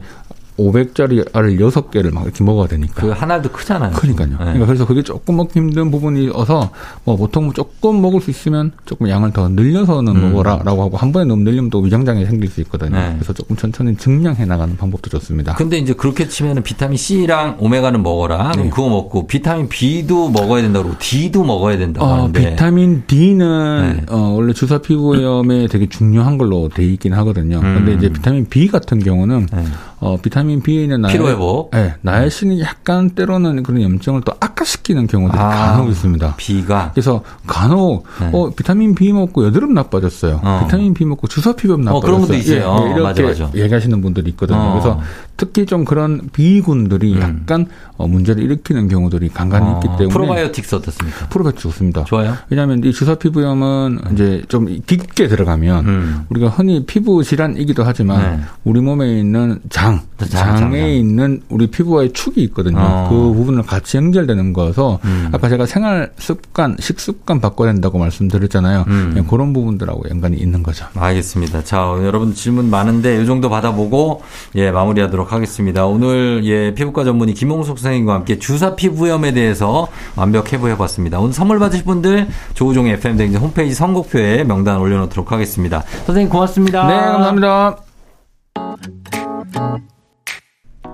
500짜리 0.58 1.36
알을 1.36 1.58
6개를 1.58 2.14
막 2.14 2.24
이렇게 2.24 2.44
먹어야 2.44 2.68
되니까. 2.68 3.02
그 3.02 3.10
하나도 3.10 3.50
크잖아요. 3.52 3.92
그러니까요. 3.94 4.30
네. 4.30 4.36
그러니까 4.38 4.66
그래서 4.66 4.86
그게 4.86 5.02
조금 5.02 5.38
먹기 5.38 5.60
힘든 5.60 5.92
부분이어서 5.92 6.70
뭐 7.04 7.16
보통 7.16 7.52
조금 7.54 8.02
먹을 8.02 8.22
수 8.22 8.30
있으면 8.30 8.72
조금 8.86 9.10
양을 9.10 9.32
더 9.34 9.50
늘려서는 9.50 10.16
음. 10.16 10.32
먹어라라고 10.32 10.84
하고 10.84 10.98
한 10.98 11.12
번에 11.12 11.26
너무 11.26 11.44
늘리면 11.44 11.70
또 11.70 11.80
위장장애 11.80 12.26
생길 12.26 12.50
수 12.50 12.62
있거든요. 12.62 12.98
네. 12.98 13.14
그래서 13.16 13.34
조금 13.34 13.56
천천히 13.56 13.96
증량해 13.96 14.46
나가는 14.46 14.76
방법도 14.78 15.10
좋습니다. 15.10 15.56
근데 15.56 15.78
이제 15.78 15.94
그렇게 15.94 16.28
치면은 16.28 16.64
비타민 16.64 16.98
C랑 16.98 17.58
오메가는 17.60 18.02
먹어라. 18.04 18.52
그럼 18.52 18.66
네. 18.66 18.70
그거 18.70 18.90
먹고 18.90 19.28
비타민 19.28 19.70
B도 19.70 20.30
먹어야 20.30 20.62
된다고 20.62 20.86
그러고 20.86 21.00
D도 21.00 21.44
먹어야 21.44 21.78
된다고 21.78 22.06
어, 22.06 22.14
하는데. 22.14 22.50
비타민 22.52 23.04
D는 23.08 23.96
네. 23.98 24.06
어, 24.10 24.34
원래 24.36 24.54
주사 24.54 24.78
피부염에 24.78 25.68
되게 25.68 25.88
중요한 25.88 26.38
걸로 26.38 26.70
돼 26.70 26.84
있긴 26.86 27.14
하거든요. 27.14 27.58
음. 27.58 27.76
근데 27.76 27.94
이제 27.94 28.10
비타민 28.10 28.46
B 28.50 28.68
같은 28.68 29.00
경우는 29.00 29.48
네. 29.52 29.64
어, 30.02 30.18
비타민 30.18 30.64
B에 30.64 30.82
있는 30.84 31.02
나의, 31.02 31.14
피로 31.14 31.30
회복. 31.30 31.70
네, 31.72 31.94
나일신이 32.02 32.60
약간 32.62 33.12
때로는 33.12 33.62
그런 33.62 33.84
염증을 33.84 34.22
또 34.26 34.34
악화시키는 34.40 35.06
경우들이 35.06 35.40
아. 35.40 35.48
간혹 35.48 35.90
있습니다. 35.90 36.36
B가 36.38 36.90
그래서 36.94 37.22
간혹 37.46 38.04
네. 38.20 38.32
어, 38.34 38.50
비타민 38.50 38.96
B 38.96 39.14
먹고 39.14 39.46
여드름 39.46 39.76
나빠졌어요. 39.76 40.42
어. 40.44 40.62
비타민 40.66 40.96
B 40.96 41.06
먹고 41.06 41.28
주사 41.28 41.54
피부염 41.54 41.82
어, 41.82 41.84
나빠졌어요. 41.84 42.02
그런 42.02 42.22
분도 42.22 42.34
있어요. 42.34 42.68
어, 42.68 42.88
이렇게 42.88 43.02
맞아, 43.02 43.22
맞아. 43.22 43.52
얘기하시는 43.54 44.02
분들이 44.02 44.32
있거든요. 44.32 44.58
어. 44.58 44.72
그래서 44.72 45.00
특히 45.42 45.66
좀 45.66 45.86
그런 45.86 46.30
B군들이 46.34 47.16
음. 47.16 47.20
약간 47.20 47.66
어, 47.98 48.08
문제를 48.08 48.44
일으키는 48.44 48.88
경우들이 48.88 49.30
간간히 49.30 49.66
어, 49.66 49.80
있기 49.84 49.88
때문에 49.98 50.14
프로바이오틱스 50.14 50.76
어떻습니까? 50.76 51.30
프로바이오틱 51.30 51.62
좋습니다. 51.62 52.04
좋아요. 52.04 52.36
왜냐하면 52.52 52.84
이 52.84 52.92
주사 52.92 53.16
피부염은 53.16 54.02
이제 54.14 54.44
좀 54.50 54.68
깊게 54.86 55.28
들어가면 55.28 55.86
음. 55.88 56.26
우리가 56.30 56.50
흔히 56.50 56.86
피부 56.86 57.24
질환이기도 57.24 57.84
하지만 57.84 58.22
네. 58.22 58.44
우리 58.66 58.82
몸에 58.82 59.18
있는 59.18 59.60
장, 59.72 60.02
장, 60.20 60.30
장, 60.30 60.58
장에 60.58 60.80
장. 60.80 60.90
있는 60.90 61.42
우리 61.50 61.66
피부와의 61.66 62.14
축이 62.14 62.44
있거든요. 62.44 62.78
어. 62.80 63.08
그 63.10 63.16
부분을 63.34 63.64
같이 63.64 63.98
연결되는 63.98 64.54
거여서 64.54 65.00
음. 65.06 65.30
아까 65.32 65.50
제가 65.50 65.66
생활 65.66 66.12
습관, 66.20 66.78
식습관 66.80 67.42
바꿔야 67.42 67.72
된다고 67.72 67.98
말씀드렸잖아요. 67.98 68.86
음. 68.88 69.26
그런 69.28 69.54
부분들하고 69.54 70.04
연관이 70.12 70.38
있는 70.38 70.62
거죠. 70.62 70.86
알겠습니다. 70.96 71.64
자, 71.64 71.80
여러분 72.04 72.36
질문 72.36 72.70
많은데 72.70 73.24
이 73.24 73.26
정도 73.26 73.50
받아보고 73.50 74.22
예, 74.54 74.70
마무리하도록 74.70 75.31
하겠습니다. 75.32 75.86
오늘 75.86 76.42
예, 76.46 76.74
피부과 76.74 77.04
전문의 77.04 77.34
김홍석 77.34 77.80
선생님과 77.80 78.14
함께 78.14 78.40
주사 78.40 78.76
피부염에 78.76 79.34
대해서 79.34 79.88
완벽 80.16 80.52
해부해 80.52 80.78
봤습니다. 80.78 81.20
오늘 81.20 81.34
선물 81.34 81.60
받으실 81.60 81.86
분들 81.86 82.28
조우종의 82.54 82.94
FM 82.94 83.18
댕진 83.18 83.40
홈페이지 83.40 83.74
선곡표에 83.76 84.44
명단 84.44 84.78
올려놓도록 84.78 85.32
하겠습니다. 85.32 85.82
선생님 86.06 86.30
고맙습니다. 86.30 86.88
네, 86.88 86.96
감사합니다. 86.96 87.78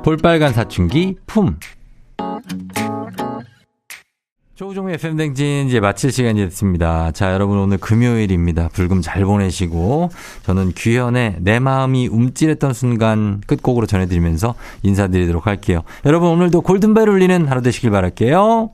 볼빨간 0.04 0.54
사춘기 0.54 1.16
품. 1.26 1.58
조우종의 4.58 4.96
FM댕진 4.96 5.68
이제 5.68 5.80
마칠 5.80 6.12
시간이 6.12 6.44
됐습니다. 6.46 7.12
자, 7.12 7.32
여러분 7.32 7.60
오늘 7.60 7.78
금요일입니다. 7.78 8.70
불금 8.74 9.04
잘 9.04 9.24
보내시고 9.24 10.10
저는 10.48 10.72
규현의 10.76 11.36
내 11.42 11.60
마음이 11.60 12.08
움찔했던 12.08 12.74
순간 12.74 13.40
끝곡으로 13.46 13.86
전해드리면서 13.86 14.56
인사드리도록 14.82 15.46
할게요. 15.46 15.84
여러분 16.06 16.30
오늘도 16.30 16.62
골든벨 16.62 17.08
울리는 17.08 17.46
하루 17.46 17.62
되시길 17.62 17.92
바랄게요. 17.92 18.72